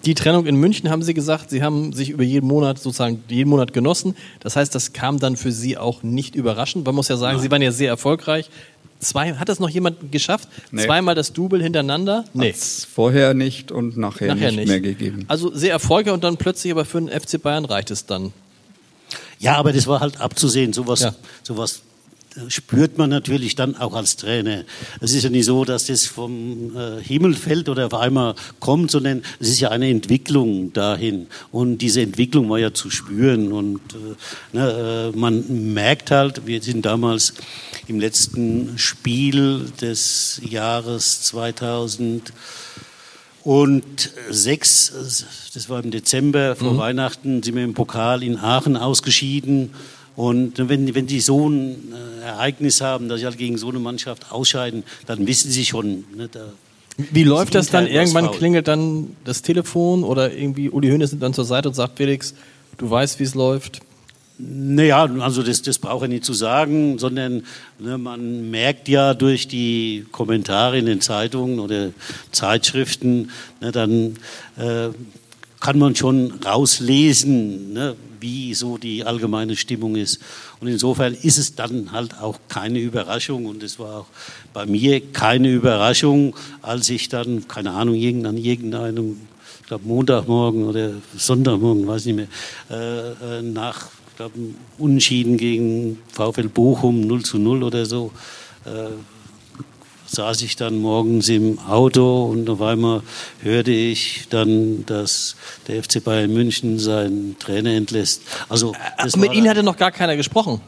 [0.05, 3.49] Die Trennung in München haben Sie gesagt, Sie haben sich über jeden Monat sozusagen jeden
[3.49, 4.15] Monat genossen.
[4.39, 6.85] Das heißt, das kam dann für Sie auch nicht überraschend.
[6.85, 7.43] Man muss ja sagen, Nein.
[7.43, 8.49] Sie waren ja sehr erfolgreich.
[8.99, 10.47] Zwei, hat das noch jemand geschafft?
[10.71, 10.85] Nee.
[10.85, 12.25] Zweimal das Double hintereinander?
[12.33, 12.51] Nee.
[12.53, 15.25] Hat's vorher nicht und nachher, nachher nicht, nicht, mehr gegeben.
[15.27, 18.31] Also sehr erfolgreich und dann plötzlich aber für den FC Bayern reicht es dann.
[19.39, 20.71] Ja, aber das war halt abzusehen.
[20.71, 21.15] Sowas, ja.
[21.43, 21.81] sowas
[22.47, 24.63] spürt man natürlich dann auch als Trainer.
[24.99, 28.91] Es ist ja nicht so, dass das vom äh, Himmel fällt oder auf einmal kommt,
[28.91, 31.27] sondern es ist ja eine Entwicklung dahin.
[31.51, 33.51] Und diese Entwicklung war ja zu spüren.
[33.51, 37.33] Und äh, ne, äh, man merkt halt, wir sind damals
[37.87, 42.33] im letzten Spiel des Jahres 2000
[43.43, 44.91] und sechs,
[45.53, 46.77] das war im Dezember vor mhm.
[46.79, 49.69] Weihnachten, sind wir im Pokal in Aachen ausgeschieden.
[50.15, 53.79] Und wenn, wenn die so ein äh, Ereignis haben, dass sie halt gegen so eine
[53.79, 56.05] Mannschaft ausscheiden, dann wissen sie schon.
[56.15, 56.53] Ne, da
[56.97, 57.87] Wie läuft das dann?
[57.87, 61.97] Irgendwann klingelt dann das Telefon oder irgendwie Uli Hoeneß nimmt dann zur Seite und sagt,
[61.97, 62.33] Felix,
[62.77, 63.81] du weißt, wie es läuft.
[64.37, 67.43] Naja, also das, das braucht er nicht zu sagen, sondern
[67.79, 71.91] ne, man merkt ja durch die Kommentare in den Zeitungen oder
[72.31, 74.17] Zeitschriften, ne, dann
[74.57, 74.89] äh,
[75.65, 80.19] kann man schon rauslesen, ne, wie so die allgemeine Stimmung ist.
[80.59, 84.05] Und insofern ist es dann halt auch keine Überraschung und es war auch
[84.53, 89.21] bei mir keine Überraschung, als ich dann, keine Ahnung, an irgendeinem,
[89.61, 92.27] ich glaube Montagmorgen oder Sonntagmorgen, weiß nicht mehr,
[92.69, 94.37] äh, äh nach ich glaube,
[94.77, 98.11] Unentschieden gegen VfL Bochum 0 zu 0 oder so,
[98.65, 98.91] äh,
[100.15, 103.01] saß ich dann morgens im Auto und auf einmal
[103.41, 105.35] hörte ich dann, dass
[105.67, 108.21] der FC Bayern München seinen Trainer entlässt.
[108.49, 110.61] Also äh, mit Ihnen hatte noch gar keiner gesprochen.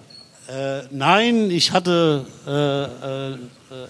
[0.47, 3.37] Äh, nein, ich hatte äh, äh,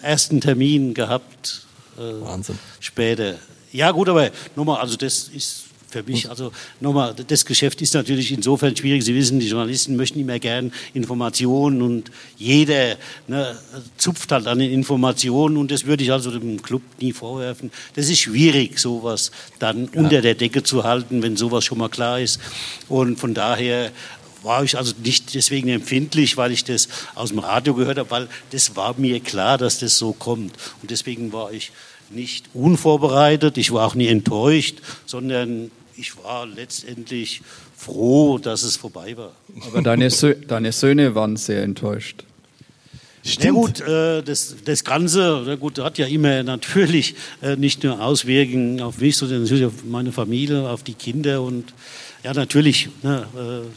[0.02, 1.66] ersten Termin gehabt.
[1.98, 2.58] Äh, Wahnsinn.
[2.80, 3.36] Später.
[3.72, 5.66] Ja gut, aber nochmal, also das ist
[6.04, 6.30] für mich.
[6.30, 9.04] Also nochmal, das Geschäft ist natürlich insofern schwierig.
[9.04, 13.58] Sie wissen, die Journalisten möchten immer gern Informationen und jeder ne,
[13.98, 17.72] zupft halt an den Informationen und das würde ich also dem Club nie vorwerfen.
[17.96, 20.00] Das ist schwierig, sowas dann ja.
[20.00, 22.40] unter der Decke zu halten, wenn sowas schon mal klar ist.
[22.88, 23.92] Und von daher
[24.44, 28.28] war ich also nicht deswegen empfindlich, weil ich das aus dem Radio gehört habe, weil
[28.52, 30.54] das war mir klar, dass das so kommt.
[30.82, 31.72] Und deswegen war ich
[32.10, 37.42] nicht unvorbereitet, ich war auch nie enttäuscht, sondern ich war letztendlich
[37.76, 39.32] froh, dass es vorbei war.
[39.68, 42.24] Aber deine, Sö deine Söhne waren sehr enttäuscht.
[43.24, 43.44] Stimmt.
[43.44, 48.02] Ja gut, äh, das, das Ganze na gut, hat ja immer natürlich äh, nicht nur
[48.02, 51.74] Auswirkungen auf mich, sondern natürlich auf meine Familie, auf die Kinder und
[52.24, 53.68] ja natürlich, ne, äh,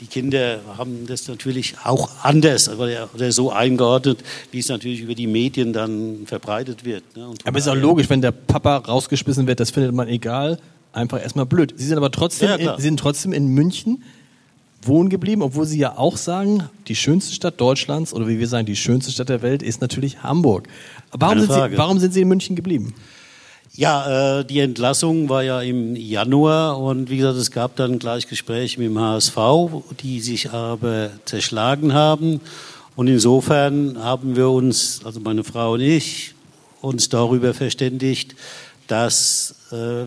[0.00, 5.14] die Kinder haben das natürlich auch anders oder, oder so eingeordnet, wie es natürlich über
[5.14, 7.04] die Medien dann verbreitet wird.
[7.14, 7.34] Ne?
[7.44, 10.58] aber es ist auch logisch, wenn der Papa rausgeschmissen wird, das findet man egal,
[10.92, 11.74] einfach erstmal blöd.
[11.76, 14.02] Sie sind aber trotzdem, ja, in, sind trotzdem in München
[14.82, 18.66] wohnen geblieben, obwohl Sie ja auch sagen, die schönste Stadt Deutschlands oder wie wir sagen,
[18.66, 20.68] die schönste Stadt der Welt ist natürlich Hamburg.
[21.12, 22.94] Warum, sind Sie, warum sind Sie in München geblieben?
[23.74, 28.26] Ja, äh, die Entlassung war ja im Januar und wie gesagt, es gab dann gleich
[28.26, 29.36] Gespräche mit dem HSV,
[30.02, 32.40] die sich aber zerschlagen haben.
[32.96, 36.34] Und insofern haben wir uns, also meine Frau und ich,
[36.80, 38.34] uns darüber verständigt,
[38.88, 40.06] dass äh,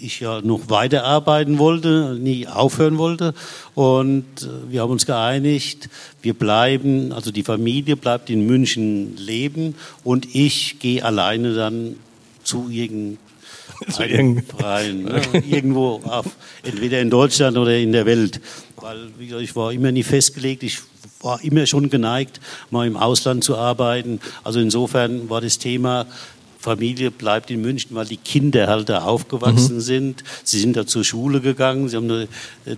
[0.00, 3.34] ich ja noch weiterarbeiten wollte, nie aufhören wollte.
[3.74, 5.88] Und äh, wir haben uns geeinigt,
[6.22, 9.74] wir bleiben, also die Familie bleibt in München leben
[10.04, 11.96] und ich gehe alleine dann
[12.42, 13.18] zu irgendeinem
[14.56, 15.22] Verein, ne?
[15.48, 16.26] irgendwo auf,
[16.62, 18.40] entweder in Deutschland oder in der Welt.
[18.76, 20.78] Weil ich war immer nie festgelegt, ich
[21.22, 22.40] war immer schon geneigt,
[22.70, 24.20] mal im Ausland zu arbeiten.
[24.42, 26.06] Also insofern war das Thema
[26.60, 29.80] Familie bleibt in München, weil die Kinder halt da aufgewachsen mhm.
[29.80, 30.24] sind.
[30.44, 32.28] Sie sind da zur Schule gegangen, sie haben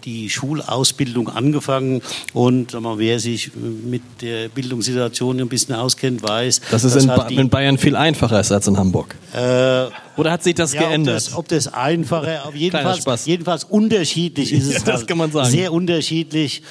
[0.05, 2.01] die Schulausbildung angefangen
[2.33, 6.61] und mal, wer sich mit der Bildungssituation ein bisschen auskennt, weiß.
[6.71, 9.17] Dass es in, ba in, Bayern viel einfacher ist als in Hamburg.
[9.33, 9.87] Äh,
[10.17, 11.17] Oder hat sich das ja, geändert?
[11.35, 14.73] Ob das, ob das einfacher, jedenfalls, jedenfalls unterschiedlich ist es.
[14.73, 15.09] Ja, das halt.
[15.09, 15.51] kann man sagen.
[15.51, 16.63] Sehr unterschiedlich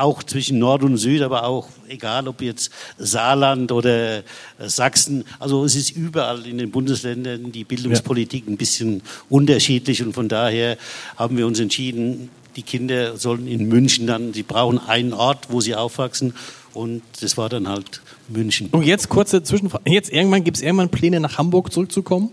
[0.00, 4.22] auch zwischen Nord und Süd, aber auch egal ob jetzt Saarland oder äh,
[4.58, 5.24] Sachsen.
[5.38, 10.76] Also es ist überall in den Bundesländern die Bildungspolitik ein bisschen unterschiedlich und von daher
[11.16, 15.60] haben wir uns entschieden, die Kinder sollen in München dann, sie brauchen einen Ort, wo
[15.60, 16.34] sie aufwachsen
[16.72, 18.68] und das war dann halt München.
[18.70, 19.90] Und jetzt kurze Zwischenfrage.
[19.90, 22.30] Jetzt irgendwann gibt es irgendwann Pläne nach Hamburg zurückzukommen?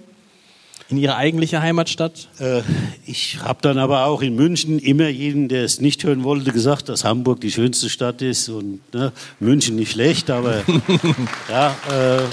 [0.92, 2.28] In Ihre eigentliche Heimatstadt?
[2.40, 2.62] Äh,
[3.06, 6.90] ich habe dann aber auch in München immer jedem, der es nicht hören wollte, gesagt,
[6.90, 10.64] dass Hamburg die schönste Stadt ist und ne, München nicht schlecht, aber
[11.50, 12.24] ja, äh,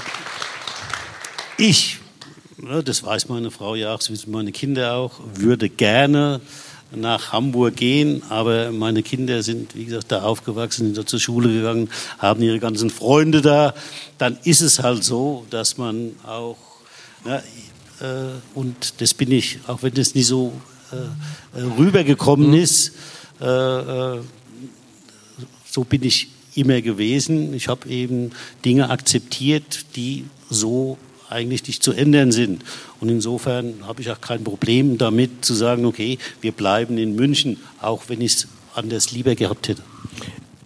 [1.57, 1.97] ich,
[2.57, 6.41] ne, das weiß meine Frau ja auch, das wissen meine Kinder auch, würde gerne
[6.91, 11.53] nach Hamburg gehen, aber meine Kinder sind, wie gesagt, da aufgewachsen, sind da zur Schule
[11.53, 13.73] gegangen, haben ihre ganzen Freunde da.
[14.17, 16.57] Dann ist es halt so, dass man auch,
[17.25, 17.41] na, äh,
[18.55, 20.53] und das bin ich, auch wenn das nie so
[20.91, 22.55] äh, äh, rübergekommen mhm.
[22.55, 22.93] ist,
[23.39, 24.23] so
[25.85, 27.53] bin ich immer gewesen.
[27.53, 28.31] Ich habe eben
[28.65, 30.97] Dinge akzeptiert, die so
[31.29, 32.63] eigentlich nicht zu ändern sind.
[32.99, 37.61] Und insofern habe ich auch kein Problem damit zu sagen, okay, wir bleiben in München,
[37.81, 39.83] auch wenn ich es anders lieber gehabt hätte.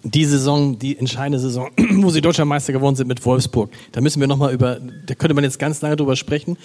[0.04, 4.20] Die Saison, die entscheidende Saison, wo sie Deutscher Meister geworden sind mit Wolfsburg, da müssen
[4.20, 6.58] wir nochmal über, da könnte man jetzt ganz lange drüber sprechen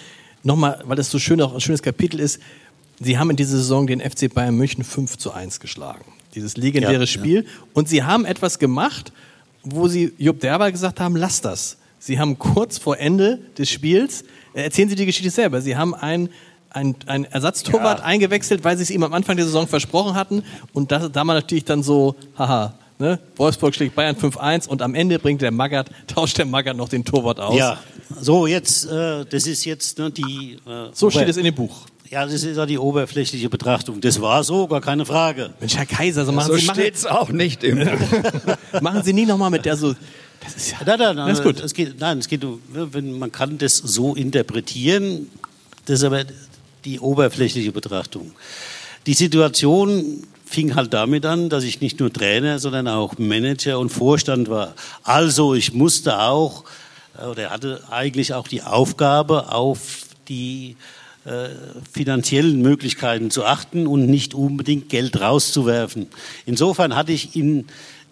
[0.43, 2.39] nochmal, weil das so schön auch ein schönes Kapitel ist,
[3.01, 6.03] Sie haben in dieser Saison den FC Bayern München 5 zu 1 geschlagen.
[6.35, 7.43] Dieses legendäre ja, Spiel.
[7.43, 7.49] Ja.
[7.73, 9.13] Und Sie haben etwas gemacht,
[9.63, 11.77] wo Sie Jupp Derber gesagt haben, lass das.
[11.99, 15.95] Sie haben kurz vor Ende des Spiels, äh, erzählen Sie die Geschichte selber, Sie haben
[15.95, 16.29] ein
[16.71, 18.05] ein, ein Ersatztorwart ja.
[18.05, 20.43] eingewechselt, weil sie es ihm am Anfang der Saison versprochen hatten.
[20.73, 23.19] Und das, da war natürlich dann so, haha, ne?
[23.37, 27.03] Wolfsburg schlägt Bayern 5-1 und am Ende bringt der Magath, tauscht der Magath noch den
[27.03, 27.57] Torwart aus.
[27.57, 27.79] Ja,
[28.21, 30.57] so, jetzt, äh, das ist jetzt ne, die.
[30.67, 31.85] Äh, so steht es in dem Buch.
[32.09, 34.01] Ja, das ist ja die oberflächliche Betrachtung.
[34.01, 35.51] Das war so, gar keine Frage.
[35.59, 38.81] Mensch, Herr Kaiser, so, machen so Sie steht es auch nicht im Buch.
[38.81, 39.93] machen Sie nie nochmal mit der so.
[40.41, 40.77] Das ist ja.
[40.85, 41.59] Nein, nein, nein, das ist gut.
[41.59, 42.43] Es geht, nein, es geht,
[42.73, 45.29] wenn, man kann das so interpretieren.
[45.85, 46.23] Das ist aber
[46.83, 48.31] die oberflächliche Betrachtung.
[49.05, 53.89] Die Situation fing halt damit an, dass ich nicht nur Trainer, sondern auch Manager und
[53.89, 54.73] Vorstand war.
[55.03, 56.63] Also ich musste auch
[57.27, 60.75] oder er hatte eigentlich auch die Aufgabe, auf die
[61.25, 61.49] äh,
[61.91, 66.07] finanziellen Möglichkeiten zu achten und nicht unbedingt Geld rauszuwerfen.
[66.45, 67.65] Insofern hatte ich in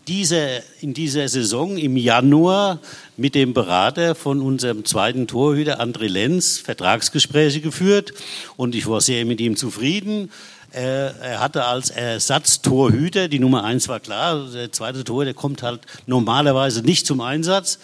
[0.07, 2.79] dieser, in dieser Saison im Januar
[3.17, 8.13] mit dem Berater von unserem zweiten Torhüter André Lenz Vertragsgespräche geführt
[8.55, 10.29] und ich war sehr mit ihm zufrieden.
[10.77, 16.81] Er hatte als Ersatztorhüter, die Nummer eins war klar, der zweite Torhüter kommt halt normalerweise
[16.81, 17.79] nicht zum Einsatz.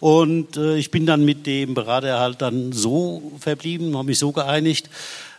[0.00, 4.32] Und äh, ich bin dann mit dem Berater halt dann so verblieben, habe mich so
[4.32, 4.90] geeinigt.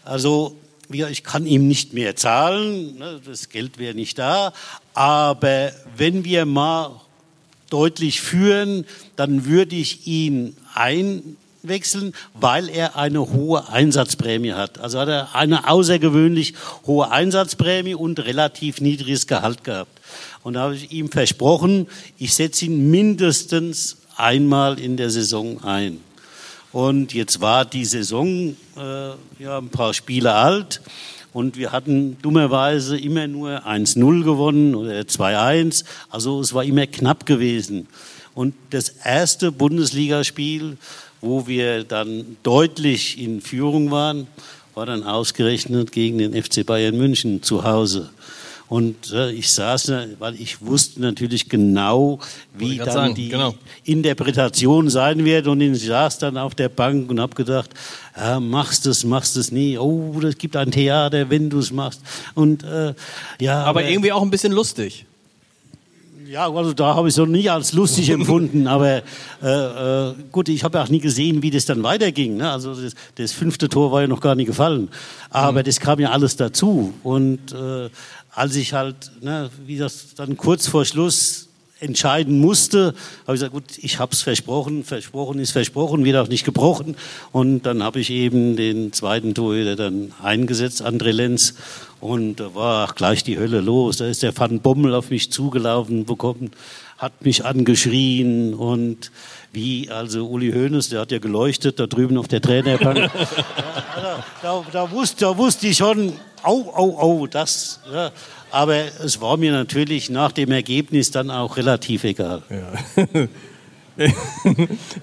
[0.04, 0.56] Also
[0.90, 4.54] ich kann ihm nicht mehr zahlen, ne, das Geld wäre nicht da,
[4.94, 7.02] aber wenn wir mal
[7.70, 10.56] deutlich führen, dann würde ich ihn
[11.66, 14.80] einwechseln, weil er eine hohe Einsatzprämie hat.
[14.80, 16.54] Also hat er eine außergewöhnlich
[16.86, 20.00] hohe Einsatzprämie und relativ niedriges Gehalt gehabt.
[20.44, 21.88] Und da habe ich ihm versprochen,
[22.18, 26.00] ich setze ihn mindestens einmal in der Saison ein.
[26.72, 30.82] Und jetzt war die Saison äh, ja, ein paar Spiele alt
[31.32, 35.84] Und wir hatten dummerweise immer nur 1-0 gewonnen oder 2-1.
[36.10, 37.88] Also es war immer knapp gewesen.
[38.36, 40.78] Und das erste Bundesligaspiel,
[41.26, 44.28] wo wir dann deutlich in Führung waren,
[44.76, 48.10] war dann ausgerechnet gegen den FC Bayern München zu Hause.
[48.68, 52.20] Und äh, ich saß, weil ich wusste natürlich genau,
[52.58, 53.54] wie dann sagen, die genau.
[53.84, 55.48] Interpretation sein wird.
[55.48, 57.70] Und ich saß dann auf der Bank und habe gedacht,
[58.18, 59.78] ja, machst es, machst es nie.
[59.78, 62.02] Oh, das gibt ein Theater, wenn du es machst.
[62.34, 62.96] Und äh,
[63.40, 65.06] ja, Aber irgendwie auch ein bisschen lustig.
[66.28, 69.04] Ja, also da habe ich es noch nie als lustig empfunden, aber
[69.42, 72.38] äh, äh, gut, ich habe auch nie gesehen, wie das dann weiterging.
[72.38, 72.52] Ne?
[72.52, 74.90] Also das, das fünfte Tor war ja noch gar nicht gefallen,
[75.30, 76.94] aber das kam ja alles dazu.
[77.04, 77.90] Und äh,
[78.32, 81.45] als ich halt, ne, wie das dann kurz vor Schluss
[81.80, 82.94] entscheiden musste,
[83.28, 86.96] habe ich gesagt, gut, ich habe es versprochen, versprochen ist versprochen, wird auch nicht gebrochen.
[87.32, 91.56] Und dann habe ich eben den zweiten Torhüter dann eingesetzt, André Lenz.
[92.00, 93.98] Und da war gleich die Hölle los.
[93.98, 96.52] Da ist der Van Bommel auf mich zugelaufen bekommen,
[96.98, 99.12] hat mich angeschrien und
[99.52, 102.98] wie also Uli Hoeneß, der hat ja geleuchtet da drüben auf der Trainerbank.
[102.98, 103.12] ja,
[103.96, 107.80] da, da, da, wusste, da wusste ich schon, au, au, au, das.
[107.92, 108.12] Ja.
[108.56, 112.42] Aber es war mir natürlich nach dem Ergebnis dann auch relativ egal.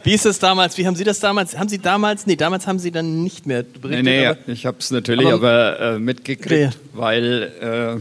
[0.05, 0.79] Wie ist das damals?
[0.79, 1.59] Wie haben Sie das damals?
[1.59, 2.27] Haben Sie damals?
[2.27, 4.05] Nee, damals haben Sie dann nicht mehr Nee, berichtet.
[4.07, 8.01] nee, aber- ich habe es natürlich Aber- aber, äh, mitgekriegt, weil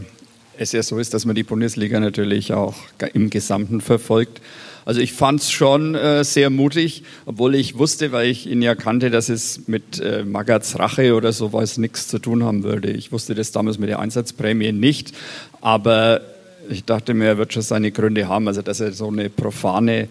[0.56, 2.74] äh, es ja so ist, dass man die Bundesliga natürlich auch
[3.12, 4.40] im Gesamten verfolgt.
[4.84, 8.74] Also ich fand es schon äh, sehr mutig, obwohl ich wusste, weil ich ihn ja
[8.74, 12.90] kannte, dass es mit äh, Magats Rache oder sowas nichts zu tun haben würde.
[12.90, 15.12] Ich wusste das damals mit der Einsatzprämie nicht,
[15.60, 16.20] aber
[16.68, 20.08] ich dachte mir, er wird schon seine Gründe haben, also dass er so eine profane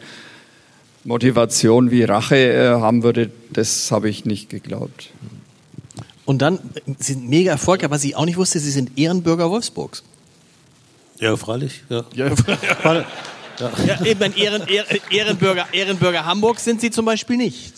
[1.03, 5.09] Motivation wie Rache äh, haben würde, das habe ich nicht geglaubt.
[6.25, 6.59] Und dann,
[6.99, 10.03] Sie sind mega Erfolg, aber Sie auch nicht wusste, Sie sind Ehrenbürger Wolfsburgs.
[11.19, 11.83] Ja, freilich.
[11.89, 12.03] Ja.
[12.13, 12.29] Ja,
[13.87, 17.73] ja eben ein Ehren, Ehren, Ehrenbürger, Ehrenbürger Hamburg sind Sie zum Beispiel nicht.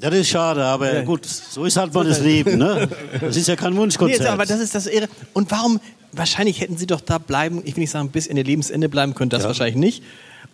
[0.00, 2.58] Ja, das ist schade, aber gut, so ist halt mal das Leben.
[2.58, 2.88] Ne?
[3.20, 4.20] Das ist ja kein Nee, Wunschkonzert.
[4.20, 5.08] jetzt, aber das ist das Ehre.
[5.32, 5.80] Und warum,
[6.12, 9.14] wahrscheinlich hätten Sie doch da bleiben, ich will nicht sagen, bis in Ihr Lebensende bleiben
[9.14, 10.02] können, das wahrscheinlich nicht.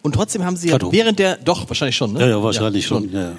[0.03, 2.21] Und trotzdem haben Sie ja Ja, während der, doch, wahrscheinlich schon, ne?
[2.21, 3.13] ja, ja, wahrscheinlich schon.
[3.13, 3.33] Ja.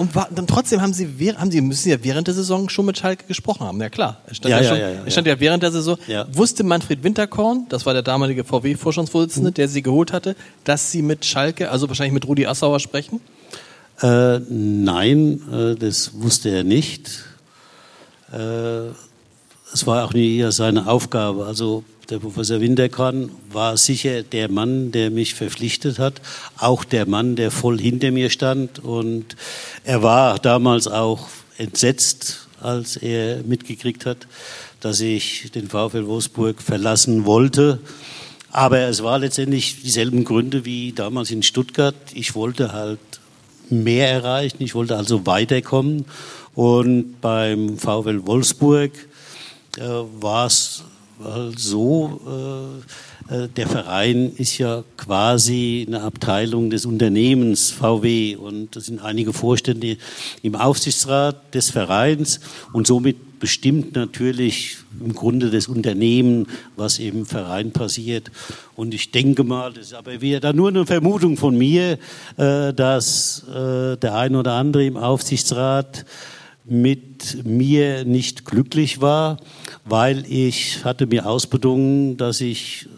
[0.00, 1.06] Und wa- dann trotzdem haben Sie,
[1.36, 3.80] haben Sie, müssen Sie ja während der Saison schon mit Schalke gesprochen haben.
[3.80, 4.20] Ja klar.
[4.26, 5.98] Er stand Ja, ja, schon, ja, ja, stand ja während der Saison.
[6.32, 11.24] Wusste Manfred Winterkorn, das war der damalige VW-Vorstandsvorsitzende, der Sie geholt hatte, dass Sie mit
[11.26, 13.20] Schalke, also wahrscheinlich mit Rudi Assauer sprechen?
[14.02, 17.24] Äh, nein, äh, das wusste er nicht.
[18.32, 18.36] Äh,
[19.72, 21.46] es war auch nie eher seine Aufgabe.
[21.46, 26.20] Also der Professor Winterkorn war sicher der Mann, der mich verpflichtet hat,
[26.58, 28.80] auch der Mann, der voll hinter mir stand.
[28.80, 29.36] Und
[29.84, 34.26] er war damals auch entsetzt, als er mitgekriegt hat,
[34.80, 37.78] dass ich den VfL Wolfsburg verlassen wollte.
[38.50, 41.94] Aber es war letztendlich dieselben Gründe wie damals in Stuttgart.
[42.12, 42.98] Ich wollte halt
[43.68, 44.56] mehr erreichen.
[44.60, 46.06] Ich wollte also weiterkommen.
[46.56, 48.90] Und beim VfL Wolfsburg
[49.78, 49.82] äh,
[50.20, 50.84] war es
[51.56, 58.86] so, äh, äh, der Verein ist ja quasi eine Abteilung des Unternehmens VW und es
[58.86, 59.98] sind einige Vorstände
[60.42, 62.40] im Aufsichtsrat des Vereins
[62.72, 68.30] und somit bestimmt natürlich im Grunde das Unternehmen, was im Verein passiert.
[68.76, 71.98] Und ich denke mal, das ist aber wieder da nur eine Vermutung von mir,
[72.36, 76.04] äh, dass äh, der ein oder andere im Aufsichtsrat
[76.70, 79.38] mit mir nicht glücklich war,
[79.84, 82.88] weil ich hatte mir ausbedungen, dass ich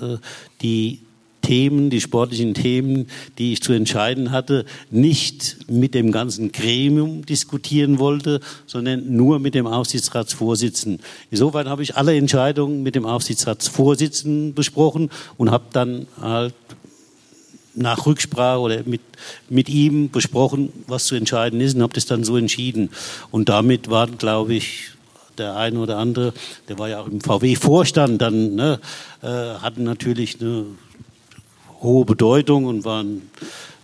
[0.00, 0.18] äh,
[0.62, 1.00] die
[1.42, 3.06] Themen, die sportlichen Themen,
[3.38, 9.54] die ich zu entscheiden hatte, nicht mit dem ganzen Gremium diskutieren wollte, sondern nur mit
[9.54, 11.00] dem Aufsichtsratsvorsitzenden.
[11.30, 16.54] Insofern habe ich alle Entscheidungen mit dem Aufsichtsratsvorsitzenden besprochen und habe dann halt
[17.76, 19.02] nach Rücksprache oder mit,
[19.48, 22.90] mit ihm besprochen, was zu entscheiden ist und habe das dann so entschieden.
[23.30, 24.90] Und damit waren, glaube ich,
[25.38, 26.32] der eine oder andere,
[26.68, 28.80] der war ja auch im VW-Vorstand, dann ne,
[29.22, 30.64] äh, hatten natürlich eine
[31.82, 33.30] hohe Bedeutung und waren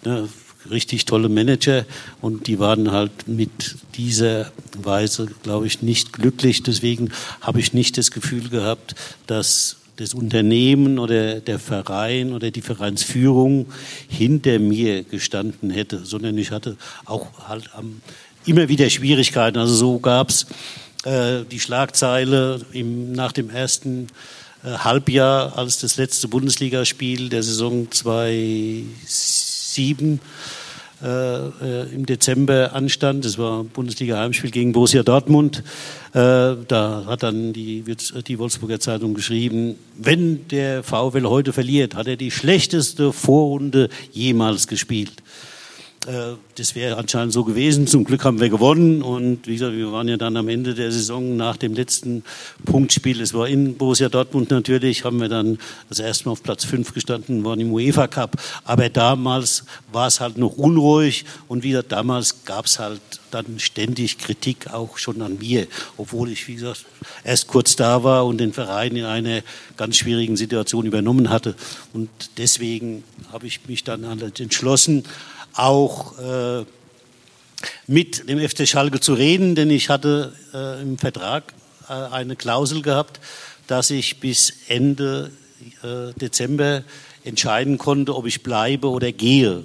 [0.05, 0.28] ne,
[0.70, 1.85] richtig tolle Manager
[2.20, 6.62] und die waren halt mit dieser Weise, glaube ich, nicht glücklich.
[6.62, 7.10] Deswegen
[7.40, 8.94] habe ich nicht das Gefühl gehabt,
[9.27, 13.66] dass das Unternehmen oder der Verein oder die Vereinsführung
[14.09, 18.01] hinter mir gestanden hätte, sondern ich hatte auch halt am,
[18.47, 19.59] immer wieder Schwierigkeiten.
[19.59, 20.47] Also so gab es
[21.05, 24.09] äh, die Schlagzeile im, nach dem ersten
[24.64, 30.19] äh, Halbjahr, als das letzte Bundesligaspiel der Saison 2007 äh,
[31.03, 33.24] im Dezember anstand.
[33.24, 35.65] Das war ein Bundesliga-Heimspiel gegen Borussia Dortmund.
[36.15, 37.85] Äh, da hat dann die,
[38.27, 44.69] die Wolfsburger Zeitung geschrieben, wenn der VfL heute verliert, hat er die schlechteste Vorrunde jemals
[44.69, 45.23] gespielt.
[46.07, 47.87] Äh, das wäre anscheinend so gewesen.
[47.87, 50.91] Zum Glück haben wir gewonnen und wie gesagt, wir waren ja dann am Ende der
[50.91, 52.24] Saison nach dem letzten
[52.65, 55.59] Punktspiel, es war in Borussia Dortmund natürlich, haben wir dann
[55.89, 58.37] das erste Mal auf Platz 5 gestanden, waren im UEFA Cup.
[58.65, 63.01] Aber damals war es halt noch unruhig und wieder damals gab es halt
[63.31, 65.66] dann ständig Kritik auch schon an mir,
[65.97, 66.85] obwohl ich, wie gesagt,
[67.24, 69.43] erst kurz da war und den Verein in einer
[69.77, 71.55] ganz schwierigen Situation übernommen hatte.
[71.95, 75.05] Und deswegen habe ich mich dann halt entschlossen,
[75.55, 76.65] auch äh,
[77.87, 81.53] mit dem FC Schalke zu reden, denn ich hatte äh, im Vertrag
[81.89, 83.20] äh, eine Klausel gehabt,
[83.66, 85.31] dass ich bis Ende
[85.83, 86.83] äh, Dezember
[87.24, 89.65] entscheiden konnte, ob ich bleibe oder gehe.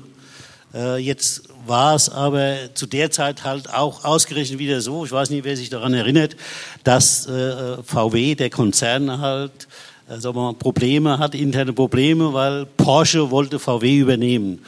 [0.74, 5.30] Äh, jetzt war es aber zu der Zeit halt auch ausgerechnet wieder so, ich weiß
[5.32, 6.36] nicht, wer sich daran erinnert,
[6.84, 9.68] dass äh, VW, der Konzern halt,
[10.08, 14.64] sagen wir mal, Probleme hat, interne Probleme, weil Porsche wollte VW übernehmen.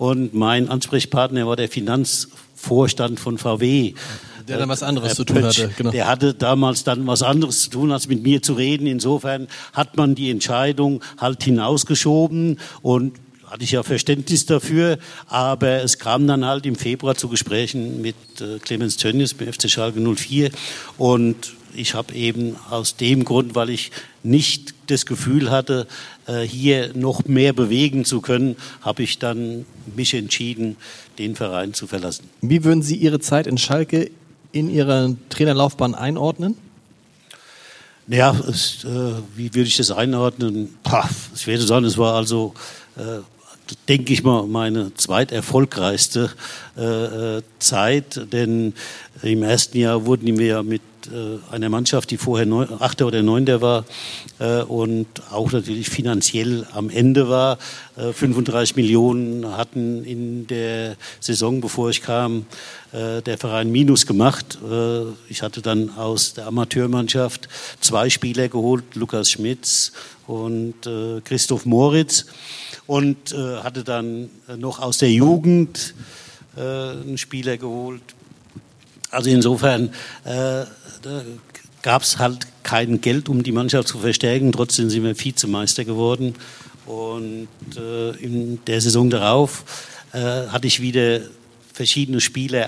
[0.00, 3.92] Und mein Ansprechpartner war der Finanzvorstand von VW.
[4.48, 5.70] Der dann was anderes zu tun hatte.
[5.76, 5.90] Genau.
[5.90, 8.86] Der hatte damals dann was anderes zu tun, als mit mir zu reden.
[8.86, 13.12] Insofern hat man die Entscheidung halt hinausgeschoben und
[13.46, 18.16] hatte ich ja Verständnis dafür, aber es kam dann halt im Februar zu Gesprächen mit
[18.40, 20.50] äh, Clemens Tönnies beim FC Schalke 04
[20.96, 23.90] und ich habe eben aus dem Grund, weil ich
[24.22, 25.86] nicht das Gefühl hatte,
[26.26, 29.66] äh, hier noch mehr bewegen zu können, habe ich dann
[29.96, 30.76] mich entschieden,
[31.18, 32.28] den Verein zu verlassen.
[32.40, 34.10] Wie würden Sie Ihre Zeit in Schalke
[34.52, 36.56] in Ihrer Trainerlaufbahn einordnen?
[38.08, 40.74] Ja, es, äh, wie würde ich das einordnen?
[40.82, 42.54] Pah, ich werde sagen, es war also,
[42.96, 43.20] äh,
[43.88, 46.30] denke ich mal, meine zweiterfolgreichste
[47.58, 48.74] Zeit, denn
[49.22, 52.46] im ersten Jahr wurden wir ja mit äh, einer Mannschaft, die vorher
[52.80, 53.84] Achter oder Neunter war
[54.38, 57.58] äh, und auch natürlich finanziell am Ende war.
[57.96, 62.46] 35 äh, Millionen hatten in der Saison, bevor ich kam,
[62.92, 64.58] der Verein Minus gemacht.
[65.28, 67.48] Ich hatte dann aus der Amateurmannschaft
[67.80, 69.92] zwei Spieler geholt, Lukas Schmitz
[70.26, 70.74] und
[71.24, 72.26] Christoph Moritz
[72.88, 73.32] und
[73.62, 75.94] hatte dann noch aus der Jugend
[76.60, 78.02] einen Spieler geholt,
[79.10, 79.90] also insofern
[80.24, 80.64] äh,
[81.82, 84.52] gab es halt kein Geld, um die Mannschaft zu verstärken.
[84.52, 86.34] Trotzdem sind wir Vizemeister geworden.
[86.86, 89.64] Und äh, in der Saison darauf
[90.12, 91.20] äh, hatte ich wieder
[91.72, 92.66] verschiedene Spieler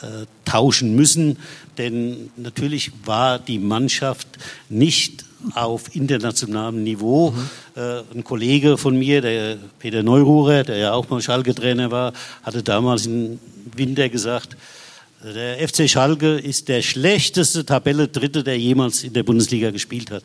[0.00, 1.38] äh, tauschen müssen,
[1.78, 4.28] denn natürlich war die Mannschaft
[4.68, 7.30] nicht auf internationalem Niveau.
[7.30, 7.50] Mhm.
[7.76, 12.12] Äh, ein Kollege von mir, der Peter Neururer, der ja auch mal Schalke-Trainer war,
[12.42, 13.38] hatte damals im
[13.76, 14.56] Winter gesagt,
[15.32, 20.24] der FC Schalke ist der schlechteste Tabelle Dritte, der jemals in der Bundesliga gespielt hat.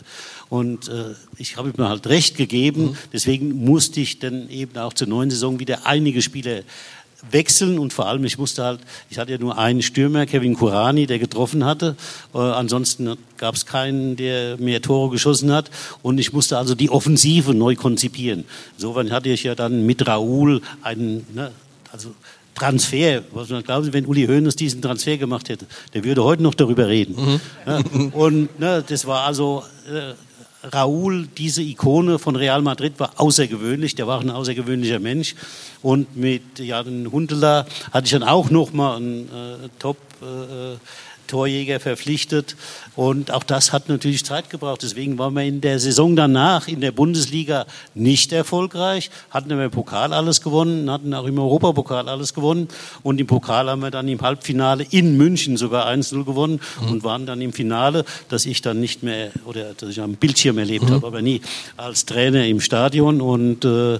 [0.49, 2.81] Und äh, ich habe ihm halt recht gegeben.
[2.83, 2.97] Mhm.
[3.13, 6.63] Deswegen musste ich dann eben auch zur neuen Saison wieder einige Spieler
[7.31, 8.79] wechseln und vor allem ich musste halt,
[9.09, 11.95] ich hatte ja nur einen Stürmer, Kevin Kurani, der getroffen hatte.
[12.33, 15.69] Äh, ansonsten gab es keinen, der mehr Tore geschossen hat
[16.01, 18.45] und ich musste also die Offensive neu konzipieren.
[18.77, 21.51] Insofern hatte ich ja dann mit Raoul einen, ne,
[21.91, 22.13] also
[22.55, 26.43] Transfer, was man glauben Sie, wenn Uli Hoeneß diesen Transfer gemacht hätte, der würde heute
[26.43, 27.15] noch darüber reden.
[27.15, 27.41] Mhm.
[27.65, 27.81] Ja,
[28.11, 30.13] und ne, das war also äh,
[30.63, 33.95] Raúl, diese Ikone von Real Madrid, war außergewöhnlich.
[33.95, 35.35] Der war ein außergewöhnlicher Mensch.
[35.81, 39.97] Und mit Jan Hundela hatte ich dann auch noch mal einen äh, Top.
[40.21, 40.77] Äh,
[41.29, 42.55] Torjäger verpflichtet.
[42.95, 44.83] Und auch das hat natürlich Zeit gebraucht.
[44.83, 47.65] Deswegen waren wir in der Saison danach in der Bundesliga
[47.95, 52.67] nicht erfolgreich, hatten im Pokal alles gewonnen, hatten auch im Europapokal alles gewonnen.
[53.03, 56.91] Und im Pokal haben wir dann im Halbfinale in München sogar 1-0 gewonnen mhm.
[56.91, 60.57] und waren dann im Finale, dass ich dann nicht mehr, oder dass ich am Bildschirm
[60.57, 60.95] erlebt mhm.
[60.95, 61.41] habe, aber nie
[61.77, 63.99] als Trainer im Stadion und äh,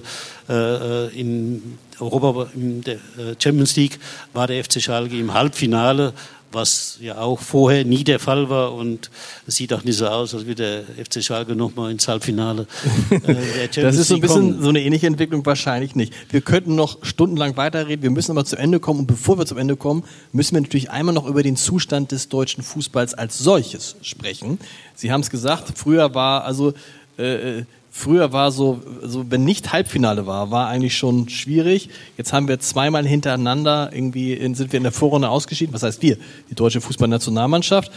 [0.50, 3.98] äh, in Europa, in der äh, Champions League
[4.32, 6.12] war der FC Schalke im Halbfinale
[6.52, 9.10] was ja auch vorher nie der Fall war und
[9.46, 12.66] es sieht auch nicht so aus, als würde der FC Schalke nochmal ins Halbfinale
[13.10, 14.62] äh, Das ist so ein bisschen kommen.
[14.62, 16.12] so eine ähnliche Entwicklung wahrscheinlich nicht.
[16.30, 19.58] Wir könnten noch stundenlang weiterreden, wir müssen aber zu Ende kommen und bevor wir zum
[19.58, 23.96] Ende kommen, müssen wir natürlich einmal noch über den Zustand des deutschen Fußballs als solches
[24.02, 24.58] sprechen.
[24.94, 26.74] Sie haben es gesagt, früher war also
[27.18, 27.64] äh, äh
[28.00, 31.90] Früher war so, so, wenn nicht Halbfinale war, war eigentlich schon schwierig.
[32.16, 35.74] Jetzt haben wir zweimal hintereinander irgendwie in, sind wir in der Vorrunde ausgeschieden.
[35.74, 36.16] Was heißt wir?
[36.48, 37.92] Die deutsche Fußballnationalmannschaft.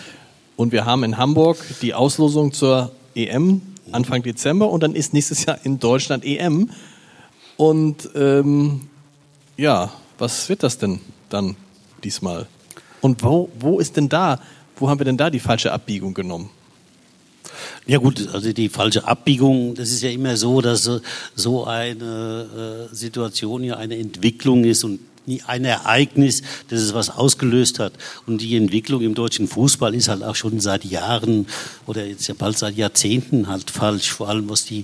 [0.58, 3.62] Und wir haben in Hamburg die Auslosung zur EM
[3.94, 6.70] Anfang Dezember und dann ist nächstes Jahr in Deutschland EM.
[7.56, 8.82] Und ähm,
[9.56, 11.00] ja, Was wird das denn
[11.30, 11.56] dann
[12.04, 12.48] diesmal?
[13.00, 14.42] Und wo, wo ist denn da,
[14.76, 16.50] wo haben wir denn da die falsche Abbiegung genommen?
[17.86, 20.90] Ja gut, also die falsche Abbiegung, das ist ja immer so, dass
[21.36, 25.00] so eine äh, Situation ja eine Entwicklung ist und
[25.46, 27.94] ein Ereignis, das es was ausgelöst hat.
[28.28, 31.48] Und die Entwicklung im deutschen Fußball ist halt auch schon seit Jahren
[31.86, 34.84] oder jetzt ja bald seit Jahrzehnten halt falsch, vor allem was die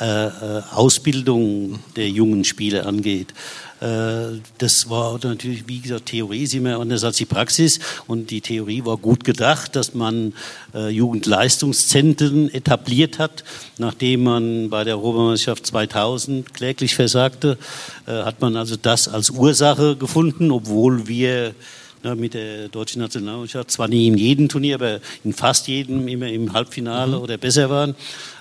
[0.00, 3.32] äh, äh Ausbildung der jungen Spieler angeht.
[3.80, 7.78] Äh, das war natürlich, wie gesagt, Theorie ist immer anders als die Praxis.
[8.06, 10.32] Und die Theorie war gut gedacht, dass man
[10.74, 13.44] äh, Jugendleistungszentren etabliert hat.
[13.78, 17.58] Nachdem man bei der Europameisterschaft 2000 kläglich versagte,
[18.06, 21.54] äh, hat man also das als Ursache gefunden, obwohl wir
[22.02, 26.28] ne, mit der deutschen Nationalmannschaft, zwar nie in jedem Turnier, aber in fast jedem immer
[26.28, 27.22] im Halbfinale mhm.
[27.22, 27.94] oder besser waren.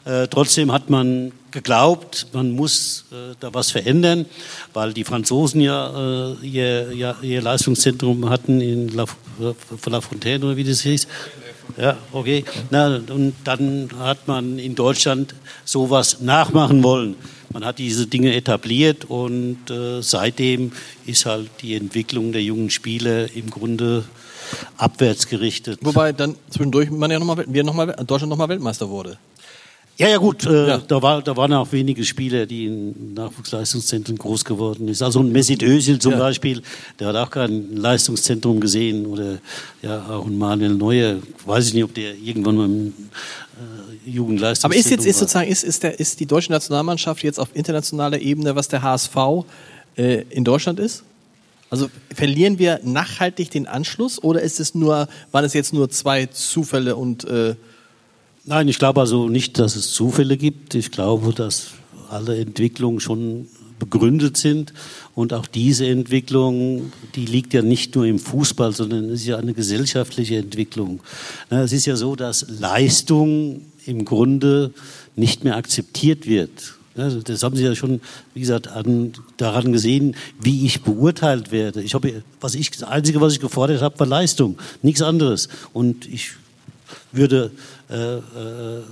[0.05, 4.25] Äh, trotzdem hat man geglaubt, man muss äh, da was verändern,
[4.73, 9.05] weil die Franzosen ja äh, ihr, ja, ihr Leistungszentrum hatten in La,
[9.39, 11.07] La Fontaine oder wie das hieß.
[11.77, 12.43] Ja, okay.
[12.69, 17.15] Na, und dann hat man in Deutschland sowas nachmachen wollen.
[17.51, 20.71] Man hat diese Dinge etabliert und äh, seitdem
[21.05, 24.03] ist halt die Entwicklung der jungen Spieler im Grunde
[24.77, 25.79] abwärts gerichtet.
[25.81, 29.17] Wobei dann zwischendurch man ja noch mal, wir noch mal, Deutschland nochmal Weltmeister wurde.
[29.97, 30.45] Ja, ja, gut.
[30.45, 30.77] Äh, ja.
[30.79, 35.05] Da, war, da waren auch wenige Spieler, die in Nachwuchsleistungszentren groß geworden sind.
[35.05, 36.19] Also ein Mesut Özil zum ja.
[36.19, 36.61] Beispiel,
[36.99, 39.05] der hat auch kein Leistungszentrum gesehen.
[39.05, 39.37] Oder
[39.81, 41.17] ja, auch ein Manuel Neuer.
[41.45, 45.49] Weiß ich nicht, ob der irgendwann mal im äh, Jugendleistungszentrum Aber ist jetzt ist sozusagen
[45.49, 49.15] ist, ist, der, ist die deutsche Nationalmannschaft jetzt auf internationaler Ebene, was der HSV
[49.95, 51.03] äh, in Deutschland ist?
[51.69, 56.25] Also verlieren wir nachhaltig den Anschluss oder ist es nur, waren es jetzt nur zwei
[56.27, 57.55] Zufälle und äh,
[58.47, 60.75] Nein, ich glaube also nicht, dass es Zufälle gibt.
[60.75, 61.71] Ich glaube, dass
[62.11, 63.47] alle Entwicklungen schon
[63.79, 64.71] begründet sind.
[65.15, 69.55] Und auch diese Entwicklung, die liegt ja nicht nur im Fußball, sondern ist ja eine
[69.55, 71.01] gesellschaftliche Entwicklung.
[71.49, 74.71] Es ist ja so, dass Leistung im Grunde
[75.15, 76.75] nicht mehr akzeptiert wird.
[76.93, 77.99] Das haben Sie ja schon,
[78.35, 81.81] wie gesagt, an, daran gesehen, wie ich beurteilt werde.
[81.81, 85.49] Ich habe, was ich, das Einzige, was ich gefordert habe, war Leistung, nichts anderes.
[85.73, 86.33] Und ich
[87.11, 87.51] würde
[87.89, 88.21] äh, äh,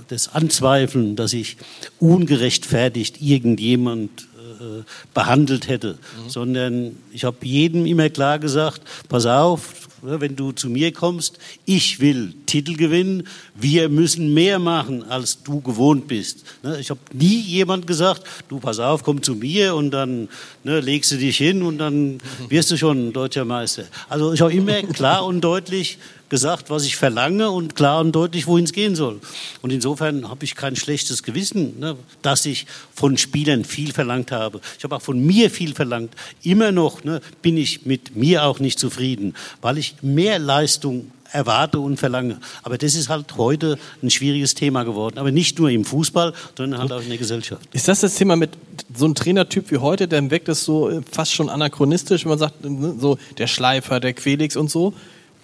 [0.08, 1.56] das anzweifeln, dass ich
[1.98, 4.28] ungerechtfertigt irgendjemand
[4.60, 6.28] äh, behandelt hätte, mhm.
[6.28, 12.00] sondern ich habe jedem immer klar gesagt, pass auf, wenn du zu mir kommst, ich
[12.00, 16.44] will Titel gewinnen, wir müssen mehr machen, als du gewohnt bist.
[16.62, 20.28] Ne, ich habe nie jemand gesagt, du pass auf, komm zu mir und dann
[20.62, 22.18] ne, legst du dich hin und dann
[22.48, 23.84] wirst du schon deutscher Meister.
[24.08, 25.98] Also ich habe immer klar und deutlich
[26.28, 29.20] gesagt, was ich verlange und klar und deutlich, wohin es gehen soll.
[29.62, 34.60] Und insofern habe ich kein schlechtes Gewissen, ne, dass ich von Spielern viel verlangt habe.
[34.78, 36.14] Ich habe auch von mir viel verlangt.
[36.42, 41.80] Immer noch ne, bin ich mit mir auch nicht zufrieden, weil ich mehr Leistung erwarte
[41.80, 42.38] und verlange.
[42.62, 45.18] Aber das ist halt heute ein schwieriges Thema geworden.
[45.18, 47.62] Aber nicht nur im Fußball, sondern halt auch in der Gesellschaft.
[47.72, 48.50] Ist das das Thema mit
[48.94, 52.38] so einem Trainertyp wie heute, der wirkt das so äh, fast schon anachronistisch, wenn man
[52.38, 54.94] sagt, ne, so der Schleifer, der Quelix und so?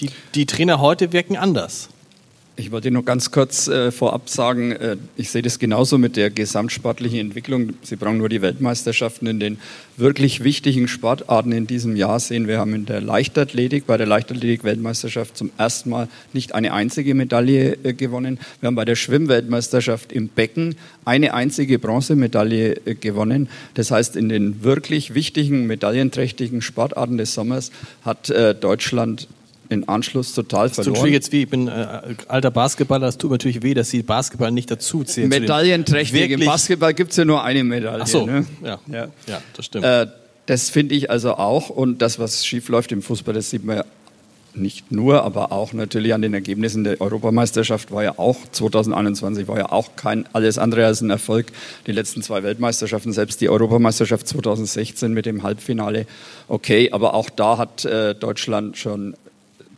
[0.01, 1.89] Die, die Trainer heute wirken anders.
[2.61, 6.29] Ich wollte nur ganz kurz äh, vorab sagen, äh, ich sehe das genauso mit der
[6.29, 7.73] gesamtsportlichen Entwicklung.
[7.81, 9.59] Sie brauchen nur die Weltmeisterschaften in den
[9.97, 12.49] wirklich wichtigen Sportarten in diesem Jahr sehen.
[12.49, 17.79] Wir haben in der Leichtathletik, bei der Leichtathletik-Weltmeisterschaft zum ersten Mal nicht eine einzige Medaille
[17.83, 18.39] äh, gewonnen.
[18.61, 20.75] Wir haben bei der Schwimmweltmeisterschaft im Becken
[21.07, 23.49] eine einzige Bronzemedaille äh, gewonnen.
[23.73, 27.71] Das heißt, in den wirklich wichtigen, medaillenträchtigen Sportarten des Sommers
[28.05, 29.29] hat äh, Deutschland
[29.71, 31.05] in Anschluss total das verloren.
[31.05, 31.43] Tut jetzt weh.
[31.43, 35.05] Ich bin äh, alter Basketballer, das tut mir natürlich weh, dass die Basketball nicht dazu
[35.05, 35.29] zählen.
[35.29, 36.31] Medaillenträchtig.
[36.33, 38.03] Im Basketball gibt es ja nur eine Medaille.
[38.03, 38.45] Ach so, ne?
[38.63, 38.79] ja.
[38.89, 39.09] ja.
[39.27, 39.85] ja, das stimmt.
[39.85, 40.09] Äh,
[40.47, 41.71] das finde ich also auch.
[41.71, 43.85] Und das, was schief läuft im Fußball, das sieht man ja
[44.53, 49.59] nicht nur, aber auch natürlich an den Ergebnissen der Europameisterschaft war ja auch 2021 war
[49.59, 51.47] ja auch kein alles andere als ein Erfolg.
[51.87, 56.07] Die letzten zwei Weltmeisterschaften, selbst die Europameisterschaft 2016 mit dem Halbfinale,
[56.49, 59.15] okay, aber auch da hat äh, Deutschland schon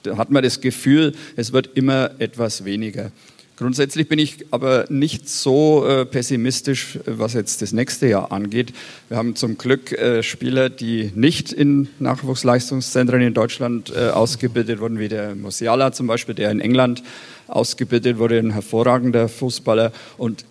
[0.03, 3.13] da hat man das Gefühl, es wird immer etwas weniger.
[3.57, 8.73] Grundsätzlich bin ich aber nicht so äh, pessimistisch, was jetzt das nächste Jahr angeht.
[9.09, 14.99] Wir haben zum Glück äh, Spieler, die nicht in Nachwuchsleistungszentren in Deutschland äh, ausgebildet wurden,
[14.99, 17.03] wie der Musiala zum Beispiel, der in England
[17.47, 19.93] ausgebildet wurde, ein hervorragender Fußballer.
[20.17, 20.45] Und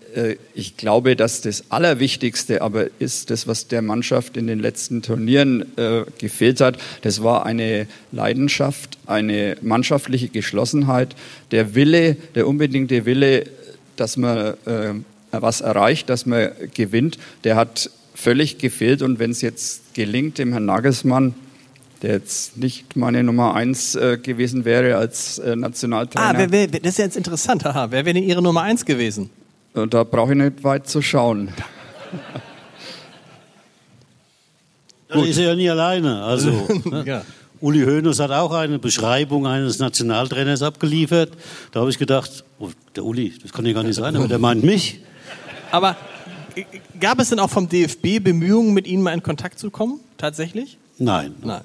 [0.53, 5.77] ich glaube, dass das Allerwichtigste aber ist, das, was der Mannschaft in den letzten Turnieren
[5.77, 11.15] äh, gefehlt hat, das war eine Leidenschaft, eine mannschaftliche Geschlossenheit,
[11.51, 13.45] der Wille, der unbedingte Wille,
[13.95, 14.93] dass man äh,
[15.31, 19.01] was erreicht, dass man gewinnt, der hat völlig gefehlt.
[19.01, 21.35] Und wenn es jetzt gelingt, dem Herrn Nagelsmann
[22.01, 26.29] der jetzt nicht meine Nummer eins äh, gewesen wäre als äh, Nationaltrainer.
[26.29, 27.63] Ah, wer, wer, das ist jetzt interessant.
[27.63, 29.29] Haha, wer wäre denn Ihre Nummer eins gewesen?
[29.73, 31.49] Und da brauche ich nicht weit zu schauen.
[35.07, 36.23] Da ist er ja nie alleine.
[36.23, 36.51] Also,
[36.85, 37.03] ne?
[37.05, 37.21] Ja.
[37.59, 41.31] Uli Hoeneß hat auch eine Beschreibung eines Nationaltrainers abgeliefert.
[41.71, 44.39] Da habe ich gedacht, oh, der Uli, das kann ja gar nicht sein, aber der
[44.39, 45.01] meint mich.
[45.69, 45.95] Aber
[46.55, 46.63] äh,
[46.99, 49.99] gab es denn auch vom DFB Bemühungen, mit Ihnen mal in Kontakt zu kommen?
[50.17, 50.77] Tatsächlich?
[50.97, 51.35] Nein.
[51.43, 51.61] Nein.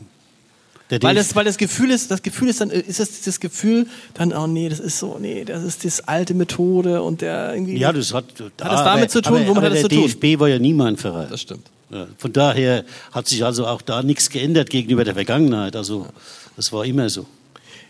[0.90, 3.40] Der Weil das, weil das Gefühl ist, das Gefühl ist dann, äh, ist das das
[3.40, 7.54] Gefühl, dann, oh nee, das ist so, nee, das ist das alte Methode und der
[7.54, 7.76] irgendwie.
[7.76, 9.38] ja, das hat, Hat das damit zu tun?
[9.38, 10.20] Aber, Womit aber hat das der zu tun?
[10.20, 11.26] DFB war ja nie mein Verein.
[11.28, 11.66] Das stimmt.
[11.90, 15.76] Ja, von daher hat sich also auch da nichts geändert gegenüber der Vergangenheit.
[15.76, 16.06] Also
[16.56, 17.26] das war immer so.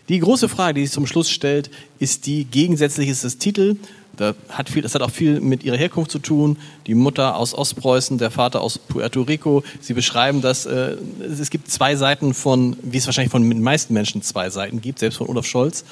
[0.09, 1.69] Die große Frage, die sich zum Schluss stellt,
[1.99, 3.75] ist die gegensätzlich ist das Titel.
[4.15, 6.57] Da hat viel, das hat auch viel mit ihrer Herkunft zu tun.
[6.87, 9.63] Die Mutter aus Ostpreußen, der Vater aus Puerto Rico.
[9.79, 13.93] Sie beschreiben, dass äh, es gibt zwei Seiten von, wie es wahrscheinlich von den meisten
[13.93, 15.85] Menschen zwei Seiten gibt, selbst von Olaf Scholz.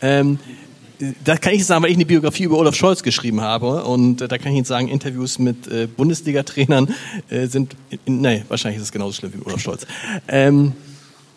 [0.00, 0.38] Ähm,
[1.24, 3.82] das kann ich sagen, weil ich eine Biografie über Olaf Scholz geschrieben habe.
[3.84, 6.94] Und äh, da kann ich Ihnen sagen, Interviews mit äh, Bundesliga-Trainern
[7.30, 7.74] äh, sind,
[8.04, 9.86] in, nee, wahrscheinlich ist es genauso schlimm wie Olaf Scholz.
[10.28, 10.72] Ähm,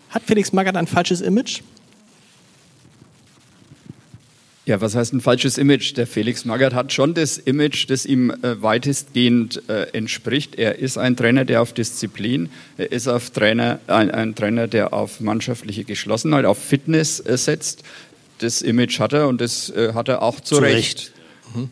[0.10, 1.62] hat Felix Magath ein falsches Image?
[4.68, 5.96] Ja, was heißt ein falsches Image?
[5.96, 10.56] Der Felix Magath hat schon das Image, das ihm äh, weitestgehend äh, entspricht.
[10.56, 14.92] Er ist ein Trainer, der auf Disziplin, er ist auf Trainer, ein, ein Trainer, der
[14.92, 17.84] auf mannschaftliche Geschlossenheit, auf Fitness äh, setzt.
[18.40, 20.76] Das Image hat er und das äh, hat er auch zu, Zu Recht.
[21.56, 21.70] Recht.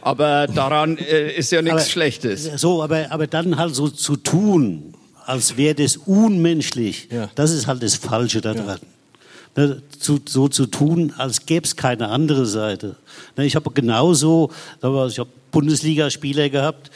[0.00, 2.44] Aber daran äh, ist ja nichts Aber- Schlechtes.
[2.56, 4.94] So, aber, aber dann halt so zu tun,
[5.26, 7.30] als wäre das unmenschlich, Ja.
[7.36, 8.78] das ist halt das Falsche daran.
[9.58, 12.94] Ne, zu, so zu tun, als gäbe es keine andere Seite.
[13.36, 16.92] Ne, ich habe genauso, ich habe Bundesligaspieler gehabt,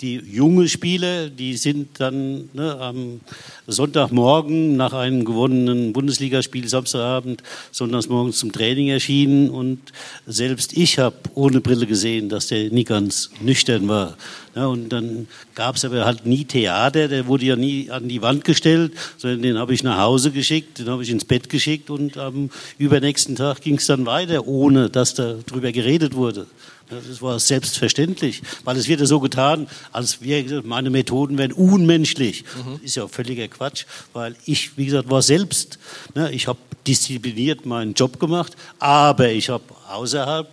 [0.00, 3.20] die junge Spieler, die sind dann ne, am
[3.66, 9.80] Sonntagmorgen nach einem gewonnenen Bundesligaspiel Samstagabend sonntagsmorgens zum Training erschienen und
[10.26, 14.16] selbst ich habe ohne Brille gesehen, dass der nie ganz nüchtern war.
[14.56, 18.22] Ja, und dann gab es aber halt nie Theater, der wurde ja nie an die
[18.22, 21.90] Wand gestellt, sondern den habe ich nach Hause geschickt, den habe ich ins Bett geschickt
[21.90, 26.46] und am übernächsten Tag ging es dann weiter, ohne dass darüber geredet wurde.
[26.90, 31.52] Ja, Das war selbstverständlich, weil es wird ja so getan, als wäre meine Methoden wären
[31.52, 32.44] unmenschlich.
[32.54, 33.84] Das ist ja völliger Quatsch,
[34.14, 35.78] weil ich, wie gesagt, war selbst.
[36.14, 40.48] Ne, ich habe diszipliniert meinen Job gemacht, aber ich habe außerhalb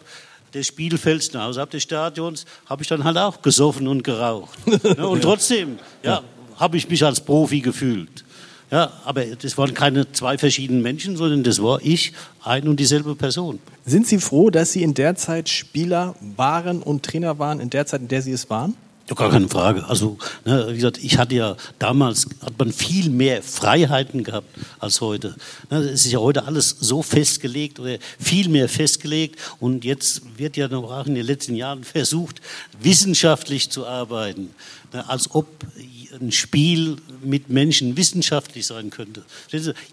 [0.54, 4.58] des Spielfelds, außerhalb des Stadions, habe ich dann halt auch gesoffen und geraucht.
[4.84, 6.22] Ne, und trotzdem, ja,
[6.58, 8.24] habe ich mich als Profi gefühlt.
[8.70, 12.14] Ja, aber das waren keine zwei verschiedenen Menschen, sondern das war ich,
[12.44, 13.60] ein und dieselbe Person.
[13.86, 17.86] Sind Sie froh, dass Sie in der Zeit Spieler waren und Trainer waren, in der
[17.86, 18.76] Zeit, in der Sie es waren?
[19.10, 19.86] Ja, gar keine Frage.
[19.86, 24.48] Also, ne, wie gesagt, ich hatte ja damals hat man viel mehr Freiheiten gehabt
[24.80, 25.36] als heute.
[25.70, 30.56] Ne, es ist ja heute alles so festgelegt oder viel mehr festgelegt und jetzt wird
[30.56, 32.40] ja noch auch in den letzten Jahren versucht,
[32.80, 34.52] wissenschaftlich zu arbeiten,
[34.94, 35.48] ne, als ob
[36.22, 39.24] ein Spiel mit Menschen wissenschaftlich sein könnte.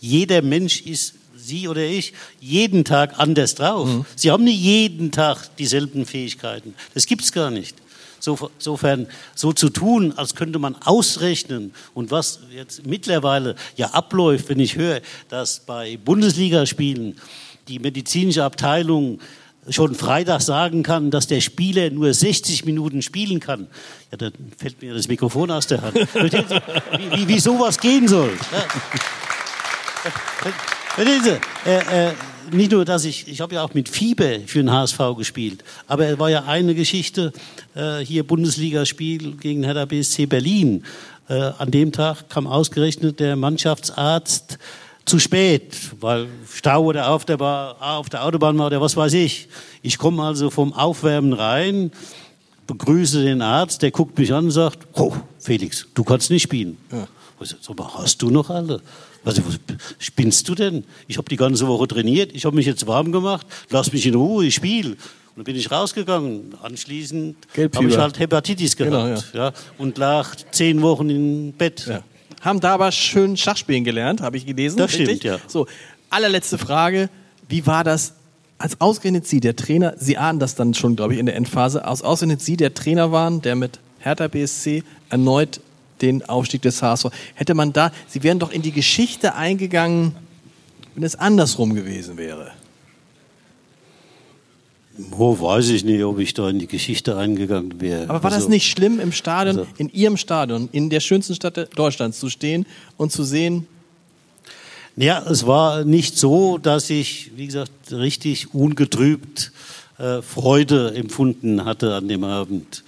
[0.00, 3.88] Jeder Mensch ist Sie oder ich jeden Tag anders drauf.
[4.14, 6.74] Sie haben nicht jeden Tag dieselben Fähigkeiten.
[6.92, 7.76] Das gibt's gar nicht.
[8.20, 14.48] So- Insofern so zu tun, als könnte man ausrechnen und was jetzt mittlerweile ja abläuft,
[14.48, 17.18] wenn ich höre, dass bei Bundesligaspielen
[17.68, 19.20] die medizinische Abteilung
[19.68, 23.66] schon Freitag sagen kann, dass der Spieler nur 60 Minuten spielen kann,
[24.10, 25.94] ja, dann fällt mir das Mikrofon aus der Hand.
[26.14, 28.32] Wie, wie, wie sowas gehen soll.
[28.52, 28.64] Ja.
[30.94, 31.68] Verstehen Sie?
[31.70, 32.12] Äh, äh,
[32.52, 36.06] nicht nur, dass ich, ich habe ja auch mit Fieber für den HSV gespielt, aber
[36.08, 37.32] es war ja eine Geschichte,
[37.74, 40.84] äh, hier Bundesligaspiel gegen Hertha BSC Berlin.
[41.28, 44.58] Äh, an dem Tag kam ausgerechnet der Mannschaftsarzt
[45.06, 49.12] zu spät, weil Stau oder auf der, Ba- auf der Autobahn war oder was weiß
[49.14, 49.48] ich.
[49.82, 51.90] Ich komme also vom Aufwärmen rein,
[52.66, 56.76] begrüße den Arzt, der guckt mich an und sagt, oh, Felix, du kannst nicht spielen.
[57.42, 58.80] Ich sag, mal, hast du noch alle?
[59.24, 59.58] Was, was
[59.98, 60.84] spinnst du denn?
[61.08, 64.14] Ich habe die ganze Woche trainiert, ich habe mich jetzt warm gemacht, lass mich in
[64.14, 64.90] Ruhe, ich spiele.
[64.90, 64.98] Und
[65.36, 66.54] dann bin ich rausgegangen.
[66.62, 69.52] Anschließend habe ich halt Hepatitis Genau, gehabt ja.
[69.78, 71.86] und lag zehn Wochen im Bett.
[71.86, 72.02] Ja.
[72.40, 74.78] Haben da aber schön Schachspielen gelernt, habe ich gelesen.
[74.78, 75.18] Das richtig?
[75.18, 75.38] stimmt, ja.
[75.46, 75.66] So,
[76.10, 77.08] allerletzte Frage.
[77.48, 78.14] Wie war das,
[78.58, 81.84] als ausgerechnet Sie, der Trainer, Sie ahnen das dann schon, glaube ich, in der Endphase,
[81.84, 85.60] als ausgerechnet Sie der Trainer waren, der mit Hertha BSC erneut
[86.02, 90.14] den Aufstieg des HSV, hätte man da, Sie wären doch in die Geschichte eingegangen,
[90.94, 92.52] wenn es andersrum gewesen wäre.
[95.16, 98.02] Oh, weiß ich nicht, ob ich da in die Geschichte eingegangen wäre.
[98.04, 101.34] Aber war das Also- nicht schlimm, im Stadion, also- in Ihrem Stadion, in der schönsten
[101.34, 102.66] Stadt Deutschlands zu stehen
[102.96, 103.66] und zu sehen,
[104.96, 109.52] Ja, es war nicht so, dass ich, wie gesagt, richtig ungetrübt
[109.98, 112.82] äh, Freude empfunden hatte an dem Abend.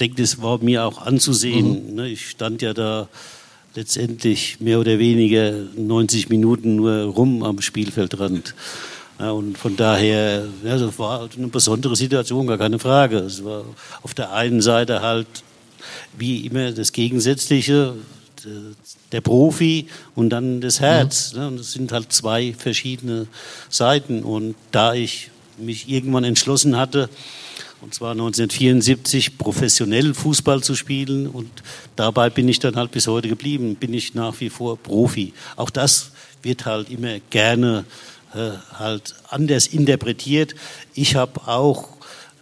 [0.00, 1.90] Denke, das war mir auch anzusehen.
[1.90, 1.94] Mhm.
[1.94, 2.08] Ne?
[2.08, 3.08] Ich stand ja da
[3.74, 8.54] letztendlich mehr oder weniger 90 Minuten nur rum am Spielfeldrand.
[9.18, 13.18] Ja, und von daher, ja, das war eine besondere Situation, gar keine Frage.
[13.18, 13.64] Es war
[14.02, 15.26] auf der einen Seite halt
[16.16, 17.94] wie immer das Gegensätzliche,
[19.12, 21.32] der Profi und dann das Herz.
[21.34, 21.46] Mhm.
[21.46, 23.26] Und das sind halt zwei verschiedene
[23.68, 24.22] Seiten.
[24.22, 27.08] Und da ich mich irgendwann entschlossen hatte,
[27.86, 31.48] und zwar 1974 professionell Fußball zu spielen und
[31.94, 35.32] dabei bin ich dann halt bis heute geblieben, bin ich nach wie vor Profi.
[35.54, 36.10] Auch das
[36.42, 37.84] wird halt immer gerne
[38.34, 40.56] äh, halt anders interpretiert.
[40.94, 41.90] Ich habe auch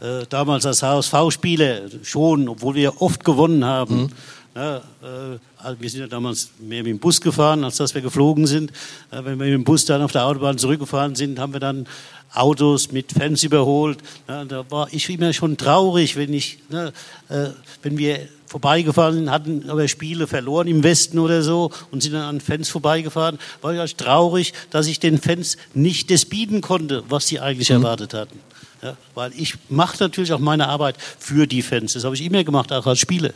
[0.00, 4.08] äh, damals als HSV-Spieler schon, obwohl wir oft gewonnen haben, mhm.
[4.56, 5.38] Ja, äh, also
[5.78, 8.70] wir sind ja damals mehr mit dem Bus gefahren, als dass wir geflogen sind.
[9.11, 11.86] Äh, wenn wir mit dem Bus dann auf der Autobahn zurückgefahren sind, haben wir dann
[12.35, 13.99] Autos mit Fans überholt.
[14.27, 16.93] Da war ich immer schon traurig, wenn ich, ne,
[17.28, 17.51] äh,
[17.82, 22.23] wenn wir vorbeigefahren sind, hatten aber Spiele verloren im Westen oder so und sind dann
[22.23, 27.27] an Fans vorbeigefahren, war ich traurig, dass ich den Fans nicht das bieten konnte, was
[27.27, 27.77] sie eigentlich mhm.
[27.77, 28.39] erwartet hatten.
[28.82, 31.95] Ja, weil ich mache natürlich auch meine Arbeit für die Fans.
[31.95, 33.31] Das habe ich immer gemacht, auch als Spieler.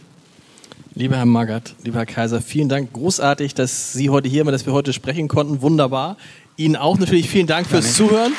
[0.94, 2.92] Lieber Herr Magath, lieber Herr Kaiser, vielen Dank.
[2.92, 5.62] Großartig, dass Sie heute hier sind, dass wir heute sprechen konnten.
[5.62, 6.16] Wunderbar.
[6.56, 7.96] Ihnen auch natürlich vielen Dank fürs Danke.
[7.96, 8.32] Zuhören.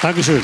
[0.00, 0.42] Dankeschön.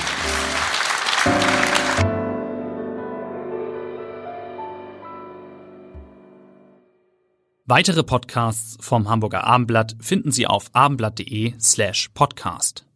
[7.69, 12.87] Weitere Podcasts vom Hamburger Abendblatt finden Sie auf abendblatt.de slash podcast.